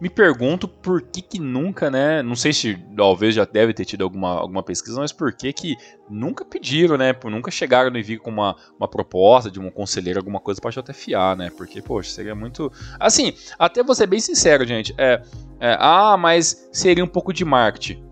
Me 0.00 0.08
pergunto 0.08 0.66
por 0.66 1.02
que 1.02 1.20
que 1.20 1.38
nunca, 1.38 1.90
né? 1.90 2.22
Não 2.22 2.34
sei 2.34 2.52
se 2.52 2.78
talvez 2.96 3.34
já 3.34 3.44
deve 3.44 3.74
ter 3.74 3.84
tido 3.84 4.04
alguma, 4.04 4.30
alguma 4.30 4.62
pesquisa, 4.62 5.00
mas 5.00 5.12
por 5.12 5.32
que 5.32 5.52
que 5.52 5.76
nunca 6.08 6.44
pediram, 6.44 6.96
né? 6.96 7.12
Por 7.12 7.30
nunca 7.30 7.50
chegaram 7.50 7.90
no 7.90 7.98
Envio 7.98 8.20
com 8.20 8.30
uma, 8.30 8.56
uma 8.78 8.88
proposta 8.88 9.50
de 9.50 9.60
um 9.60 9.70
conselheiro, 9.70 10.18
alguma 10.18 10.40
coisa 10.40 10.60
pra 10.60 10.70
JFA, 10.70 11.36
né? 11.36 11.50
Porque, 11.50 11.82
poxa, 11.82 12.10
seria 12.10 12.34
muito. 12.34 12.72
Assim, 12.98 13.34
até 13.58 13.82
vou 13.82 13.94
ser 13.94 14.06
bem 14.06 14.20
sincero, 14.20 14.64
gente. 14.64 14.94
É, 14.96 15.22
é, 15.60 15.76
ah, 15.78 16.16
mas 16.16 16.68
seria 16.72 17.04
um 17.04 17.08
pouco 17.08 17.32
de 17.32 17.44
marketing 17.44 18.05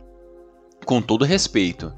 com 0.85 1.01
todo 1.01 1.25
respeito, 1.25 1.93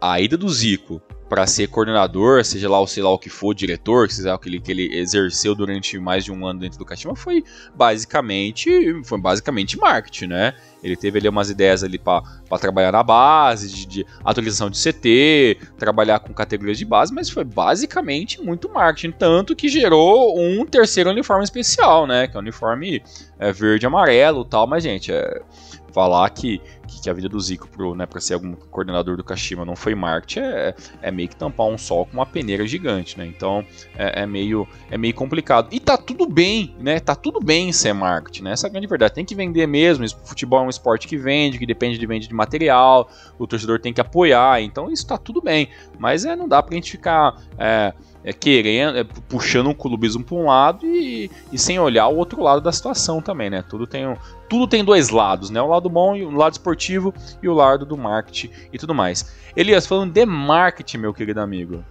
a 0.00 0.20
ida 0.20 0.36
do 0.36 0.48
Zico 0.48 1.00
para 1.30 1.46
ser 1.46 1.68
coordenador, 1.68 2.44
seja 2.44 2.68
lá, 2.68 2.84
sei 2.88 3.04
lá 3.04 3.10
o 3.10 3.18
que 3.18 3.30
for, 3.30 3.54
diretor, 3.54 4.10
seja 4.10 4.30
lá 4.30 4.34
o 4.34 4.38
que 4.38 4.48
ele, 4.48 4.60
que 4.60 4.72
ele 4.72 4.98
exerceu 4.98 5.54
durante 5.54 5.96
mais 5.96 6.24
de 6.24 6.32
um 6.32 6.44
ano 6.44 6.58
dentro 6.58 6.76
do 6.76 6.84
Kashima, 6.84 7.14
foi 7.14 7.44
basicamente, 7.72 8.68
foi 9.04 9.20
basicamente 9.20 9.78
marketing, 9.78 10.26
né? 10.26 10.54
Ele 10.82 10.96
teve 10.96 11.20
ali 11.20 11.28
umas 11.28 11.48
ideias 11.48 11.84
ali 11.84 12.00
para 12.00 12.24
trabalhar 12.58 12.90
na 12.90 13.04
base, 13.04 13.68
de, 13.68 13.86
de, 13.86 14.06
atualização 14.24 14.68
de 14.68 14.76
CT, 14.76 15.58
trabalhar 15.78 16.18
com 16.18 16.34
categorias 16.34 16.78
de 16.78 16.84
base, 16.84 17.14
mas 17.14 17.30
foi 17.30 17.44
basicamente 17.44 18.42
muito 18.42 18.68
marketing, 18.68 19.12
tanto 19.12 19.54
que 19.54 19.68
gerou 19.68 20.36
um 20.36 20.66
terceiro 20.66 21.10
uniforme 21.10 21.44
especial, 21.44 22.08
né? 22.08 22.26
Que 22.26 22.36
é 22.36 22.38
o 22.38 22.42
uniforme 22.42 23.04
é, 23.38 23.52
verde 23.52 23.84
e 23.84 23.86
amarelo 23.86 24.44
tal, 24.44 24.66
mas 24.66 24.82
gente, 24.82 25.12
é, 25.12 25.42
falar 25.90 26.28
que 26.30 26.60
que, 26.90 27.02
que 27.02 27.10
a 27.10 27.12
vida 27.12 27.28
do 27.28 27.38
Zico 27.40 27.68
pro, 27.68 27.94
né, 27.94 28.04
para 28.04 28.20
ser 28.20 28.34
algum 28.34 28.54
coordenador 28.54 29.16
do 29.16 29.22
Kashima 29.22 29.64
não 29.64 29.76
foi 29.76 29.94
marketing 29.94 30.40
é, 30.40 30.74
é 31.00 31.10
meio 31.10 31.28
que 31.28 31.36
tampar 31.36 31.66
um 31.66 31.78
sol 31.78 32.04
com 32.04 32.14
uma 32.14 32.26
peneira 32.26 32.66
gigante, 32.66 33.16
né? 33.16 33.26
Então 33.26 33.64
é, 33.96 34.22
é, 34.22 34.26
meio, 34.26 34.66
é 34.90 34.98
meio 34.98 35.14
complicado. 35.14 35.68
E 35.70 35.78
tá 35.78 35.96
tudo 35.96 36.26
bem, 36.26 36.74
né? 36.78 36.98
Tá 36.98 37.14
tudo 37.14 37.40
bem 37.40 37.72
ser 37.72 37.92
marketing, 37.92 38.42
né? 38.42 38.52
Essa 38.52 38.66
é 38.66 38.68
a 38.68 38.70
grande 38.70 38.86
verdade. 38.86 39.14
Tem 39.14 39.24
que 39.24 39.34
vender 39.34 39.66
mesmo. 39.66 40.06
Futebol 40.24 40.60
é 40.60 40.66
um 40.66 40.68
esporte 40.68 41.06
que 41.06 41.16
vende, 41.16 41.58
que 41.58 41.66
depende 41.66 41.98
de 41.98 42.06
venda 42.06 42.26
de 42.26 42.34
material, 42.34 43.08
o 43.38 43.46
torcedor 43.46 43.80
tem 43.80 43.92
que 43.92 44.00
apoiar, 44.00 44.60
então 44.60 44.90
isso 44.90 45.06
tá 45.06 45.16
tudo 45.16 45.40
bem. 45.40 45.68
Mas 45.98 46.24
é, 46.24 46.34
não 46.34 46.48
dá 46.48 46.62
pra 46.62 46.74
gente 46.74 46.90
ficar. 46.90 47.40
É, 47.58 47.94
é, 48.24 48.32
querendo, 48.32 48.98
é, 48.98 49.04
puxando 49.28 49.68
um 49.68 49.74
clubismo 49.74 50.22
para 50.22 50.36
um 50.36 50.46
lado 50.46 50.86
e, 50.86 51.30
e, 51.52 51.58
sem 51.58 51.78
olhar 51.78 52.08
o 52.08 52.16
outro 52.16 52.42
lado 52.42 52.60
da 52.60 52.72
situação 52.72 53.20
também, 53.20 53.50
né? 53.50 53.64
Tudo 53.68 53.86
tem, 53.86 54.06
um, 54.06 54.16
tudo 54.48 54.66
tem 54.66 54.84
dois 54.84 55.10
lados, 55.10 55.50
né? 55.50 55.60
O 55.60 55.66
lado 55.66 55.88
bom 55.88 56.14
e 56.14 56.24
o 56.24 56.30
lado 56.30 56.52
esportivo 56.52 57.14
e 57.42 57.48
o 57.48 57.54
lado 57.54 57.86
do 57.86 57.96
marketing 57.96 58.50
e 58.72 58.78
tudo 58.78 58.94
mais. 58.94 59.34
Elias, 59.56 59.86
falando 59.86 60.12
de 60.12 60.26
marketing, 60.26 60.98
meu 60.98 61.14
querido 61.14 61.40
amigo. 61.40 61.84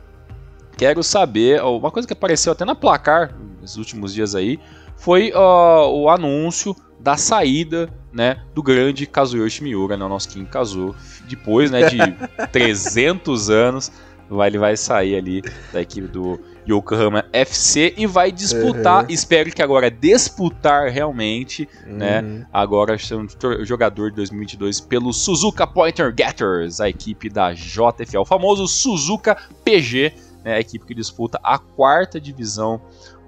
quero 0.77 1.03
saber, 1.03 1.61
uma 1.61 1.91
coisa 1.91 2.07
que 2.07 2.13
apareceu 2.13 2.53
até 2.53 2.63
na 2.63 2.75
placar 2.75 3.35
nos 3.59 3.77
últimos 3.77 4.13
dias 4.13 4.35
aí, 4.35 4.59
foi 4.95 5.31
uh, 5.31 5.89
o 5.89 6.09
anúncio 6.09 6.75
da 6.99 7.15
saída 7.17 7.89
né, 8.11 8.41
do 8.53 8.61
grande 8.61 9.05
Kazuyoshi 9.05 9.63
Miura, 9.63 9.95
né, 9.95 10.03
o 10.03 10.09
nosso 10.09 10.29
King 10.29 10.49
Kazu. 10.49 10.95
Depois 11.27 11.71
né, 11.71 11.87
de 11.87 11.97
300 12.51 13.49
anos, 13.49 13.91
vai, 14.29 14.49
ele 14.49 14.57
vai 14.57 14.77
sair 14.77 15.15
ali 15.15 15.41
da 15.73 15.81
equipe 15.81 16.07
do 16.07 16.39
Yokohama 16.67 17.25
FC 17.33 17.93
e 17.97 18.05
vai 18.05 18.31
disputar, 18.31 19.03
uhum. 19.03 19.09
espero 19.09 19.51
que 19.51 19.61
agora 19.61 19.89
disputar 19.89 20.89
realmente, 20.89 21.67
né, 21.85 22.21
uhum. 22.21 22.27
né, 22.27 22.47
agora 22.53 22.97
sendo 22.97 23.27
jogador 23.65 24.11
de 24.11 24.17
2022 24.17 24.79
pelo 24.81 25.11
Suzuka 25.11 25.65
Pointer 25.65 26.13
Getters, 26.15 26.79
a 26.79 26.87
equipe 26.87 27.29
da 27.29 27.53
JFL, 27.53 28.19
o 28.19 28.25
famoso 28.25 28.67
Suzuka 28.67 29.35
PG, 29.63 30.13
né, 30.43 30.55
a 30.55 30.59
equipe 30.59 30.85
que 30.85 30.93
disputa 30.93 31.39
a 31.43 31.57
quarta 31.57 32.21
divisão 32.21 32.79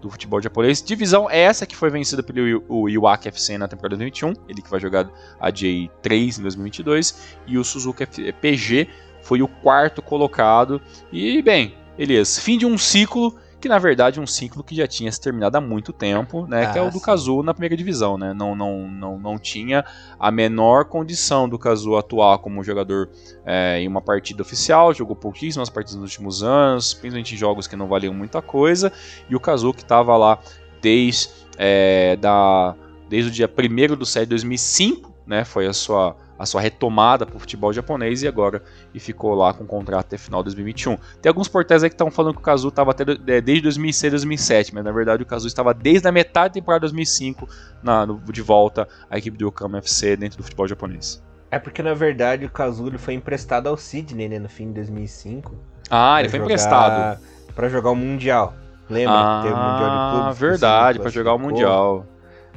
do 0.02 0.10
futebol 0.10 0.42
japonês. 0.42 0.82
Divisão 0.82 1.30
essa 1.30 1.66
que 1.66 1.76
foi 1.76 1.90
vencida 1.90 2.24
pelo 2.24 2.90
Iwaki 2.90 3.28
FC 3.28 3.58
na 3.58 3.68
temporada 3.68 3.96
2021, 3.98 4.34
ele 4.50 4.62
que 4.62 4.70
vai 4.70 4.80
jogar 4.80 5.08
a 5.40 5.52
J3 5.52 6.40
em 6.40 6.42
2022, 6.42 7.38
e 7.48 7.58
o 7.58 7.64
Suzuka 7.64 8.08
PG 8.08 8.88
foi 9.22 9.42
o 9.42 9.48
quarto 9.48 10.02
colocado. 10.02 10.82
E 11.12 11.42
bem, 11.42 11.76
Elias, 11.98 12.40
fim 12.40 12.58
de 12.58 12.66
um 12.66 12.78
ciclo 12.78 13.36
que 13.62 13.70
na 13.70 13.78
verdade 13.78 14.20
é 14.20 14.22
um 14.22 14.28
ciclo 14.28 14.64
que 14.64 14.76
já 14.76 14.88
tinha 14.88 15.12
se 15.12 15.22
terminado 15.22 15.56
há 15.56 15.62
muito 15.62 15.94
tempo, 15.94 16.48
né? 16.48 16.66
Ah, 16.66 16.72
que 16.72 16.80
é 16.80 16.82
o 16.82 16.90
do 16.90 17.00
Kazu 17.00 17.44
na 17.44 17.54
primeira 17.54 17.78
divisão, 17.78 18.18
né? 18.18 18.34
Não, 18.34 18.56
não, 18.56 18.88
não, 18.88 19.20
não 19.20 19.38
tinha 19.38 19.86
a 20.20 20.32
menor 20.32 20.86
condição 20.86 21.48
do 21.48 21.60
Kazu 21.60 21.96
atuar 21.96 22.40
como 22.40 22.64
jogador 22.64 23.08
é, 23.46 23.80
em 23.80 23.88
uma 23.88 24.02
partida 24.02 24.42
oficial, 24.42 24.94
jogou 24.96 25.16
pouquíssimas 25.16 25.70
partidas 25.70 26.02
nos 26.02 26.10
últimos 26.12 26.42
anos, 26.42 26.96
principalmente 26.96 27.36
em 27.36 27.38
jogos 27.38 27.68
que 27.68 27.76
não 27.76 27.88
valiam 27.88 28.14
muita 28.16 28.42
coisa, 28.42 28.92
e 29.30 29.36
o 29.36 29.40
Kazu 29.40 29.72
que 29.74 29.84
estava 29.84 30.18
lá 30.18 30.40
desde, 30.82 31.30
é, 31.56 32.16
da, 32.16 32.76
desde 33.08 33.30
o 33.30 33.34
dia 33.34 33.48
1 33.48 33.96
do 33.96 34.06
7 34.08 34.24
de 34.24 34.30
2005, 34.30 35.14
né? 35.28 35.46
Foi 35.46 35.68
a 35.68 35.74
sua 35.74 36.16
a 36.42 36.46
sua 36.46 36.60
retomada 36.60 37.24
para 37.24 37.36
o 37.36 37.40
futebol 37.40 37.72
japonês 37.72 38.24
e 38.24 38.28
agora 38.28 38.64
e 38.94 39.00
ficou 39.00 39.36
lá 39.36 39.54
com 39.54 39.64
o 39.64 39.68
contrato 39.68 40.08
até 40.08 40.18
final 40.18 40.42
de 40.42 40.46
2021. 40.46 40.98
Tem 41.22 41.30
alguns 41.30 41.48
portais 41.48 41.84
aí 41.84 41.90
que 41.90 41.94
estão 41.94 42.10
falando 42.10 42.34
que 42.34 42.40
o 42.40 42.44
Kazu 42.44 42.70
estava 42.70 42.90
até 42.90 43.04
é, 43.28 43.40
desde 43.40 43.62
2006, 43.62 44.12
2007, 44.12 44.74
mas 44.74 44.84
na 44.84 44.92
verdade 44.92 45.22
o 45.22 45.26
Kazu 45.26 45.46
estava 45.46 45.72
desde 45.72 46.08
a 46.08 46.12
metade 46.12 46.50
da 46.50 46.54
temporada 46.56 46.88
de 46.88 46.94
2005 46.94 47.48
na, 47.84 48.08
no, 48.08 48.20
de 48.20 48.42
volta 48.42 48.88
à 49.08 49.20
equipe 49.20 49.38
do 49.38 49.46
Yokohama 49.46 49.78
FC 49.78 50.18
dentro 50.18 50.40
do 50.40 50.44
futebol 50.44 50.68
japonês. 50.68 51.22
É 51.52 51.60
porque 51.60 51.84
na 51.84 51.94
verdade 51.94 52.44
o 52.44 52.50
Kazu 52.50 52.92
foi 52.98 53.14
emprestado 53.14 53.68
ao 53.68 53.78
Sydney 53.78 54.28
né, 54.28 54.40
no 54.40 54.50
fim 54.50 54.70
de 54.70 54.74
2005. 54.74 55.56
Ah, 55.92 56.20
ele 56.20 56.30
foi 56.30 56.40
jogar, 56.40 56.54
emprestado 56.54 57.22
para 57.54 57.70
jogar 57.70 57.92
o 57.92 57.96
mundial. 57.96 58.56
Lembra? 58.90 59.16
Ah, 59.16 59.42
Teve 59.44 59.54
o 59.54 59.58
mundial 59.58 59.90
de 59.90 60.22
clubes. 60.22 60.40
verdade, 60.40 61.00
para 61.00 61.10
jogar 61.12 61.34
o 61.36 61.40
mundial. 61.40 62.06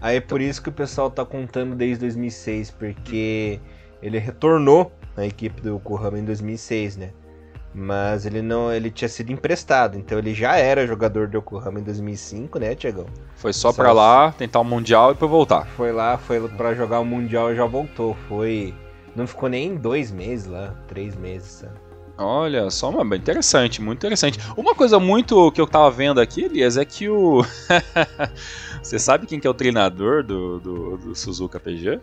Aí 0.00 0.16
é 0.16 0.20
por 0.20 0.40
isso 0.40 0.62
que 0.62 0.68
o 0.68 0.72
pessoal 0.72 1.10
tá 1.10 1.24
contando 1.24 1.74
desde 1.74 2.00
2006, 2.00 2.72
porque 2.72 3.58
ele 4.04 4.18
retornou 4.18 4.92
na 5.16 5.26
equipe 5.26 5.62
do 5.62 5.76
Yokohama 5.76 6.18
em 6.18 6.24
2006, 6.24 6.98
né? 6.98 7.10
Mas 7.74 8.24
ele 8.24 8.40
não, 8.40 8.72
ele 8.72 8.90
tinha 8.90 9.08
sido 9.08 9.32
emprestado, 9.32 9.98
então 9.98 10.16
ele 10.16 10.32
já 10.32 10.56
era 10.56 10.86
jogador 10.86 11.26
do 11.26 11.38
Yokohama 11.38 11.80
em 11.80 11.82
2005, 11.82 12.58
né, 12.58 12.74
Tiagão? 12.74 13.06
Foi 13.34 13.52
só, 13.52 13.72
só 13.72 13.76
para 13.76 13.92
lá 13.92 14.30
tentar 14.32 14.60
o 14.60 14.64
mundial 14.64 15.10
e 15.10 15.14
para 15.14 15.26
voltar. 15.26 15.66
Foi 15.68 15.90
lá, 15.90 16.16
foi 16.18 16.46
para 16.50 16.74
jogar 16.74 17.00
o 17.00 17.04
mundial 17.04 17.52
e 17.52 17.56
já 17.56 17.64
voltou. 17.64 18.14
Foi, 18.28 18.72
não 19.16 19.26
ficou 19.26 19.48
nem 19.48 19.74
dois 19.74 20.12
meses 20.12 20.46
lá, 20.46 20.74
três 20.86 21.16
meses. 21.16 21.50
Sabe? 21.50 21.74
Olha, 22.16 22.70
só 22.70 22.90
uma 22.90 23.16
interessante, 23.16 23.82
muito 23.82 23.98
interessante. 23.98 24.38
Uma 24.56 24.74
coisa 24.74 25.00
muito 25.00 25.50
que 25.50 25.60
eu 25.60 25.66
tava 25.66 25.90
vendo 25.90 26.20
aqui, 26.20 26.44
Elias, 26.44 26.76
é 26.76 26.84
que 26.84 27.08
o. 27.08 27.44
Você 28.80 28.98
sabe 28.98 29.26
quem 29.26 29.40
que 29.40 29.46
é 29.46 29.50
o 29.50 29.54
treinador 29.54 30.22
do, 30.22 30.60
do, 30.60 30.96
do 30.98 31.14
Suzuka 31.14 31.58
PG? 31.58 32.00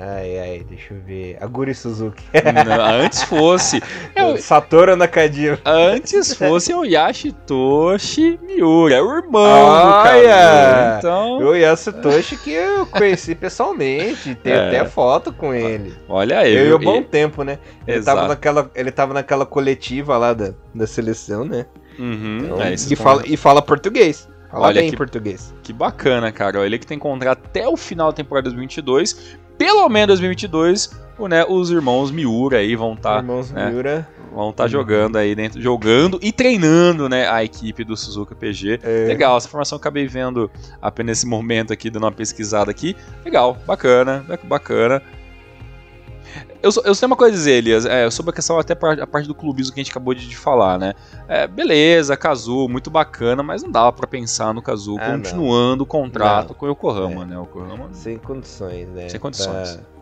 Ai, 0.00 0.38
ai, 0.38 0.66
deixa 0.68 0.94
eu 0.94 1.00
ver. 1.00 1.36
Aguri 1.40 1.74
Suzuki. 1.74 2.24
Não, 2.64 2.84
antes 3.04 3.24
fosse. 3.24 3.82
Eu... 4.14 4.36
Satoru 4.36 4.94
Nakajima. 4.94 5.58
Antes 5.64 6.34
fosse 6.34 6.72
o 6.72 6.84
Yashitoshi 6.84 8.38
Miura, 8.40 8.94
é 8.94 9.02
o 9.02 9.16
irmão 9.16 9.42
Olha! 9.42 10.92
do 10.92 10.98
Então... 10.98 11.38
O 11.38 11.54
Yashitoshi 11.54 12.36
que 12.36 12.52
eu 12.52 12.86
conheci 12.86 13.34
pessoalmente. 13.34 14.36
Tem 14.36 14.52
é. 14.52 14.68
até 14.68 14.84
foto 14.84 15.32
com 15.32 15.52
ele. 15.52 15.92
Olha 16.08 16.40
aí. 16.40 16.54
Eu 16.54 16.66
e 16.66 16.72
o 16.74 16.78
bom 16.78 17.02
tempo, 17.02 17.42
né? 17.42 17.58
Ele 17.84 18.00
tava, 18.02 18.28
naquela, 18.28 18.70
ele 18.76 18.92
tava 18.92 19.12
naquela 19.12 19.44
coletiva 19.44 20.16
lá 20.16 20.32
da, 20.32 20.54
da 20.72 20.86
seleção, 20.86 21.44
né? 21.44 21.66
Uhum. 21.98 22.38
Então, 22.44 22.62
é, 22.62 22.74
e, 22.74 22.96
fala, 22.96 23.22
e 23.26 23.36
fala 23.36 23.60
português. 23.60 24.28
Fala 24.48 24.68
Olha 24.68 24.80
bem 24.80 24.90
que, 24.90 24.96
português. 24.96 25.52
Que 25.62 25.72
bacana, 25.72 26.30
cara. 26.30 26.64
Ele 26.64 26.78
que 26.78 26.86
tem 26.86 26.98
contrato 26.98 27.42
até 27.44 27.66
o 27.66 27.76
final 27.76 28.12
da 28.12 28.16
temporada 28.16 28.44
2022 28.44 29.36
pelo 29.58 29.88
menos 29.88 30.20
2022, 30.20 30.90
o, 31.18 31.26
né, 31.26 31.44
os 31.44 31.70
irmãos 31.70 32.10
Miura 32.10 32.58
aí 32.58 32.76
vão 32.76 32.94
estar. 32.94 33.14
Tá, 33.14 33.18
irmãos 33.18 33.50
né, 33.50 33.70
Miura. 33.70 34.08
Vão 34.32 34.50
estar 34.50 34.64
tá 34.64 34.68
jogando 34.68 35.16
aí 35.16 35.34
dentro, 35.34 35.60
jogando 35.60 36.18
e 36.22 36.30
treinando, 36.30 37.08
né, 37.08 37.28
a 37.28 37.42
equipe 37.42 37.82
do 37.82 37.96
Suzuka 37.96 38.34
PG. 38.34 38.78
É. 38.82 39.06
Legal, 39.08 39.36
essa 39.36 39.48
informação 39.48 39.76
eu 39.76 39.80
acabei 39.80 40.06
vendo 40.06 40.50
apenas 40.80 41.18
nesse 41.18 41.26
momento 41.26 41.72
aqui, 41.72 41.90
dando 41.90 42.04
uma 42.04 42.12
pesquisada 42.12 42.70
aqui. 42.70 42.94
Legal, 43.24 43.56
bacana, 43.66 44.24
bacana. 44.44 45.02
Eu, 46.62 46.70
eu 46.84 46.94
tenho 46.94 47.06
uma 47.06 47.16
coisa 47.16 47.34
a 47.34 47.36
dizer, 47.36 47.52
Elias, 47.52 47.86
é, 47.86 48.10
sobre 48.10 48.30
a 48.30 48.32
questão 48.32 48.58
até 48.58 48.72
a 48.72 49.06
parte 49.06 49.28
do 49.28 49.34
clubismo 49.34 49.72
que 49.72 49.80
a 49.80 49.82
gente 49.82 49.90
acabou 49.90 50.12
de, 50.12 50.28
de 50.28 50.36
falar, 50.36 50.78
né? 50.78 50.92
É, 51.28 51.46
beleza, 51.46 52.16
Kazu, 52.16 52.68
muito 52.68 52.90
bacana, 52.90 53.42
mas 53.42 53.62
não 53.62 53.70
dava 53.70 53.92
para 53.92 54.06
pensar 54.06 54.52
no 54.52 54.60
Kazu 54.60 54.96
ah, 54.98 55.12
continuando 55.12 55.78
não. 55.78 55.82
o 55.84 55.86
contrato 55.86 56.48
não. 56.48 56.54
com 56.54 56.66
o 56.66 56.70
Yokohama, 56.70 57.22
é. 57.22 57.26
né? 57.26 57.38
O 57.38 57.42
Yokohama, 57.42 57.88
sem 57.92 58.18
condições, 58.18 58.88
né? 58.88 59.08
Sem 59.08 59.20
condições. 59.20 59.76
Pra... 59.76 59.98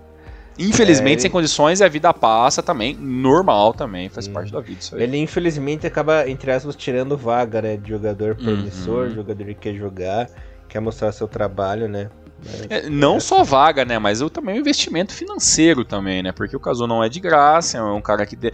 Infelizmente, 0.58 1.18
é, 1.18 1.22
sem 1.22 1.30
condições, 1.30 1.82
a 1.82 1.88
vida 1.88 2.12
passa 2.14 2.62
também, 2.62 2.96
normal 2.96 3.74
também, 3.74 4.08
faz 4.08 4.26
hum. 4.26 4.32
parte 4.32 4.50
da 4.50 4.60
vida 4.60 4.80
isso 4.80 4.96
aí. 4.96 5.02
Ele, 5.02 5.18
infelizmente, 5.18 5.86
acaba, 5.86 6.28
entre 6.28 6.50
aspas, 6.50 6.74
tirando 6.74 7.18
vaga, 7.18 7.60
né? 7.60 7.76
De 7.76 7.90
jogador 7.90 8.34
promissor, 8.34 9.08
uhum. 9.08 9.14
jogador 9.14 9.44
que 9.44 9.54
quer 9.54 9.74
jogar, 9.74 10.30
quer 10.68 10.80
mostrar 10.80 11.12
seu 11.12 11.28
trabalho, 11.28 11.86
né? 11.86 12.08
É, 12.68 12.88
não 12.88 13.18
só 13.18 13.42
vaga, 13.42 13.84
né? 13.84 13.98
Mas 13.98 14.20
eu, 14.20 14.30
também 14.30 14.56
o 14.56 14.60
investimento 14.60 15.12
financeiro 15.12 15.84
também, 15.84 16.22
né? 16.22 16.32
Porque 16.32 16.56
o 16.56 16.60
Cazu 16.60 16.86
não 16.86 17.02
é 17.02 17.08
de 17.08 17.20
graça, 17.20 17.78
é 17.78 17.82
um 17.82 18.00
cara 18.00 18.24
que. 18.26 18.36
De... 18.36 18.52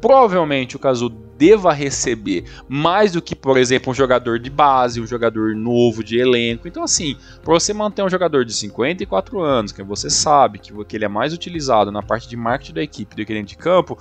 Provavelmente 0.00 0.74
o 0.74 0.78
Cazu 0.78 1.08
deva 1.08 1.72
receber 1.72 2.44
mais 2.68 3.12
do 3.12 3.22
que, 3.22 3.34
por 3.34 3.56
exemplo, 3.56 3.90
um 3.90 3.94
jogador 3.94 4.38
de 4.38 4.50
base, 4.50 5.00
um 5.00 5.06
jogador 5.06 5.54
novo 5.54 6.02
de 6.02 6.18
elenco. 6.18 6.66
Então, 6.66 6.82
assim, 6.82 7.16
para 7.42 7.54
você 7.54 7.72
manter 7.72 8.02
um 8.02 8.08
jogador 8.08 8.44
de 8.44 8.52
54 8.52 9.40
anos, 9.40 9.72
que 9.72 9.82
você 9.82 10.10
sabe 10.10 10.58
que, 10.58 10.72
que 10.84 10.96
ele 10.96 11.04
é 11.04 11.08
mais 11.08 11.32
utilizado 11.32 11.92
na 11.92 12.02
parte 12.02 12.28
de 12.28 12.36
marketing 12.36 12.74
da 12.74 12.82
equipe 12.82 13.14
do 13.14 13.24
que 13.24 13.32
dentro 13.32 13.48
de 13.48 13.56
campo, 13.56 13.96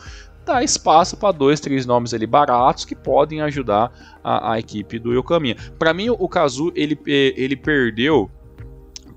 dá 0.45 0.63
espaço 0.63 1.17
para 1.17 1.31
dois, 1.31 1.59
três 1.59 1.85
nomes 1.85 2.13
ali 2.13 2.25
baratos 2.25 2.83
que 2.83 2.95
podem 2.95 3.41
ajudar 3.41 3.91
a, 4.23 4.53
a 4.53 4.59
equipe 4.59 4.99
do 4.99 5.13
Yokohama. 5.13 5.55
Para 5.77 5.93
mim, 5.93 6.09
o 6.09 6.27
Kazu 6.27 6.71
ele, 6.75 6.99
ele 7.05 7.55
perdeu 7.55 8.29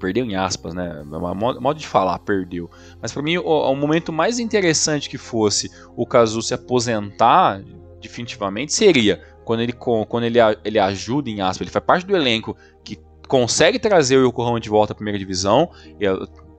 perdeu 0.05 0.26
em 0.26 0.36
aspas, 0.36 0.74
né? 0.74 1.02
Modo 1.02 1.80
de 1.80 1.86
falar, 1.86 2.18
perdeu. 2.18 2.70
Mas 3.00 3.11
para 3.11 3.22
mim, 3.22 3.38
o, 3.38 3.42
o, 3.42 3.74
momento 3.74 4.12
mais 4.12 4.38
interessante 4.38 5.09
que 5.09 5.16
fosse 5.16 5.70
o 5.96 6.07
Kazu 6.07 6.42
se 6.42 6.52
aposentar 6.52 7.62
definitivamente 8.02 8.74
seria 8.74 9.22
quando 9.46 9.61
ele, 9.61 9.72
quando 9.72 10.24
ele, 10.24 10.38
ele 10.62 10.78
ajuda 10.78 11.30
em 11.30 11.40
aspas, 11.40 11.62
ele 11.62 11.70
faz 11.70 11.84
parte 11.84 12.07
do 12.07 12.14
elenco 12.14 12.55
que 12.84 12.98
consegue 13.26 13.78
trazer 13.78 14.18
o 14.18 14.28
Yokohama 14.28 14.61
de 14.61 14.68
volta 14.68 14.92
à 14.92 14.96
primeira 14.96 15.18
divisão. 15.18 15.70
E, 15.98 16.05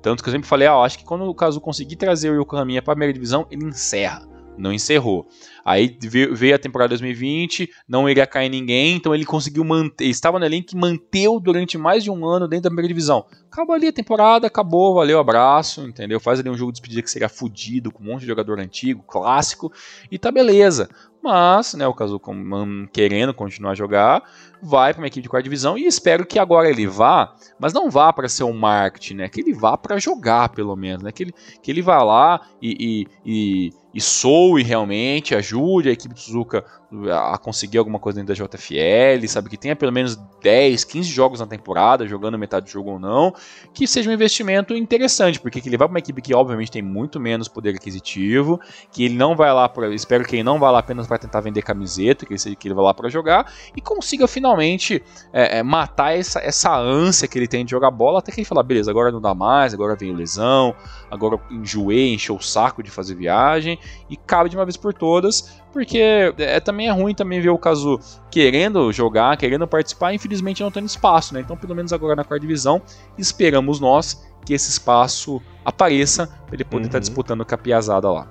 tanto 0.02 0.24
que 0.24 0.30
eu 0.30 0.34
sempre 0.34 0.48
falei, 0.48 0.68
ah, 0.68 0.78
acho 0.78 0.98
que 0.98 1.06
quando 1.06 1.26
o 1.26 1.36
Kazu 1.36 1.62
conseguir 1.62 1.98
trazer 1.98 2.32
o 2.32 2.42
Yokohama 2.42 2.82
para 2.82 2.94
a 2.94 2.96
primeira 2.96 3.14
divisão, 3.14 3.46
ele 3.52 3.66
encerra 3.66 4.28
não 4.58 4.74
encerrou. 4.74 5.28
Aí 5.64 5.98
veio 6.32 6.56
a 6.56 6.60
temporada 6.60 6.90
2020, 6.90 7.70
não 7.88 8.08
iria 8.08 8.28
cair 8.28 8.50
ninguém, 8.50 8.96
então 8.96 9.16
ele 9.16 9.26
conseguiu 9.26 9.64
manter, 9.64 10.06
estava 10.06 10.38
no 10.38 10.46
elenco 10.46 10.68
que 10.68 10.76
manteve 10.76 11.40
durante 11.42 11.78
mais 11.78 12.04
de 12.04 12.12
um 12.12 12.26
ano 12.26 12.48
dentro 12.48 12.64
da 12.64 12.70
primeira 12.70 12.88
divisão. 12.88 13.26
Acabou 13.52 13.74
ali 13.74 13.88
a 13.88 13.94
temporada, 13.94 14.46
acabou, 14.46 14.94
valeu, 14.94 15.18
abraço, 15.20 15.82
entendeu? 15.82 16.20
Faz 16.20 16.40
ali 16.40 16.50
um 16.50 16.58
jogo 16.58 16.72
de 16.72 16.76
despedida 16.76 17.02
que 17.02 17.10
seria 17.10 17.30
fudido, 17.30 17.92
com 17.92 18.04
um 18.04 18.08
monte 18.08 18.22
de 18.22 18.28
jogador 18.28 18.60
antigo, 18.60 19.04
clássico, 19.08 19.72
e 20.12 20.20
tá 20.20 20.32
beleza. 20.32 20.90
Mas, 21.26 21.74
né, 21.74 21.88
o 21.88 21.94
caso 21.94 22.22
querendo 22.94 23.34
continuar 23.34 23.72
a 23.72 23.76
jogar, 23.76 24.22
vai 24.62 24.94
para 24.94 25.02
uma 25.02 25.08
equipe 25.08 25.24
de 25.24 25.28
quarta 25.30 25.42
divisão 25.44 25.76
e 25.76 25.88
espero 25.88 26.24
que 26.24 26.38
agora 26.38 26.70
ele 26.70 26.86
vá, 26.86 27.34
mas 27.60 27.74
não 27.74 27.90
vá 27.90 28.14
para 28.14 28.30
ser 28.30 28.44
um 28.44 28.54
marketing, 28.54 29.16
né? 29.16 29.28
Que 29.28 29.42
ele 29.42 29.52
vá 29.52 29.76
para 29.76 29.98
jogar, 29.98 30.50
pelo 30.50 30.76
menos, 30.76 31.02
né? 31.02 31.12
Que 31.12 31.24
ele, 31.24 31.34
que 31.64 31.72
ele 31.72 31.82
vá 31.82 32.04
lá 32.04 32.42
e, 32.62 33.08
e, 33.26 33.70
e 33.72 33.74
e 33.96 34.02
soe 34.02 34.62
realmente, 34.62 35.34
ajude 35.34 35.88
a 35.88 35.94
equipe 35.94 36.14
do 36.14 36.20
Suzuka 36.20 36.66
a 37.14 37.38
conseguir 37.38 37.78
alguma 37.78 37.98
coisa 37.98 38.22
dentro 38.22 38.36
da 38.36 38.46
JFL, 38.46 39.26
sabe? 39.26 39.50
Que 39.50 39.56
tenha 39.56 39.74
pelo 39.74 39.92
menos 39.92 40.18
10, 40.44 40.84
15 40.84 41.10
jogos 41.10 41.40
na 41.40 41.48
temporada, 41.48 42.06
jogando 42.06 42.38
metade 42.38 42.66
do 42.66 42.70
jogo 42.70 42.92
ou 42.92 43.00
não, 43.00 43.34
que 43.74 43.88
seja 43.88 44.10
um 44.10 44.14
investimento 44.14 44.76
interessante, 44.76 45.40
porque 45.40 45.60
ele 45.60 45.78
vai 45.78 45.88
para 45.88 45.94
uma 45.94 46.00
equipe 46.00 46.22
que 46.22 46.36
obviamente 46.36 46.72
tem 46.72 46.82
muito 46.82 47.22
menos 47.22 47.48
poder 47.48 47.74
aquisitivo, 47.74 48.60
que 48.92 49.06
ele 49.06 49.16
não 49.16 49.34
vai 49.34 49.54
lá, 49.54 49.70
pra, 49.70 49.88
espero 49.94 50.26
que 50.26 50.36
ele 50.36 50.44
não 50.44 50.60
vá 50.60 50.72
lá 50.72 50.80
apenas 50.80 51.08
para 51.08 51.15
tentar 51.18 51.42
vender 51.42 51.62
camiseta, 51.62 52.26
que 52.26 52.34
ele, 52.34 52.56
que 52.56 52.68
ele 52.68 52.76
vai 52.76 52.84
lá 52.86 52.94
para 52.94 53.10
jogar, 53.10 53.52
e 53.76 53.82
consiga 53.82 54.28
finalmente 54.28 55.04
é, 55.32 55.60
é, 55.60 55.64
matar 55.64 56.18
essa, 56.18 56.40
essa 56.40 56.76
ânsia 56.78 57.28
que 57.28 57.38
ele 57.38 57.48
tem 57.48 57.66
de 57.66 57.72
jogar 57.72 57.92
bola, 57.92 58.20
até 58.20 58.32
que 58.32 58.40
ele 58.40 58.46
fala, 58.46 58.64
beleza, 58.64 58.92
agora 58.92 59.12
não 59.12 59.22
dá 59.22 59.34
mais, 59.34 59.74
agora 59.74 59.96
vem 59.96 60.16
lesão, 60.16 60.76
agora 61.10 61.40
enjoei, 61.50 62.14
encheu 62.14 62.36
o 62.36 62.42
saco 62.42 62.82
de 62.82 62.92
fazer 62.92 63.16
viagem, 63.16 63.80
e 64.10 64.16
cabe 64.16 64.50
de 64.50 64.56
uma 64.56 64.66
vez 64.66 64.78
por 64.78 64.94
todas, 64.94 65.62
porque 65.72 66.34
é, 66.38 66.60
também 66.60 66.88
é 66.88 66.92
ruim 66.92 67.14
também 67.14 67.42
ver 67.42 67.50
o 67.50 67.58
caso 67.58 68.00
querendo 68.32 68.92
jogar, 68.94 69.36
querendo 69.38 69.68
participar, 69.68 70.14
infelizmente 70.14 70.64
não 70.64 70.72
tendo 70.72 70.88
espaço, 70.88 71.34
né? 71.34 71.42
Então, 71.42 71.58
pelo 71.58 71.76
menos 71.76 71.92
agora 71.92 72.16
na 72.16 72.24
quarta 72.24 72.40
divisão, 72.40 72.82
esperamos 73.18 73.80
nós 73.80 74.26
que 74.46 74.54
esse 74.54 74.70
espaço 74.70 75.42
apareça 75.66 76.28
para 76.46 76.56
ele 76.56 76.64
poder 76.64 76.86
estar 76.86 76.92
tá 76.92 76.98
uhum. 76.98 77.00
tá 77.00 77.00
disputando 77.00 77.46
com 77.46 77.56
a 77.56 77.58
piazada 77.58 78.10
lá. 78.10 78.28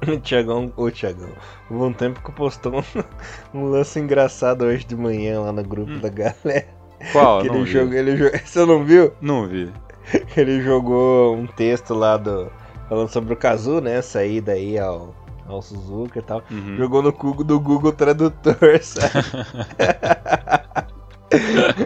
O 0.06 0.20
Tiagão, 0.20 0.72
ô 0.76 0.90
Tiagão, 0.90 1.30
houve 1.70 1.84
um 1.84 1.92
tempo 1.92 2.20
que 2.22 2.32
postou 2.32 2.80
um, 2.80 2.82
um, 3.58 3.64
lance 3.70 3.98
engraçado 3.98 4.64
hoje 4.64 4.84
de 4.84 4.96
manhã 4.96 5.40
lá 5.40 5.52
no 5.52 5.62
grupo 5.62 5.92
hum. 5.92 6.00
da 6.00 6.08
galera. 6.08 6.66
Qual? 7.12 7.40
Que 7.40 7.48
ele 7.48 7.66
jogou, 7.66 7.94
ele 7.94 8.16
jogou, 8.16 8.38
você 8.44 8.64
não 8.64 8.84
viu? 8.84 9.12
Não 9.20 9.46
vi. 9.46 9.72
Ele 10.36 10.62
jogou 10.62 11.34
um 11.34 11.46
texto 11.46 11.94
lá 11.94 12.16
do 12.16 12.50
falando 12.88 13.08
sobre 13.08 13.34
o 13.34 13.36
Kazu, 13.36 13.80
né, 13.80 14.00
saída 14.00 14.52
aí 14.52 14.78
ao 14.78 15.14
ao 15.48 15.62
Suzuka 15.62 16.18
e 16.18 16.22
tal. 16.22 16.42
Uhum. 16.50 16.76
Jogou 16.76 17.02
no 17.02 17.12
Google, 17.12 17.44
do 17.44 17.60
Google 17.60 17.92
Tradutor, 17.92 18.80
sabe? 18.82 19.12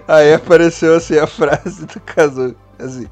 aí 0.08 0.32
apareceu 0.32 0.94
assim 0.94 1.18
a 1.18 1.26
frase 1.26 1.86
do 1.86 2.00
Kazu. 2.00 2.56
Assim, 2.78 3.06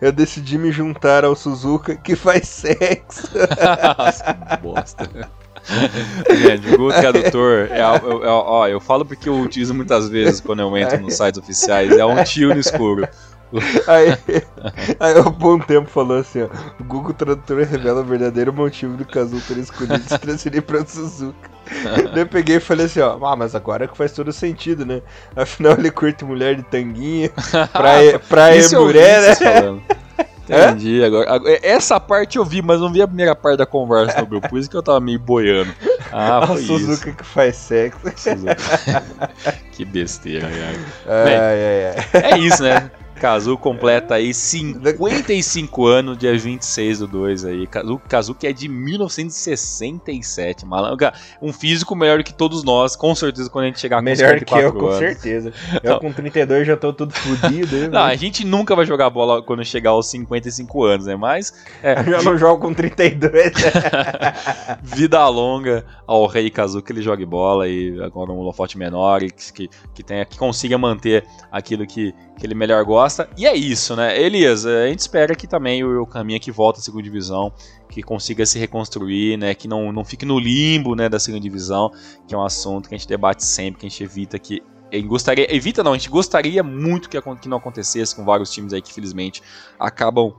eu 0.00 0.12
decidi 0.12 0.58
me 0.58 0.72
juntar 0.72 1.24
ao 1.24 1.34
Suzuka 1.36 1.96
que 1.96 2.16
faz 2.16 2.48
sexo. 2.48 3.28
Nossa, 3.98 4.32
bosta. 4.62 5.30
Gente, 6.30 6.68
o 6.68 6.70
Google 6.72 6.92
Tradutor 6.92 7.68
é, 7.70 7.78
é, 7.78 7.80
é, 7.80 7.82
ó, 7.82 8.68
eu 8.68 8.80
falo 8.80 9.04
porque 9.04 9.28
eu 9.28 9.40
utilizo 9.40 9.74
muitas 9.74 10.08
vezes 10.08 10.40
quando 10.40 10.60
eu 10.60 10.76
entro 10.76 11.00
nos 11.00 11.14
sites 11.14 11.38
oficiais, 11.38 11.90
é 11.92 12.04
um 12.04 12.22
tio 12.22 12.50
no 12.54 12.60
escuro. 12.60 13.08
Aí, 13.86 14.42
aí 14.98 15.18
o 15.18 15.30
Bom 15.30 15.58
Tempo 15.58 15.88
falou 15.88 16.18
assim, 16.18 16.42
ó, 16.42 16.48
o 16.80 16.84
Google 16.84 17.14
Tradutor 17.14 17.62
revela 17.64 18.00
o 18.00 18.04
verdadeiro 18.04 18.52
motivo 18.52 18.96
do 18.96 19.04
Kazu 19.04 19.40
ter 19.40 19.58
escolhido 19.58 20.00
se 20.00 20.18
transferir 20.18 20.62
pra 20.62 20.84
Suzuka. 20.84 21.50
Daí 22.12 22.22
eu 22.22 22.26
peguei 22.26 22.56
e 22.56 22.60
falei 22.60 22.86
assim, 22.86 23.00
ó, 23.00 23.18
ah, 23.24 23.36
mas 23.36 23.54
agora 23.54 23.86
que 23.86 23.96
faz 23.96 24.12
todo 24.12 24.32
sentido, 24.32 24.84
né? 24.84 25.00
Afinal 25.34 25.74
ele 25.74 25.90
curte 25.90 26.24
mulher 26.24 26.56
de 26.56 26.62
tanguinha, 26.64 27.30
praia, 27.72 28.18
praia 28.28 28.68
mulher, 28.72 29.38
né? 29.40 29.80
Entendi, 30.48 31.02
agora, 31.02 31.40
essa 31.60 31.98
parte 31.98 32.38
eu 32.38 32.44
vi, 32.44 32.62
mas 32.62 32.80
não 32.80 32.92
vi 32.92 33.02
a 33.02 33.06
primeira 33.08 33.34
parte 33.34 33.58
da 33.58 33.66
conversa 33.66 34.20
no 34.20 34.26
grupo, 34.28 34.48
por 34.48 34.58
isso 34.60 34.70
que 34.70 34.76
eu 34.76 34.82
tava 34.82 35.00
meio 35.00 35.18
boiando. 35.18 35.74
Ah, 36.12 36.42
foi 36.46 36.56
a 36.56 36.66
Suzuka 36.66 36.92
isso. 36.92 37.16
que 37.16 37.24
faz 37.24 37.56
sexo. 37.56 37.98
que 39.72 39.84
besteira, 39.84 40.48
cara. 40.48 40.78
Ai, 41.06 41.24
Bem, 41.24 41.36
ai, 41.36 41.94
ai. 42.22 42.32
É 42.32 42.38
isso, 42.38 42.62
né? 42.62 42.90
Kazu 43.20 43.56
completa 43.56 44.14
aí 44.14 44.32
55 44.32 45.86
anos, 45.86 46.18
dia 46.18 46.36
26 46.36 47.00
do 47.00 47.06
2 47.06 47.44
aí. 47.44 47.66
Kazu, 47.66 48.00
Kazu 48.08 48.34
que 48.34 48.46
é 48.46 48.52
de 48.52 48.68
1967, 48.68 50.64
malandro. 50.66 51.10
Um 51.40 51.52
físico 51.52 51.96
melhor 51.96 52.22
que 52.22 52.32
todos 52.32 52.62
nós, 52.62 52.94
com 52.94 53.14
certeza, 53.14 53.50
quando 53.50 53.64
a 53.64 53.68
gente 53.68 53.80
chegar 53.80 53.98
com 53.98 54.04
Melhor 54.04 54.44
que 54.44 54.54
eu, 54.54 54.72
com 54.72 54.92
certeza. 54.92 55.52
Eu 55.82 55.92
não. 55.92 56.00
com 56.00 56.12
32 56.12 56.66
já 56.66 56.76
tô 56.76 56.92
todo 56.92 57.12
fodido. 57.12 57.88
não, 57.90 58.02
a 58.02 58.14
gente 58.14 58.44
nunca 58.44 58.76
vai 58.76 58.84
jogar 58.84 59.08
bola 59.10 59.42
quando 59.42 59.64
chegar 59.64 59.90
aos 59.90 60.08
55 60.08 60.84
anos, 60.84 61.06
né? 61.06 61.16
Mas. 61.16 61.54
É, 61.82 61.98
eu 62.00 62.04
já 62.04 62.22
não 62.22 62.36
jogo 62.38 62.60
com 62.60 62.74
32. 62.74 63.52
Vida 64.82 65.26
longa 65.28 65.84
ao 66.06 66.26
Rei 66.26 66.50
Kazu 66.50 66.82
que 66.82 66.92
ele 66.92 67.02
jogue 67.02 67.24
bola 67.24 67.68
e 67.68 68.00
agora 68.02 68.30
um 68.30 68.38
holofote 68.38 68.78
menor 68.78 69.22
e 69.22 69.30
que, 69.30 69.52
que, 69.52 69.70
que, 69.94 70.02
tenha, 70.02 70.24
que 70.24 70.38
consiga 70.38 70.78
manter 70.78 71.24
aquilo 71.50 71.86
que, 71.86 72.14
que 72.38 72.46
ele 72.46 72.54
melhor 72.54 72.84
gosta. 72.84 73.05
E 73.36 73.46
é 73.46 73.54
isso, 73.54 73.94
né? 73.96 74.20
Elias, 74.20 74.66
a 74.66 74.86
gente 74.88 75.00
espera 75.00 75.34
que 75.34 75.46
também 75.46 75.84
o 75.84 76.06
Caminha 76.06 76.40
que 76.40 76.50
volta 76.50 76.80
à 76.80 76.82
segunda 76.82 77.02
divisão, 77.02 77.52
que 77.88 78.02
consiga 78.02 78.44
se 78.44 78.58
reconstruir, 78.58 79.36
né? 79.36 79.54
Que 79.54 79.68
não, 79.68 79.92
não 79.92 80.04
fique 80.04 80.24
no 80.24 80.38
limbo 80.38 80.94
né, 80.94 81.08
da 81.08 81.18
segunda 81.18 81.42
divisão, 81.42 81.90
que 82.26 82.34
é 82.34 82.38
um 82.38 82.44
assunto 82.44 82.88
que 82.88 82.94
a 82.94 82.98
gente 82.98 83.08
debate 83.08 83.44
sempre, 83.44 83.80
que 83.80 83.86
a 83.86 83.88
gente 83.88 84.02
evita 84.02 84.38
que. 84.38 84.62
Gostaria, 85.06 85.54
evita 85.54 85.82
não, 85.82 85.92
a 85.92 85.96
gente 85.96 86.08
gostaria 86.08 86.62
muito 86.62 87.08
que, 87.10 87.20
que 87.20 87.48
não 87.48 87.58
acontecesse 87.58 88.14
com 88.14 88.24
vários 88.24 88.50
times 88.52 88.72
aí 88.72 88.80
que 88.80 88.92
felizmente 88.92 89.42
acabam 89.78 90.32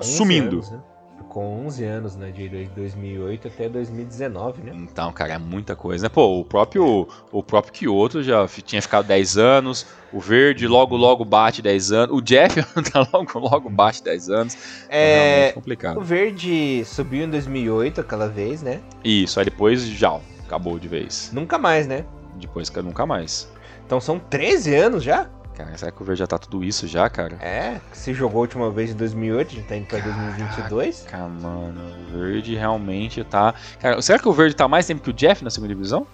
sumindo. 0.00 0.56
Anos, 0.56 0.70
né? 0.70 0.82
Com 1.28 1.66
11 1.66 1.84
anos, 1.84 2.16
né? 2.16 2.30
De 2.30 2.48
2008 2.48 3.48
até 3.48 3.68
2019, 3.68 4.62
né? 4.62 4.72
Então, 4.74 5.12
cara, 5.12 5.34
é 5.34 5.38
muita 5.38 5.74
coisa, 5.74 6.04
né? 6.04 6.08
Pô, 6.08 6.40
o 6.40 6.44
próprio, 6.44 7.08
o 7.32 7.42
próprio 7.42 7.72
Kyoto 7.72 8.22
já 8.22 8.46
tinha 8.46 8.80
ficado 8.80 9.06
10 9.06 9.36
anos, 9.36 9.86
o 10.12 10.20
Verde 10.20 10.68
logo, 10.68 10.96
logo 10.96 11.24
bate 11.24 11.60
10 11.60 11.92
anos, 11.92 12.16
o 12.16 12.20
Jeff 12.20 12.62
tá 12.92 13.06
logo, 13.12 13.38
logo 13.38 13.68
bate 13.68 14.02
10 14.02 14.30
anos. 14.30 14.56
É, 14.88 15.48
é 15.48 15.52
complicado. 15.52 15.98
O 15.98 16.02
Verde 16.02 16.84
subiu 16.84 17.24
em 17.24 17.30
2008 17.30 18.00
aquela 18.00 18.28
vez, 18.28 18.62
né? 18.62 18.80
Isso, 19.02 19.40
aí 19.40 19.44
depois 19.44 19.84
já 19.84 20.20
acabou 20.46 20.78
de 20.78 20.86
vez. 20.86 21.30
Nunca 21.32 21.58
mais, 21.58 21.86
né? 21.86 22.04
Depois 22.36 22.70
nunca 22.70 23.04
mais. 23.04 23.52
Então 23.84 24.00
são 24.00 24.18
13 24.18 24.74
anos 24.74 25.02
já? 25.02 25.28
Cara, 25.56 25.78
será 25.78 25.92
que 25.92 26.02
o 26.02 26.04
Verde 26.04 26.18
já 26.18 26.26
tá 26.26 26.36
tudo 26.36 26.64
isso 26.64 26.86
já, 26.86 27.08
cara? 27.08 27.36
É, 27.36 27.80
se 27.92 28.12
jogou 28.12 28.38
a 28.38 28.40
última 28.40 28.70
vez 28.70 28.90
em 28.90 28.94
2008, 28.94 29.48
a 29.48 29.54
gente 29.54 29.66
tá 29.66 29.76
indo 29.76 29.86
pra 29.86 30.00
Caraca, 30.00 30.20
2022. 30.20 31.06
Cara, 31.08 31.28
mano, 31.28 31.80
o 32.08 32.18
Verde 32.18 32.56
realmente 32.56 33.22
tá... 33.22 33.54
Cara, 33.80 34.02
será 34.02 34.18
que 34.18 34.28
o 34.28 34.32
Verde 34.32 34.56
tá 34.56 34.66
mais 34.66 34.84
tempo 34.84 35.00
que 35.00 35.10
o 35.10 35.12
Jeff 35.12 35.44
na 35.44 35.50
segunda 35.50 35.72
divisão? 35.72 36.06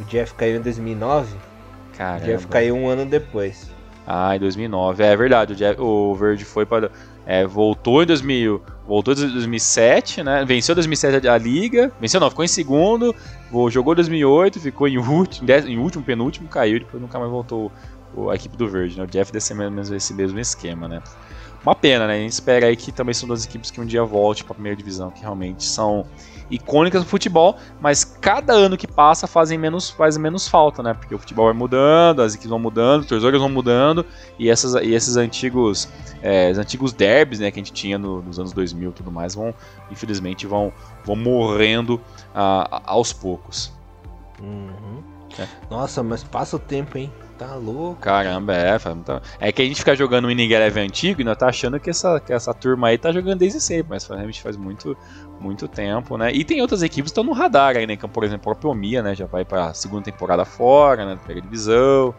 O 0.00 0.04
Jeff 0.04 0.32
caiu 0.34 0.56
em 0.56 0.62
2009. 0.62 1.36
Caramba. 1.98 2.22
O 2.22 2.26
Jeff 2.26 2.46
caiu 2.46 2.76
um 2.76 2.88
ano 2.88 3.04
depois. 3.04 3.70
Ah, 4.06 4.34
em 4.34 4.38
2009. 4.38 5.04
É, 5.04 5.08
é 5.08 5.16
verdade, 5.16 5.52
o, 5.52 5.56
Jeff, 5.56 5.80
o 5.80 6.14
Verde 6.14 6.44
foi 6.44 6.64
para... 6.64 6.90
É, 7.26 7.44
voltou 7.44 8.04
em 8.04 8.06
2000, 8.06 8.62
voltou 8.86 9.12
em 9.12 9.16
2007, 9.16 10.22
né? 10.22 10.44
Venceu 10.46 10.74
em 10.74 10.76
2007 10.76 11.26
a 11.26 11.36
liga, 11.36 11.90
venceu 12.00 12.20
não, 12.20 12.30
ficou 12.30 12.44
em 12.44 12.48
segundo, 12.48 13.12
jogou 13.68 13.94
em 13.94 13.96
2008, 13.96 14.60
ficou 14.60 14.86
em 14.86 14.96
último, 14.96 15.44
em 15.66 15.76
último, 15.76 16.04
penúltimo, 16.04 16.46
caiu, 16.46 16.78
depois 16.78 17.02
nunca 17.02 17.18
mais 17.18 17.28
voltou 17.28 17.72
a 18.30 18.34
equipe 18.34 18.56
do 18.56 18.68
Verde, 18.68 18.98
né? 18.98 19.04
O 19.04 19.06
Jeff 19.06 19.32
deve 19.32 19.44
ser 19.44 19.54
menos 19.54 19.90
esse 19.90 20.14
mesmo 20.14 20.38
esquema, 20.38 20.88
né? 20.88 21.02
Uma 21.64 21.74
pena, 21.74 22.06
né? 22.06 22.14
A 22.14 22.18
gente 22.18 22.32
espera 22.32 22.66
aí 22.66 22.76
que 22.76 22.92
também 22.92 23.12
são 23.12 23.26
duas 23.26 23.44
equipes 23.44 23.70
que 23.70 23.80
um 23.80 23.84
dia 23.84 24.04
volte 24.04 24.44
para 24.44 24.52
a 24.52 24.54
primeira 24.54 24.76
divisão, 24.76 25.10
que 25.10 25.20
realmente 25.20 25.64
são 25.64 26.06
icônicas 26.48 27.02
do 27.02 27.08
futebol, 27.08 27.56
mas 27.80 28.04
cada 28.04 28.52
ano 28.52 28.76
que 28.76 28.86
passa 28.86 29.26
fazem 29.26 29.58
menos, 29.58 29.90
fazem 29.90 30.22
menos 30.22 30.46
falta, 30.46 30.82
né? 30.82 30.94
Porque 30.94 31.14
o 31.14 31.18
futebol 31.18 31.46
vai 31.46 31.54
mudando, 31.54 32.22
as 32.22 32.34
equipes 32.34 32.50
vão 32.50 32.58
mudando, 32.58 33.00
os 33.00 33.06
torcedores 33.06 33.40
vão 33.40 33.48
mudando, 33.48 34.06
e, 34.38 34.48
essas, 34.48 34.74
e 34.74 34.94
esses 34.94 35.16
antigos 35.16 35.88
é, 36.22 36.50
os 36.50 36.58
antigos 36.58 36.92
derbys 36.92 37.40
né, 37.40 37.50
que 37.50 37.58
a 37.58 37.62
gente 37.62 37.72
tinha 37.72 37.98
no, 37.98 38.22
nos 38.22 38.38
anos 38.38 38.52
2000 38.52 38.90
e 38.90 38.92
tudo 38.92 39.10
mais, 39.10 39.34
vão, 39.34 39.54
infelizmente, 39.90 40.46
vão, 40.46 40.72
vão 41.04 41.16
morrendo 41.16 41.96
uh, 42.34 42.80
aos 42.84 43.12
poucos. 43.12 43.72
Uhum. 44.40 45.02
É. 45.38 45.46
Nossa, 45.70 46.02
mas 46.02 46.24
passa 46.24 46.56
o 46.56 46.58
tempo, 46.58 46.96
hein? 46.98 47.12
Tá 47.38 47.54
louco. 47.54 48.00
Caramba, 48.00 48.54
é. 48.54 48.78
É 49.38 49.52
que 49.52 49.60
a 49.60 49.64
gente 49.64 49.76
fica 49.76 49.94
jogando 49.94 50.24
o 50.24 50.28
Winning 50.28 50.50
Eleven 50.50 50.84
antigo 50.86 51.20
e 51.20 51.24
nós 51.24 51.36
tá 51.36 51.48
achando 51.48 51.78
que 51.78 51.90
essa, 51.90 52.18
que 52.18 52.32
essa 52.32 52.54
turma 52.54 52.88
aí 52.88 52.96
tá 52.96 53.12
jogando 53.12 53.40
desde 53.40 53.60
sempre, 53.60 53.88
mas 53.90 54.06
realmente 54.06 54.40
faz 54.40 54.56
muito, 54.56 54.96
muito 55.38 55.68
tempo, 55.68 56.16
né? 56.16 56.32
E 56.32 56.44
tem 56.44 56.62
outras 56.62 56.82
equipes 56.82 57.12
que 57.12 57.18
estão 57.18 57.24
no 57.24 57.32
radar 57.32 57.76
aí, 57.76 57.86
né? 57.86 57.96
Como, 57.96 58.10
por 58.12 58.24
exemplo, 58.24 58.50
a 58.50 58.54
própria 58.54 58.70
Omia, 58.70 59.02
né? 59.02 59.14
Já 59.14 59.26
vai 59.26 59.44
pra 59.44 59.74
segunda 59.74 60.04
temporada 60.04 60.46
fora, 60.46 61.04
né? 61.04 61.18
Pega 61.26 61.42
divisão, 61.42 62.14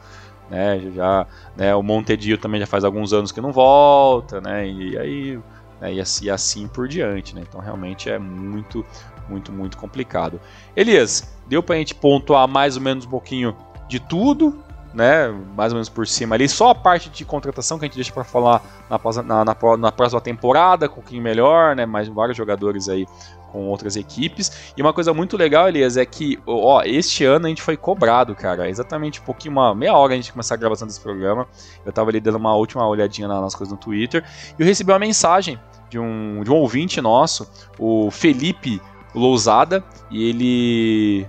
né? 0.51 0.79
Já, 0.93 1.25
né? 1.55 1.73
O 1.73 1.81
Montedio 1.81 2.37
também 2.37 2.59
já 2.59 2.67
faz 2.67 2.83
alguns 2.83 3.11
anos 3.11 3.31
que 3.31 3.41
não 3.41 3.51
volta, 3.51 4.39
né? 4.39 4.67
E 4.67 4.97
aí... 4.97 5.39
Né, 5.79 5.93
e, 5.93 6.01
assim, 6.01 6.25
e 6.25 6.29
assim 6.31 6.67
por 6.67 6.87
diante, 6.87 7.35
né? 7.35 7.43
Então 7.47 7.61
realmente 7.61 8.09
é 8.09 8.17
muito, 8.17 8.83
muito, 9.29 9.51
muito 9.51 9.77
complicado. 9.77 10.41
Elias, 10.75 11.37
deu 11.47 11.61
pra 11.61 11.75
gente 11.75 11.93
pontuar 11.93 12.47
mais 12.47 12.75
ou 12.75 12.81
menos 12.81 13.05
um 13.05 13.09
pouquinho 13.09 13.55
de 13.87 13.99
tudo, 13.99 14.57
né, 14.93 15.27
mais 15.55 15.71
ou 15.71 15.77
menos 15.77 15.89
por 15.89 16.07
cima 16.07 16.35
ali. 16.35 16.47
Só 16.47 16.69
a 16.69 16.75
parte 16.75 17.09
de 17.09 17.25
contratação 17.25 17.77
que 17.77 17.85
a 17.85 17.87
gente 17.87 17.95
deixa 17.95 18.11
para 18.11 18.23
falar 18.23 18.61
na, 18.89 19.23
na, 19.23 19.45
na, 19.45 19.77
na, 19.77 19.91
próxima 19.91 20.21
temporada, 20.21 20.87
um 20.87 20.89
pouquinho 20.89 21.21
melhor, 21.21 21.75
né, 21.75 21.85
mais 21.85 22.07
vários 22.07 22.37
jogadores 22.37 22.89
aí 22.89 23.05
com 23.51 23.67
outras 23.67 23.95
equipes. 23.95 24.73
E 24.75 24.81
uma 24.81 24.93
coisa 24.93 25.13
muito 25.13 25.37
legal, 25.37 25.67
Elias, 25.67 25.97
é 25.97 26.05
que 26.05 26.39
ó, 26.45 26.81
este 26.83 27.23
ano 27.23 27.45
a 27.45 27.49
gente 27.49 27.61
foi 27.61 27.77
cobrado, 27.77 28.35
cara. 28.35 28.69
Exatamente 28.69 29.21
um 29.21 29.23
pouquinho, 29.23 29.53
uma 29.53 29.73
meia 29.73 29.93
hora 29.93 30.13
a 30.13 30.15
gente 30.15 30.31
começar 30.31 30.55
a 30.55 30.57
gravação 30.57 30.87
desse 30.87 31.01
programa. 31.01 31.47
Eu 31.85 31.91
tava 31.91 32.09
ali 32.09 32.19
dando 32.19 32.35
uma 32.35 32.55
última 32.55 32.85
olhadinha 32.87 33.27
nas 33.27 33.55
coisas 33.55 33.71
no 33.71 33.77
Twitter. 33.77 34.23
E 34.57 34.61
eu 34.61 34.65
recebi 34.65 34.91
uma 34.91 34.99
mensagem 34.99 35.59
de 35.89 35.97
um, 35.97 36.43
de 36.43 36.51
um 36.51 36.55
ouvinte 36.55 36.99
nosso, 37.01 37.49
o 37.79 38.11
Felipe 38.11 38.81
Lousada, 39.15 39.83
e 40.11 40.29
ele 40.29 41.27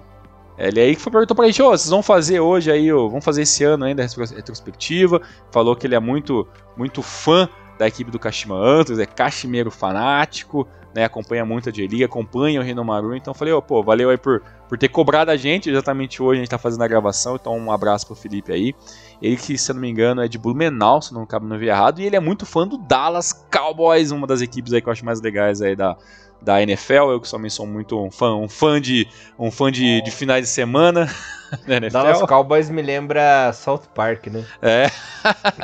ele 0.59 0.81
aí 0.81 0.95
foi 0.97 1.13
perguntou 1.13 1.37
pra 1.37 1.47
gente, 1.47 1.63
ô, 1.63 1.69
oh, 1.69 1.71
vocês 1.71 1.89
vão 1.89 2.03
fazer 2.03 2.41
hoje 2.41 2.71
aí, 2.71 2.93
oh, 2.93 3.09
vão 3.09 3.21
fazer 3.21 3.43
esse 3.43 3.63
ano 3.63 3.85
ainda 3.85 4.05
a 4.05 4.35
retrospectiva. 4.35 5.23
Falou 5.53 5.77
que 5.77 5.87
ele 5.87 5.95
é 5.95 6.01
muito, 6.01 6.47
muito 6.77 7.01
fã 7.01 7.49
da 7.79 7.87
equipe 7.87 8.11
do 8.11 8.19
Kashima 8.19 8.57
Antlers, 8.57 8.99
é 8.99 9.07
cachimeiro 9.07 9.71
fanático, 9.71 10.67
né, 10.95 11.05
acompanha 11.05 11.45
muito 11.45 11.69
a 11.69 11.73
J-League, 11.73 12.03
acompanha 12.03 12.61
o 12.61 12.65
Renomaru, 12.65 13.15
então 13.15 13.33
falei, 13.33 13.55
oh, 13.55 13.63
pô, 13.63 13.83
valeu 13.85 14.11
aí 14.11 14.17
por, 14.17 14.43
por 14.69 14.77
ter 14.77 14.89
cobrado 14.89 15.31
a 15.31 15.37
gente 15.37 15.71
exatamente 15.71 16.21
hoje, 16.21 16.41
a 16.41 16.43
gente 16.43 16.51
tá 16.51 16.59
fazendo 16.59 16.83
a 16.83 16.89
gravação, 16.89 17.37
então 17.37 17.57
um 17.57 17.71
abraço 17.71 18.07
pro 18.07 18.17
Felipe 18.17 18.53
aí. 18.53 18.75
Ele 19.23 19.37
que, 19.37 19.57
se 19.57 19.71
eu 19.71 19.75
não 19.75 19.83
me 19.83 19.89
engano, 19.89 20.23
é 20.23 20.27
de 20.27 20.39
Blumenau, 20.39 21.01
se 21.01 21.15
não 21.15 21.25
cabe 21.25 21.47
não 21.47 21.61
errado, 21.63 22.01
e 22.01 22.05
ele 22.05 22.17
é 22.17 22.21
muito 22.21 22.45
fã 22.45 22.67
do 22.67 22.77
Dallas 22.77 23.33
Cowboys, 23.33 24.11
uma 24.11 24.27
das 24.27 24.41
equipes 24.41 24.73
aí 24.73 24.83
que 24.83 24.89
eu 24.89 24.93
acho 24.93 25.05
mais 25.05 25.21
legais 25.21 25.63
aí 25.63 25.77
da, 25.77 25.97
da 26.41 26.63
NFL. 26.63 27.11
Eu 27.11 27.21
que 27.21 27.31
também 27.31 27.51
sou 27.51 27.67
muito 27.67 28.01
um 28.01 28.11
fã, 28.11 28.35
um 28.35 28.49
fã 28.49 28.81
de 28.81 29.09
um 29.39 29.51
fã 29.51 29.71
de, 29.71 30.03
de 30.03 30.11
finais 30.11 30.45
de 30.45 30.51
semana 30.51 31.07
da 31.67 31.77
NFL. 31.77 31.93
Dallas 31.93 32.23
Cowboys 32.23 32.71
me 32.71 32.83
lembra 32.83 33.53
South 33.53 33.83
Park, 33.95 34.27
né? 34.29 34.45
É, 34.63 34.91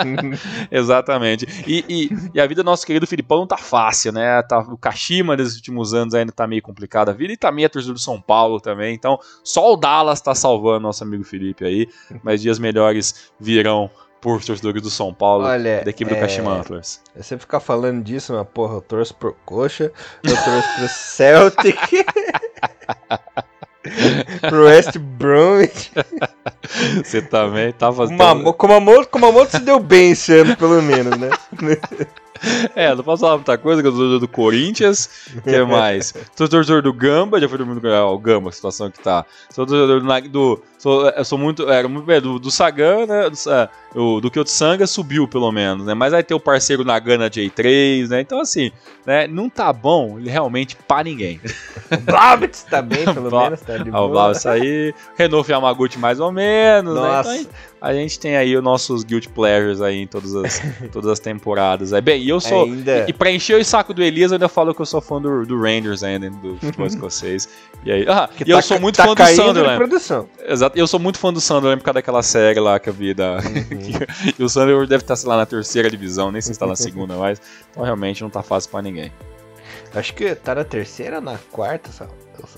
exatamente. 0.70 1.46
E, 1.66 1.84
e, 1.88 2.30
e, 2.34 2.40
a 2.40 2.46
vida 2.46 2.62
do 2.62 2.66
nosso 2.66 2.86
querido 2.86 3.06
Filipão 3.06 3.40
não 3.40 3.46
tá 3.46 3.56
fácil, 3.56 4.12
né? 4.12 4.42
Tá, 4.42 4.58
o 4.58 4.76
Kashima 4.76 5.36
nesses 5.36 5.56
últimos 5.56 5.94
anos 5.94 6.14
ainda 6.14 6.32
tá 6.32 6.46
meio 6.46 6.62
complicada 6.62 7.10
a 7.10 7.14
vida 7.14 7.32
e 7.32 7.36
também 7.36 7.64
a 7.64 7.68
torcida 7.68 7.94
do 7.94 8.00
São 8.00 8.20
Paulo 8.20 8.60
também. 8.60 8.94
Então, 8.94 9.18
só 9.42 9.72
o 9.72 9.76
Dallas 9.76 10.20
tá 10.20 10.34
salvando 10.34 10.80
nosso 10.80 11.04
amigo 11.04 11.24
Felipe 11.24 11.64
aí. 11.64 11.88
Mas 12.22 12.42
dias 12.42 12.58
melhores 12.58 13.32
virão 13.38 13.90
por 14.24 14.42
torcedores 14.42 14.80
do 14.80 14.88
São 14.88 15.12
Paulo, 15.12 15.44
Olha, 15.44 15.84
da 15.84 15.90
equipe 15.90 16.10
é... 16.10 16.14
do 16.14 16.20
Kashima 16.20 16.50
Antlers. 16.50 16.98
Você 17.14 17.36
ficar 17.36 17.60
falando 17.60 18.02
disso, 18.02 18.32
mas 18.32 18.48
porra, 18.54 18.76
eu 18.76 18.80
torço 18.80 19.14
pro 19.14 19.36
Coxa, 19.44 19.92
eu 20.22 20.34
torço 20.34 20.68
pro 20.76 20.88
Celtic. 20.88 22.06
pro 24.48 24.64
West 24.64 24.96
Bromwich. 24.96 25.92
Você 27.04 27.20
também 27.20 27.70
tava. 27.72 28.06
Mamo, 28.06 28.54
Kumamoto, 28.54 29.10
Kumamoto 29.10 29.50
se 29.50 29.58
deu 29.58 29.78
bem 29.78 30.12
esse 30.12 30.32
ano, 30.32 30.56
pelo 30.56 30.80
menos, 30.80 31.18
né? 31.18 31.28
É, 32.74 32.94
não 32.94 33.04
posso 33.04 33.20
falar 33.20 33.36
muita 33.36 33.56
coisa, 33.56 33.80
que 33.80 33.88
eu 33.88 33.92
sou 33.92 34.00
torcedor 34.00 34.20
do 34.20 34.28
Corinthians, 34.28 35.28
que 35.44 35.50
é 35.50 35.64
mais? 35.64 36.14
Sou 36.34 36.48
torcedor 36.48 36.82
do 36.82 36.92
Gamba, 36.92 37.40
já 37.40 37.48
foi 37.48 37.58
do 37.58 37.66
mundo 37.66 37.80
o 37.86 38.18
Gamba, 38.18 38.48
a 38.48 38.52
situação 38.52 38.90
que 38.90 38.98
tá. 38.98 39.24
Sou 39.50 39.66
torcedor 39.66 40.00
do, 40.00 40.28
do 40.28 40.62
sou, 40.78 41.08
eu 41.08 41.24
sou 41.24 41.38
muito, 41.38 41.68
era 41.70 41.88
muito 41.88 42.10
é, 42.10 42.20
do, 42.20 42.38
do 42.38 42.50
Sagan, 42.50 43.06
né, 43.06 43.30
do, 43.30 43.50
é, 43.50 43.68
o, 43.94 44.20
do 44.20 44.30
Kyoto 44.30 44.50
Sanga 44.50 44.86
subiu 44.86 45.26
pelo 45.26 45.50
menos, 45.50 45.86
né, 45.86 45.94
mas 45.94 46.12
aí 46.12 46.22
tem 46.22 46.36
o 46.36 46.40
parceiro 46.40 46.84
Nagana 46.84 47.30
J3, 47.30 48.08
né, 48.08 48.20
então 48.20 48.40
assim, 48.40 48.70
né, 49.06 49.26
não 49.26 49.48
tá 49.48 49.72
bom 49.72 50.18
realmente 50.22 50.76
pra 50.76 51.02
ninguém. 51.02 51.40
O 51.90 51.96
Blabitz 51.98 52.64
tá 52.64 52.82
bem, 52.82 53.04
pelo 53.04 53.30
menos, 53.32 53.60
tá 53.60 53.78
de 53.78 53.90
boa. 53.90 54.04
O 54.04 54.08
Blabitz 54.10 54.44
aí, 54.44 54.94
Renault 55.16 55.50
Yamaguchi 55.50 55.98
mais 55.98 56.20
ou 56.20 56.30
menos, 56.30 56.94
Nossa. 56.94 57.30
né, 57.30 57.38
então, 57.40 57.52
a 57.84 57.92
gente 57.92 58.18
tem 58.18 58.34
aí 58.34 58.56
os 58.56 58.64
nossos 58.64 59.04
Guild 59.04 59.28
Pleasures 59.28 59.82
aí 59.82 60.00
em 60.00 60.06
todas 60.06 60.34
as, 60.34 60.62
todas 60.90 61.10
as 61.10 61.20
temporadas. 61.20 61.92
Aí, 61.92 62.00
bem, 62.00 62.23
e 62.24 62.28
eu 62.28 62.40
sou. 62.40 62.64
Ainda... 62.64 63.04
E, 63.06 63.10
e 63.10 63.12
pra 63.12 63.30
encher 63.30 63.60
o 63.60 63.64
saco 63.64 63.92
do 63.92 64.02
Elias, 64.02 64.30
eu 64.30 64.36
ainda 64.36 64.48
falo 64.48 64.74
que 64.74 64.80
eu 64.80 64.86
sou 64.86 65.00
fã 65.00 65.20
do, 65.20 65.44
do 65.44 65.60
Rangers 65.60 66.02
ainda, 66.02 66.30
do 66.30 66.56
futebol 66.56 66.86
escocês. 66.86 67.48
E 67.84 67.92
aí. 67.92 68.06
Ah, 68.08 68.28
e 68.38 68.44
tá, 68.44 68.50
eu 68.50 68.62
sou 68.62 68.80
muito 68.80 68.96
tá 68.96 69.04
fã 69.04 69.14
do 69.14 69.26
Sunderland. 69.26 69.76
Produção. 69.76 70.28
Exato. 70.46 70.78
Eu 70.78 70.86
sou 70.86 70.98
muito 70.98 71.18
fã 71.18 71.32
do 71.32 71.40
Sunderland 71.40 71.80
por 71.80 71.84
causa 71.84 71.94
daquela 71.94 72.22
série 72.22 72.58
lá 72.60 72.78
que 72.78 72.88
eu 72.88 72.92
vi 72.92 73.14
da. 73.14 73.34
Uhum. 73.34 74.32
e 74.38 74.42
o 74.42 74.48
Sunderland 74.48 74.88
deve 74.88 75.02
estar, 75.02 75.16
sei 75.16 75.28
lá, 75.28 75.36
na 75.36 75.46
terceira 75.46 75.90
divisão, 75.90 76.32
nem 76.32 76.40
sei 76.40 76.48
se 76.48 76.52
está 76.52 76.66
na 76.66 76.76
segunda 76.76 77.16
mais. 77.16 77.40
Então 77.70 77.82
realmente 77.82 78.22
não 78.22 78.30
tá 78.30 78.42
fácil 78.42 78.70
pra 78.70 78.80
ninguém. 78.82 79.12
Acho 79.94 80.12
que 80.14 80.34
tá 80.34 80.54
na 80.54 80.64
terceira, 80.64 81.20
na 81.20 81.38
quarta, 81.52 81.92
sabe? 81.92 82.10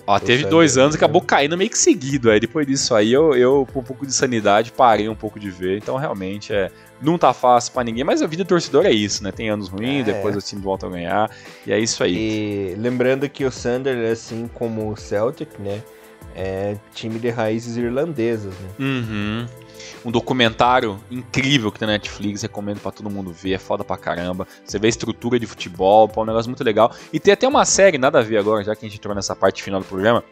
Ó, 0.06 0.18
teve 0.18 0.46
dois 0.46 0.78
anos 0.78 0.94
e 0.94 0.96
acabou 0.96 1.20
caindo 1.20 1.56
meio 1.56 1.68
que 1.68 1.78
seguido. 1.78 2.30
Aí 2.30 2.40
depois 2.40 2.66
disso 2.66 2.94
aí 2.94 3.12
eu, 3.12 3.34
eu, 3.34 3.68
com 3.72 3.80
um 3.80 3.82
pouco 3.82 4.06
de 4.06 4.12
sanidade, 4.12 4.72
parei 4.72 5.08
um 5.08 5.14
pouco 5.14 5.38
de 5.38 5.50
ver. 5.50 5.76
Então 5.78 5.96
realmente 5.96 6.52
é. 6.52 6.70
Não 7.00 7.18
tá 7.18 7.32
fácil 7.32 7.72
para 7.72 7.84
ninguém, 7.84 8.04
mas 8.04 8.22
a 8.22 8.26
vida 8.26 8.44
do 8.44 8.48
torcedor 8.48 8.86
é 8.86 8.90
isso, 8.90 9.22
né? 9.22 9.30
Tem 9.30 9.50
anos 9.50 9.68
ruins, 9.68 10.08
é. 10.08 10.12
depois 10.12 10.36
o 10.36 10.40
time 10.40 10.62
volta 10.62 10.86
a 10.86 10.90
ganhar. 10.90 11.30
E 11.66 11.72
é 11.72 11.78
isso 11.78 12.02
aí. 12.02 12.14
E 12.16 12.74
lembrando 12.76 13.28
que 13.28 13.44
o 13.44 13.50
Sander, 13.50 14.10
assim 14.10 14.48
como 14.52 14.90
o 14.90 14.96
Celtic, 14.96 15.50
né? 15.58 15.82
É 16.34 16.76
time 16.94 17.18
de 17.18 17.30
raízes 17.30 17.76
irlandesas, 17.76 18.52
né? 18.54 18.68
Uhum 18.78 19.46
um 20.04 20.10
documentário 20.10 21.00
incrível 21.10 21.72
que 21.72 21.78
tem 21.78 21.86
na 21.86 21.94
Netflix, 21.94 22.42
recomendo 22.42 22.80
para 22.80 22.92
todo 22.92 23.10
mundo 23.10 23.32
ver, 23.32 23.54
é 23.54 23.58
foda 23.58 23.84
pra 23.84 23.96
caramba. 23.96 24.46
Você 24.64 24.78
vê 24.78 24.86
a 24.86 24.88
estrutura 24.88 25.38
de 25.38 25.46
futebol, 25.46 26.10
é 26.14 26.20
um 26.20 26.24
negócio 26.24 26.48
muito 26.48 26.62
legal. 26.62 26.92
E 27.12 27.18
tem 27.18 27.34
até 27.34 27.46
uma 27.46 27.64
série, 27.64 27.98
nada 27.98 28.20
a 28.20 28.22
ver 28.22 28.38
agora, 28.38 28.62
já 28.62 28.74
que 28.76 28.86
a 28.86 28.88
gente 28.88 28.98
entrou 28.98 29.14
nessa 29.14 29.34
parte 29.34 29.62
final 29.62 29.80
do 29.80 29.86
programa. 29.86 30.22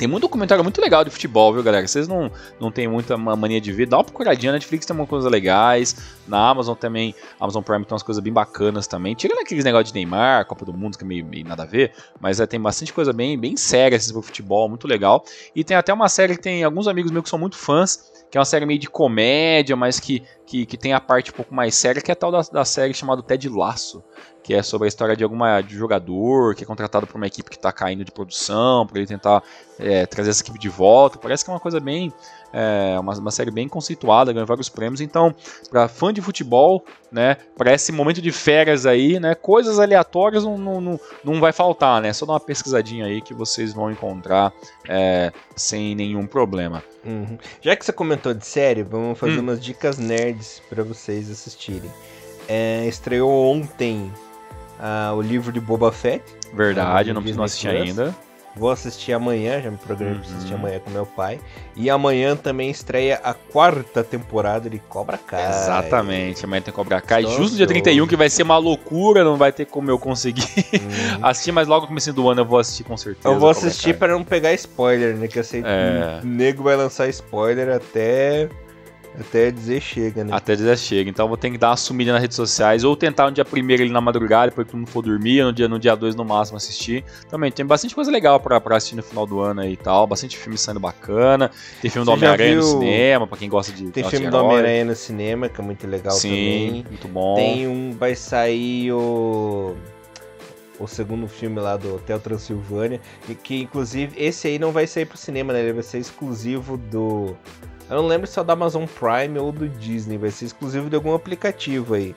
Tem 0.00 0.08
muito 0.08 0.22
documentário 0.22 0.64
muito 0.64 0.80
legal 0.80 1.04
de 1.04 1.10
futebol, 1.10 1.52
viu, 1.52 1.62
galera? 1.62 1.86
Vocês 1.86 2.08
não, 2.08 2.32
não 2.58 2.72
tem 2.72 2.88
muita 2.88 3.18
mania 3.18 3.60
de 3.60 3.70
ver, 3.70 3.84
dá 3.84 3.98
uma 3.98 4.04
procuradinha. 4.04 4.50
Na 4.50 4.56
Netflix 4.56 4.86
tem 4.86 4.96
uma 4.96 5.06
coisa 5.06 5.28
legais. 5.28 5.94
Na 6.26 6.48
Amazon 6.48 6.74
também, 6.74 7.14
Amazon 7.38 7.62
Prime 7.62 7.84
tem 7.84 7.92
umas 7.92 8.02
coisas 8.02 8.24
bem 8.24 8.32
bacanas 8.32 8.86
também. 8.86 9.14
Tirando 9.14 9.40
aqueles 9.40 9.62
negócios 9.62 9.92
de 9.92 9.94
Neymar, 9.96 10.46
Copa 10.46 10.64
do 10.64 10.72
Mundo, 10.72 10.96
que 10.96 11.04
é 11.04 11.06
meio, 11.06 11.26
meio 11.26 11.46
nada 11.46 11.64
a 11.64 11.66
ver. 11.66 11.92
Mas 12.18 12.40
é, 12.40 12.46
tem 12.46 12.58
bastante 12.58 12.94
coisa 12.94 13.12
bem, 13.12 13.38
bem 13.38 13.58
séria 13.58 13.98
assim, 13.98 14.08
sobre 14.08 14.22
futebol, 14.22 14.70
muito 14.70 14.88
legal. 14.88 15.22
E 15.54 15.62
tem 15.62 15.76
até 15.76 15.92
uma 15.92 16.08
série 16.08 16.34
que 16.34 16.42
tem 16.42 16.64
alguns 16.64 16.88
amigos 16.88 17.10
meus 17.10 17.24
que 17.24 17.28
são 17.28 17.38
muito 17.38 17.58
fãs 17.58 18.10
que 18.30 18.38
é 18.38 18.40
uma 18.40 18.44
série 18.44 18.64
meio 18.64 18.78
de 18.78 18.88
comédia, 18.88 19.74
mas 19.74 19.98
que, 19.98 20.22
que, 20.46 20.64
que 20.64 20.76
tem 20.76 20.92
a 20.92 21.00
parte 21.00 21.30
um 21.30 21.34
pouco 21.34 21.52
mais 21.52 21.74
séria, 21.74 22.00
que 22.00 22.10
é 22.10 22.14
a 22.14 22.16
tal 22.16 22.30
da, 22.30 22.40
da 22.42 22.64
série 22.64 22.94
chamada 22.94 23.22
Ted 23.22 23.48
Laço, 23.48 24.04
que 24.42 24.54
é 24.54 24.62
sobre 24.62 24.86
a 24.86 24.88
história 24.88 25.16
de 25.16 25.24
alguma 25.24 25.60
de 25.60 25.74
jogador 25.76 26.54
que 26.54 26.62
é 26.62 26.66
contratado 26.66 27.06
por 27.06 27.16
uma 27.16 27.26
equipe 27.26 27.50
que 27.50 27.56
está 27.56 27.72
caindo 27.72 28.04
de 28.04 28.12
produção, 28.12 28.86
para 28.86 28.98
ele 28.98 29.06
tentar 29.06 29.42
é, 29.78 30.06
trazer 30.06 30.30
essa 30.30 30.42
equipe 30.42 30.58
de 30.58 30.68
volta. 30.68 31.18
Parece 31.18 31.44
que 31.44 31.50
é 31.50 31.54
uma 31.54 31.60
coisa 31.60 31.80
bem 31.80 32.12
é 32.52 32.98
uma, 32.98 33.14
uma, 33.18 33.30
série 33.30 33.50
bem 33.50 33.68
conceituada, 33.68 34.32
ganhou 34.32 34.46
vários 34.46 34.68
prêmios. 34.68 35.00
Então, 35.00 35.34
para 35.70 35.88
fã 35.88 36.12
de 36.12 36.20
futebol, 36.20 36.84
né, 37.10 37.36
para 37.56 37.72
esse 37.72 37.92
momento 37.92 38.20
de 38.20 38.32
férias 38.32 38.86
aí, 38.86 39.20
né, 39.20 39.34
coisas 39.34 39.78
aleatórias 39.78 40.44
não, 40.44 40.58
não, 40.58 40.80
não, 40.80 41.00
não 41.24 41.40
vai 41.40 41.52
faltar, 41.52 42.00
né? 42.00 42.12
Só 42.12 42.26
dá 42.26 42.32
uma 42.32 42.40
pesquisadinha 42.40 43.06
aí 43.06 43.20
que 43.20 43.34
vocês 43.34 43.72
vão 43.72 43.90
encontrar 43.90 44.52
é, 44.88 45.32
sem 45.56 45.94
nenhum 45.94 46.26
problema. 46.26 46.82
Uhum. 47.04 47.38
Já 47.60 47.74
que 47.76 47.84
você 47.84 47.92
comentou 47.92 48.34
de 48.34 48.46
série, 48.46 48.82
vamos 48.82 49.18
fazer 49.18 49.38
hum. 49.38 49.42
umas 49.42 49.60
dicas 49.60 49.98
nerds 49.98 50.62
para 50.68 50.82
vocês 50.82 51.30
assistirem. 51.30 51.90
É, 52.48 52.86
estreou 52.86 53.30
ontem 53.30 54.12
uh, 54.80 55.14
o 55.14 55.22
livro 55.22 55.52
de 55.52 55.60
Boba 55.60 55.92
Fett. 55.92 56.24
Verdade, 56.52 57.10
eu 57.10 57.14
não 57.14 57.22
preciso 57.22 57.42
assistir 57.42 57.68
ainda. 57.68 58.14
Vou 58.60 58.70
assistir 58.70 59.14
amanhã, 59.14 59.62
já 59.62 59.70
me 59.70 59.78
programei 59.78 60.16
uhum. 60.16 60.20
pra 60.20 60.36
assistir 60.36 60.52
amanhã 60.52 60.78
com 60.80 60.90
meu 60.90 61.06
pai. 61.06 61.40
E 61.74 61.88
amanhã 61.88 62.36
também 62.36 62.70
estreia 62.70 63.18
a 63.24 63.32
quarta 63.32 64.04
temporada 64.04 64.68
de 64.68 64.78
Cobra 64.78 65.16
Kai. 65.16 65.48
Exatamente, 65.48 66.44
amanhã 66.44 66.60
tem 66.60 66.74
Cobra 66.74 67.00
Kai. 67.00 67.22
Estou 67.22 67.38
Justo 67.38 67.52
no 67.52 67.56
dia 67.56 67.66
31, 67.66 68.06
que 68.06 68.16
vai 68.16 68.28
ser 68.28 68.42
uma 68.42 68.58
loucura, 68.58 69.24
não 69.24 69.38
vai 69.38 69.50
ter 69.50 69.64
como 69.64 69.90
eu 69.90 69.98
conseguir 69.98 70.46
uhum. 70.74 71.24
assistir, 71.24 71.52
mas 71.52 71.66
logo 71.66 71.82
no 71.82 71.88
começo 71.88 72.12
do 72.12 72.28
ano 72.28 72.42
eu 72.42 72.44
vou 72.44 72.58
assistir 72.58 72.84
com 72.84 72.98
certeza. 72.98 73.28
Eu 73.28 73.38
vou 73.38 73.48
assistir 73.48 73.96
para 73.96 74.12
não 74.12 74.22
pegar 74.22 74.52
spoiler, 74.52 75.16
né? 75.16 75.26
Que 75.26 75.38
eu 75.38 75.44
sei 75.44 75.62
é... 75.64 76.18
que 76.20 76.26
o 76.26 76.28
nego 76.28 76.62
vai 76.62 76.76
lançar 76.76 77.08
spoiler 77.08 77.70
até 77.70 78.46
até 79.22 79.50
dizer 79.50 79.80
chega, 79.80 80.24
né? 80.24 80.30
Até 80.32 80.56
dizer 80.56 80.76
chega. 80.78 81.10
Então 81.10 81.28
vou 81.28 81.36
ter 81.36 81.50
que 81.50 81.58
dar 81.58 81.70
uma 81.70 81.76
sumida 81.76 82.12
nas 82.12 82.20
redes 82.20 82.36
sociais. 82.36 82.84
Ou 82.84 82.96
tentar 82.96 83.26
no 83.26 83.32
dia 83.32 83.44
primeiro 83.44 83.82
ali 83.82 83.92
na 83.92 84.00
madrugada, 84.00 84.48
depois 84.48 84.66
que 84.66 84.72
todo 84.72 84.80
mundo 84.80 84.90
for 84.90 85.02
dormir, 85.02 85.42
no 85.42 85.52
dia 85.52 85.66
2 85.66 85.70
no 85.70 85.78
dia 85.78 85.94
dois, 85.94 86.14
no 86.14 86.24
máximo 86.24 86.56
assistir. 86.56 87.04
Também 87.28 87.50
tem 87.50 87.64
bastante 87.64 87.94
coisa 87.94 88.10
legal 88.10 88.40
pra, 88.40 88.60
pra 88.60 88.76
assistir 88.76 88.96
no 88.96 89.02
final 89.02 89.26
do 89.26 89.40
ano 89.40 89.60
aí 89.60 89.72
e 89.72 89.76
tal. 89.76 90.06
Bastante 90.06 90.36
filme 90.36 90.56
saindo 90.56 90.80
bacana. 90.80 91.50
Tem 91.80 91.90
filme 91.90 92.04
Você 92.04 92.10
do 92.10 92.14
Homem-Aranha 92.14 92.54
viu... 92.54 92.62
no 92.62 92.68
cinema, 92.68 93.26
pra 93.26 93.38
quem 93.38 93.48
gosta 93.48 93.72
de. 93.72 93.90
Tem 93.90 94.04
filme 94.04 94.30
do 94.30 94.36
Homem-Aranha 94.36 94.84
no 94.84 94.96
cinema, 94.96 95.48
que 95.48 95.60
é 95.60 95.64
muito 95.64 95.86
legal 95.86 96.12
Sim, 96.12 96.28
também. 96.28 96.84
Muito 96.88 97.08
bom. 97.08 97.34
Tem 97.36 97.68
um. 97.68 97.92
Vai 97.92 98.14
sair 98.14 98.92
o 98.92 99.76
o 100.80 100.86
segundo 100.86 101.28
filme 101.28 101.60
lá 101.60 101.76
do 101.76 101.96
Hotel 101.96 102.18
Transilvânia, 102.18 103.00
que 103.44 103.62
inclusive 103.62 104.14
esse 104.16 104.48
aí 104.48 104.58
não 104.58 104.72
vai 104.72 104.86
sair 104.86 105.04
pro 105.04 105.18
cinema, 105.18 105.52
né? 105.52 105.60
Ele 105.60 105.74
vai 105.74 105.82
ser 105.82 105.98
exclusivo 105.98 106.78
do 106.78 107.36
eu 107.90 107.96
não 107.96 108.06
lembro 108.06 108.26
se 108.26 108.38
é 108.38 108.44
da 108.44 108.52
Amazon 108.52 108.84
Prime 108.86 109.38
ou 109.38 109.52
do 109.52 109.68
Disney, 109.68 110.16
vai 110.16 110.30
ser 110.30 110.46
exclusivo 110.46 110.88
de 110.88 110.96
algum 110.96 111.12
aplicativo 111.12 111.94
aí 111.94 112.14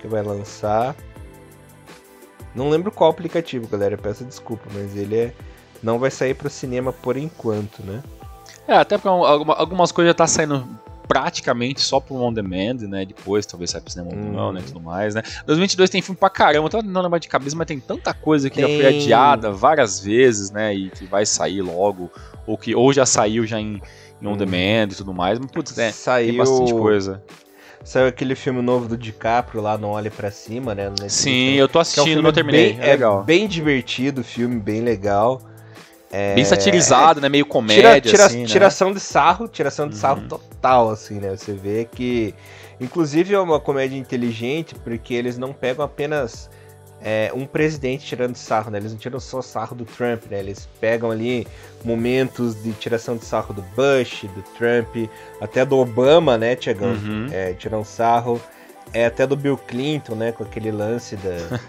que 0.00 0.06
vai 0.06 0.22
lançar. 0.22 0.94
Não 2.54 2.70
lembro 2.70 2.90
qual 2.90 3.10
aplicativo, 3.10 3.66
galera, 3.68 3.98
peço 3.98 4.24
desculpa, 4.24 4.64
mas 4.72 4.96
ele 4.96 5.16
é 5.16 5.34
não 5.82 5.98
vai 5.98 6.10
sair 6.10 6.34
para 6.34 6.46
o 6.46 6.50
cinema 6.50 6.92
por 6.92 7.16
enquanto, 7.16 7.82
né? 7.82 8.02
É, 8.66 8.74
até 8.74 8.98
porque 8.98 9.08
algumas 9.08 9.92
coisas 9.92 10.10
já 10.10 10.14
tá 10.14 10.26
saindo 10.26 10.66
praticamente 11.06 11.80
só 11.80 12.00
pro 12.00 12.16
on 12.16 12.32
demand, 12.32 12.78
né? 12.88 13.04
Depois 13.04 13.46
talvez 13.46 13.70
saia 13.70 13.80
pro 13.80 13.92
cinema 13.92 14.10
ou 14.10 14.16
não, 14.16 14.52
né? 14.52 14.60
Uhum. 14.60 14.66
Tudo 14.66 14.80
mais, 14.80 15.14
né? 15.14 15.22
2022 15.46 15.90
tem 15.90 16.02
filme 16.02 16.18
pra 16.18 16.28
caramba, 16.28 16.66
então 16.66 16.82
não 16.82 17.02
lembro 17.02 17.20
de 17.20 17.28
cabeça, 17.28 17.54
mas 17.56 17.66
tem 17.66 17.78
tanta 17.78 18.12
coisa 18.12 18.50
que 18.50 18.56
tem... 18.56 18.64
já 18.66 18.82
foi 18.82 18.96
adiada 18.96 19.52
várias 19.52 20.00
vezes, 20.00 20.50
né? 20.50 20.74
E 20.74 20.90
que 20.90 21.04
vai 21.04 21.24
sair 21.24 21.62
logo, 21.62 22.10
ou 22.46 22.58
que 22.58 22.74
ou 22.74 22.92
já 22.92 23.06
saiu 23.06 23.46
já 23.46 23.60
em 23.60 23.80
em 24.20 24.26
on 24.26 24.36
demand 24.36 24.88
e 24.92 24.96
tudo 24.96 25.12
mais. 25.12 25.38
Mas, 25.38 25.50
putz, 25.50 25.76
é, 25.78 25.92
Saiu... 25.92 26.28
tem 26.28 26.36
bastante 26.36 26.72
coisa. 26.72 27.22
Saiu 27.84 28.08
aquele 28.08 28.34
filme 28.34 28.60
novo 28.62 28.88
do 28.88 28.96
DiCaprio 28.96 29.62
lá, 29.62 29.78
Não 29.78 29.90
Olhe 29.90 30.10
Pra 30.10 30.30
Cima, 30.30 30.74
né? 30.74 30.92
Sim, 31.08 31.52
eu 31.52 31.68
tô 31.68 31.78
assistindo, 31.78 32.16
é 32.16 32.18
um 32.18 32.22
não 32.22 32.32
terminei. 32.32 32.72
Bem, 32.72 32.82
é, 32.82 32.92
legal. 32.92 33.22
bem 33.22 33.46
divertido, 33.46 34.24
filme 34.24 34.58
bem 34.58 34.80
legal. 34.80 35.40
É... 36.10 36.34
Bem 36.34 36.44
satirizado, 36.44 37.20
é... 37.20 37.22
né? 37.22 37.28
Meio 37.28 37.46
comédia, 37.46 38.00
tira, 38.00 38.00
tira, 38.00 38.26
assim, 38.26 38.40
né? 38.40 38.46
Tiração 38.46 38.92
de 38.92 38.98
sarro, 38.98 39.46
tiração 39.46 39.88
de 39.88 39.94
uhum. 39.94 40.00
sarro 40.00 40.22
total, 40.28 40.90
assim, 40.90 41.20
né? 41.20 41.36
Você 41.36 41.52
vê 41.52 41.84
que... 41.90 42.34
Inclusive 42.80 43.34
é 43.34 43.38
uma 43.38 43.60
comédia 43.60 43.96
inteligente, 43.96 44.74
porque 44.74 45.14
eles 45.14 45.38
não 45.38 45.52
pegam 45.52 45.84
apenas 45.84 46.50
é, 47.00 47.30
um 47.34 47.46
presidente 47.46 48.06
tirando 48.06 48.36
sarro, 48.36 48.70
né? 48.70 48.78
Eles 48.78 48.92
não 48.92 48.98
tiram 48.98 49.20
só 49.20 49.42
sarro 49.42 49.76
do 49.76 49.84
Trump, 49.84 50.24
né? 50.30 50.38
Eles 50.38 50.68
pegam 50.80 51.10
ali 51.10 51.46
momentos 51.84 52.62
de 52.62 52.72
tiração 52.72 53.16
de 53.16 53.24
sarro 53.24 53.52
do 53.52 53.62
Bush, 53.62 54.24
do 54.34 54.42
Trump, 54.56 55.10
até 55.40 55.64
do 55.64 55.76
Obama, 55.76 56.38
né, 56.38 56.56
Tiagão? 56.56 56.92
Uhum. 56.92 57.26
É, 57.30 57.52
tiram 57.52 57.84
sarro. 57.84 58.40
É 58.92 59.04
até 59.04 59.26
do 59.26 59.36
Bill 59.36 59.58
Clinton, 59.58 60.14
né? 60.14 60.32
Com 60.32 60.44
aquele 60.44 60.70
lance 60.70 61.16
da, 61.16 61.60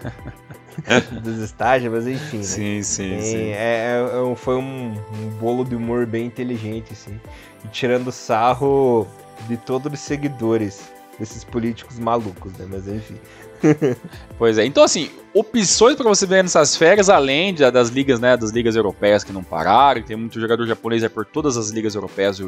dos 1.20 1.38
estágios, 1.38 1.92
mas 1.92 2.06
enfim. 2.06 2.38
Né? 2.38 2.42
Sim, 2.42 2.82
sim, 2.82 3.20
sim. 3.20 3.48
É, 3.48 4.00
é, 4.00 4.36
foi 4.36 4.56
um, 4.56 4.92
um, 4.92 5.28
bolo 5.38 5.64
de 5.64 5.74
humor 5.74 6.06
bem 6.06 6.26
inteligente, 6.26 6.92
assim. 6.92 7.20
E 7.64 7.68
tirando 7.68 8.10
sarro 8.10 9.06
de 9.46 9.56
todos 9.56 9.92
os 9.92 10.00
seguidores 10.00 10.90
desses 11.18 11.44
políticos 11.44 11.98
malucos, 11.98 12.52
né? 12.54 12.66
Mas 12.68 12.86
enfim. 12.86 13.16
pois 14.38 14.58
é. 14.58 14.64
Então, 14.64 14.82
assim, 14.82 15.10
opções 15.34 15.96
para 15.96 16.08
você 16.08 16.26
ver 16.26 16.42
nessas 16.42 16.76
férias, 16.76 17.08
além 17.08 17.54
de, 17.54 17.68
das 17.70 17.88
ligas, 17.88 18.20
né, 18.20 18.36
das 18.36 18.50
ligas 18.50 18.76
europeias 18.76 19.24
que 19.24 19.32
não 19.32 19.42
pararam, 19.42 20.02
tem 20.02 20.16
muito 20.16 20.40
jogador 20.40 20.66
japonês 20.66 21.02
é 21.02 21.08
por 21.08 21.24
todas 21.24 21.56
as 21.56 21.70
ligas 21.70 21.94
europeias 21.94 22.40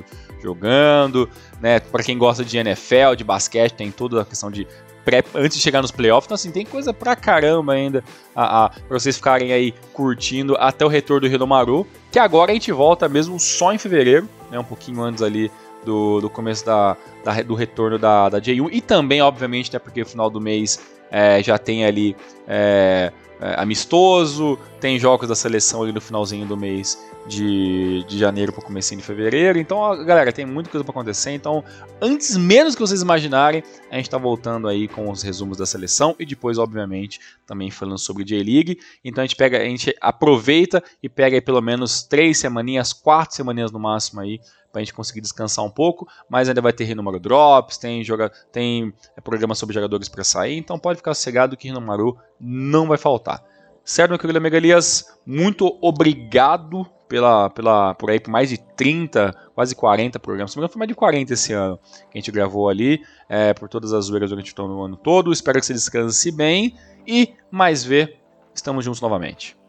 jogando, 0.43 1.29
né? 1.61 1.81
Para 1.81 2.03
quem 2.03 2.17
gosta 2.17 2.45
de 2.45 2.59
NFL, 2.59 3.15
de 3.17 3.25
basquete, 3.25 3.75
tem 3.75 3.91
toda 3.91 4.23
a 4.23 4.25
questão 4.25 4.51
de 4.51 4.67
pré, 5.05 5.23
antes 5.35 5.57
de 5.57 5.63
chegar 5.63 5.83
nos 5.83 5.91
playoffs, 5.91 6.27
então 6.27 6.35
assim, 6.35 6.51
tem 6.51 6.65
coisa 6.65 6.93
pra 6.93 7.17
caramba 7.17 7.73
ainda 7.73 8.05
a, 8.35 8.67
a, 8.67 8.69
pra 8.69 8.99
vocês 8.99 9.17
ficarem 9.17 9.53
aí 9.53 9.73
curtindo 9.93 10.57
até 10.59 10.85
o 10.85 10.89
retorno 10.89 11.23
do 11.23 11.31
Renomaru, 11.31 11.87
que 12.11 12.19
agora 12.19 12.51
a 12.51 12.55
gente 12.55 12.71
volta 12.71 13.09
mesmo 13.09 13.39
só 13.41 13.73
em 13.73 13.79
fevereiro, 13.79 14.29
né, 14.51 14.59
um 14.59 14.65
pouquinho 14.65 15.01
antes 15.03 15.23
ali 15.23 15.51
do, 15.85 16.21
do 16.21 16.29
começo 16.29 16.65
da, 16.65 16.97
da, 17.25 17.43
do 17.43 17.55
retorno 17.55 17.99
da, 17.99 18.29
da 18.29 18.41
J1 18.41 18.69
e 18.73 18.81
também, 18.81 19.23
obviamente, 19.23 19.73
né, 19.73 19.79
porque 19.79 20.05
final 20.05 20.29
do 20.29 20.41
mês 20.41 20.79
é, 21.11 21.43
já 21.43 21.59
tem 21.59 21.85
ali 21.85 22.17
é, 22.47 23.13
é, 23.41 23.55
amistoso, 23.59 24.59
tem 24.81 24.99
jogos 24.99 25.29
da 25.29 25.35
seleção 25.35 25.83
ali 25.83 25.93
no 25.93 26.01
finalzinho 26.01 26.47
do 26.47 26.57
mês 26.57 27.03
de, 27.27 28.05
de 28.05 28.19
janeiro 28.19 28.53
para 28.53 28.63
comecinho 28.63 29.01
de 29.01 29.07
fevereiro. 29.07 29.59
Então, 29.59 30.05
galera, 30.05 30.33
tem 30.33 30.45
muita 30.45 30.69
coisa 30.71 30.85
para 30.85 30.93
acontecer. 30.93 31.31
Então, 31.31 31.65
antes 32.01 32.37
menos 32.37 32.75
que 32.75 32.81
vocês 32.81 33.03
imaginarem, 33.03 33.63
a 33.91 33.97
gente 33.97 34.07
está 34.07 34.19
voltando 34.19 34.69
aí 34.69 34.89
com 34.89 35.11
os 35.11 35.23
resumos 35.23 35.57
da 35.57 35.65
seleção 35.65 36.15
e 36.19 36.27
depois, 36.27 36.59
obviamente, 36.59 37.19
também 37.47 37.71
falando 37.71 37.99
sobre 37.99 38.25
J-League. 38.25 38.79
Então 39.05 39.23
a 39.23 39.27
gente 39.27 39.37
pega, 39.37 39.59
a 39.59 39.65
gente 39.65 39.95
aproveita 40.01 40.83
e 41.03 41.09
pega 41.09 41.37
aí 41.37 41.41
pelo 41.41 41.61
menos 41.61 42.03
três 42.03 42.39
semaninhas, 42.39 42.93
quatro 42.93 43.37
semaninhas 43.37 43.73
no 43.73 43.79
máximo 43.79 44.21
aí 44.21 44.39
para 44.73 44.81
a 44.81 44.85
gente 44.85 44.95
conseguir 44.95 45.21
descansar 45.21 45.65
um 45.65 45.71
pouco, 45.71 46.09
mas 46.29 46.49
ainda 46.49 46.61
vai 46.61 46.73
ter 46.73 46.85
Renomaru 46.85 47.19
Drops, 47.19 47.77
tem, 47.77 48.05
joga, 48.05 48.31
tem 48.53 48.93
é, 49.17 49.21
programa 49.21 49.55
sobre 49.55 49.75
jogadores 49.75 50.09
para 50.09 50.25
sair, 50.25 50.57
então 50.57 50.79
pode 50.79 50.99
ficar 50.99 51.15
sossegado 51.15 51.57
que 51.57 51.69
Renomaru 51.69 52.17
não 52.39 52.87
vai 52.87 52.99
faltar. 52.99 53.45
Certo, 53.85 54.11
meu 54.11 54.19
querido 54.19 54.41
Megalias? 54.41 55.19
Muito 55.27 55.77
obrigado 55.81 56.87
pela, 57.09 57.51
pela, 57.51 57.95
por 57.95 58.09
aí 58.09 58.21
por 58.21 58.31
mais 58.31 58.49
de 58.49 58.57
30, 58.57 59.35
quase 59.53 59.75
40 59.75 60.21
programas. 60.21 60.55
Foi 60.55 60.63
mais 60.77 60.89
de 60.89 60.95
40 60.95 61.33
esse 61.33 61.53
ano 61.53 61.77
que 62.11 62.17
a 62.17 62.19
gente 62.19 62.31
gravou 62.31 62.69
ali, 62.69 63.03
é, 63.29 63.53
por 63.53 63.69
todas 63.69 63.93
as 63.93 64.05
zoeiras 64.05 64.31
durante 64.31 64.55
o 64.57 64.83
ano 64.83 64.97
todo. 64.97 65.33
Espero 65.33 65.59
que 65.59 65.67
você 65.67 65.73
descanse 65.73 66.31
bem 66.31 66.77
e 67.05 67.35
mais 67.51 67.83
ver. 67.83 68.21
Estamos 68.55 68.85
juntos 68.85 69.01
novamente. 69.01 69.60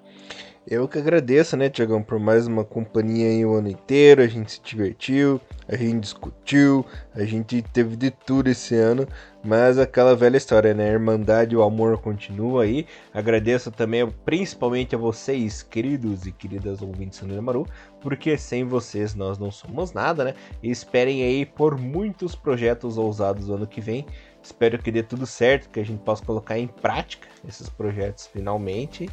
Eu 0.67 0.87
que 0.87 0.99
agradeço, 0.99 1.57
né, 1.57 1.69
Tiagão, 1.71 2.03
por 2.03 2.19
mais 2.19 2.45
uma 2.45 2.63
companhia 2.63 3.29
aí 3.29 3.43
o 3.43 3.55
ano 3.55 3.67
inteiro. 3.67 4.21
A 4.21 4.27
gente 4.27 4.51
se 4.51 4.61
divertiu, 4.61 5.41
a 5.67 5.75
gente 5.75 6.01
discutiu, 6.01 6.85
a 7.15 7.23
gente 7.23 7.63
teve 7.63 7.95
de 7.95 8.11
tudo 8.11 8.47
esse 8.47 8.75
ano. 8.75 9.07
Mas 9.43 9.79
aquela 9.79 10.15
velha 10.15 10.37
história, 10.37 10.71
né? 10.71 10.89
A 10.89 10.93
Irmandade 10.93 11.55
e 11.55 11.57
o 11.57 11.63
amor 11.63 11.97
continua 11.99 12.61
aí. 12.61 12.85
Agradeço 13.11 13.71
também, 13.71 14.07
principalmente 14.23 14.93
a 14.93 14.99
vocês, 14.99 15.63
queridos 15.63 16.27
e 16.27 16.31
queridas 16.31 16.83
ouvintes 16.83 17.19
do 17.21 17.41
Maru, 17.41 17.65
porque 17.99 18.37
sem 18.37 18.63
vocês 18.63 19.15
nós 19.15 19.39
não 19.39 19.49
somos 19.49 19.93
nada, 19.93 20.23
né? 20.23 20.35
E 20.61 20.69
esperem 20.69 21.23
aí 21.23 21.43
por 21.43 21.75
muitos 21.75 22.35
projetos 22.35 22.99
ousados 22.99 23.47
no 23.47 23.55
ano 23.55 23.65
que 23.65 23.81
vem. 23.81 24.05
Espero 24.43 24.77
que 24.77 24.91
dê 24.91 25.01
tudo 25.01 25.25
certo, 25.25 25.71
que 25.71 25.79
a 25.79 25.85
gente 25.85 26.03
possa 26.03 26.23
colocar 26.23 26.59
em 26.59 26.67
prática 26.67 27.27
esses 27.47 27.67
projetos 27.67 28.27
finalmente. 28.27 29.09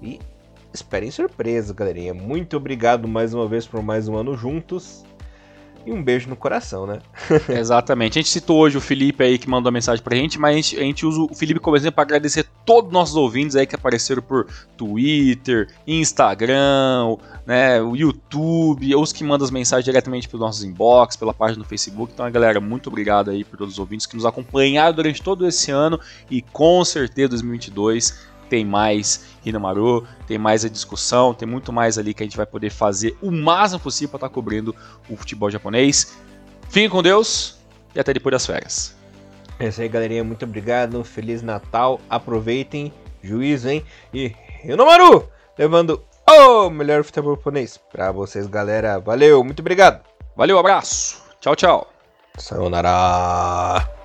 E 0.00 0.20
esperem 0.72 1.10
surpresa, 1.10 1.74
galerinha. 1.74 2.14
Muito 2.14 2.56
obrigado 2.56 3.06
mais 3.06 3.34
uma 3.34 3.46
vez 3.46 3.66
por 3.66 3.82
mais 3.82 4.08
um 4.08 4.16
ano 4.16 4.36
juntos. 4.36 5.04
E 5.84 5.90
um 5.90 6.00
beijo 6.00 6.28
no 6.28 6.36
coração, 6.36 6.86
né? 6.86 7.00
Exatamente. 7.50 8.16
A 8.16 8.22
gente 8.22 8.30
citou 8.30 8.60
hoje 8.60 8.78
o 8.78 8.80
Felipe 8.80 9.24
aí 9.24 9.36
que 9.36 9.50
mandou 9.50 9.68
a 9.68 9.72
mensagem 9.72 10.02
pra 10.02 10.16
gente, 10.16 10.38
mas 10.38 10.52
a 10.52 10.56
gente, 10.56 10.76
a 10.76 10.82
gente 10.82 11.04
usa 11.04 11.22
o 11.22 11.34
Felipe 11.34 11.58
como 11.58 11.76
exemplo 11.76 11.96
para 11.96 12.04
agradecer 12.04 12.46
todos 12.64 12.86
os 12.86 12.92
nossos 12.92 13.16
ouvintes 13.16 13.56
aí 13.56 13.66
que 13.66 13.74
apareceram 13.74 14.22
por 14.22 14.46
Twitter, 14.76 15.68
Instagram, 15.84 17.16
né, 17.44 17.82
o 17.82 17.96
YouTube, 17.96 18.94
os 18.94 19.12
que 19.12 19.24
mandam 19.24 19.44
as 19.44 19.50
mensagens 19.50 19.84
diretamente 19.84 20.28
pelos 20.28 20.46
nossos 20.46 20.62
inbox, 20.62 21.16
pela 21.16 21.34
página 21.34 21.64
do 21.64 21.68
Facebook. 21.68 22.12
Então, 22.14 22.30
galera, 22.30 22.60
muito 22.60 22.88
obrigado 22.88 23.30
aí 23.30 23.42
por 23.42 23.56
todos 23.56 23.74
os 23.74 23.78
ouvintes 23.80 24.06
que 24.06 24.14
nos 24.14 24.24
acompanharam 24.24 24.94
durante 24.94 25.20
todo 25.20 25.46
esse 25.48 25.72
ano 25.72 25.98
e 26.30 26.42
com 26.42 26.84
certeza 26.84 27.30
2022 27.30 28.30
tem 28.52 28.66
mais 28.66 29.24
Hinamaru, 29.42 30.06
tem 30.26 30.36
mais 30.36 30.62
a 30.62 30.68
discussão, 30.68 31.32
tem 31.32 31.48
muito 31.48 31.72
mais 31.72 31.96
ali 31.96 32.12
que 32.12 32.22
a 32.22 32.26
gente 32.26 32.36
vai 32.36 32.44
poder 32.44 32.68
fazer 32.68 33.16
o 33.22 33.30
máximo 33.30 33.80
possível 33.80 34.10
para 34.10 34.18
estar 34.18 34.28
tá 34.28 34.34
cobrindo 34.34 34.76
o 35.08 35.16
futebol 35.16 35.50
japonês. 35.50 36.18
Fiquem 36.68 36.90
com 36.90 37.02
Deus 37.02 37.58
e 37.94 37.98
até 37.98 38.12
depois 38.12 38.34
das 38.34 38.44
férias. 38.44 38.94
É 39.58 39.68
isso 39.68 39.80
aí, 39.80 39.88
galerinha. 39.88 40.22
Muito 40.22 40.44
obrigado. 40.44 41.02
Feliz 41.02 41.40
Natal. 41.40 41.98
Aproveitem. 42.10 42.92
Juízo, 43.22 43.70
hein? 43.70 43.82
E 44.12 44.34
Hinamaru 44.62 45.26
levando 45.56 46.02
o 46.28 46.68
melhor 46.68 47.04
futebol 47.04 47.36
japonês 47.36 47.78
para 47.90 48.12
vocês, 48.12 48.46
galera. 48.46 48.98
Valeu, 48.98 49.42
muito 49.42 49.60
obrigado. 49.60 50.04
Valeu, 50.36 50.58
abraço. 50.58 51.22
Tchau, 51.40 51.56
tchau. 51.56 51.92
Sayonara. 52.36 54.01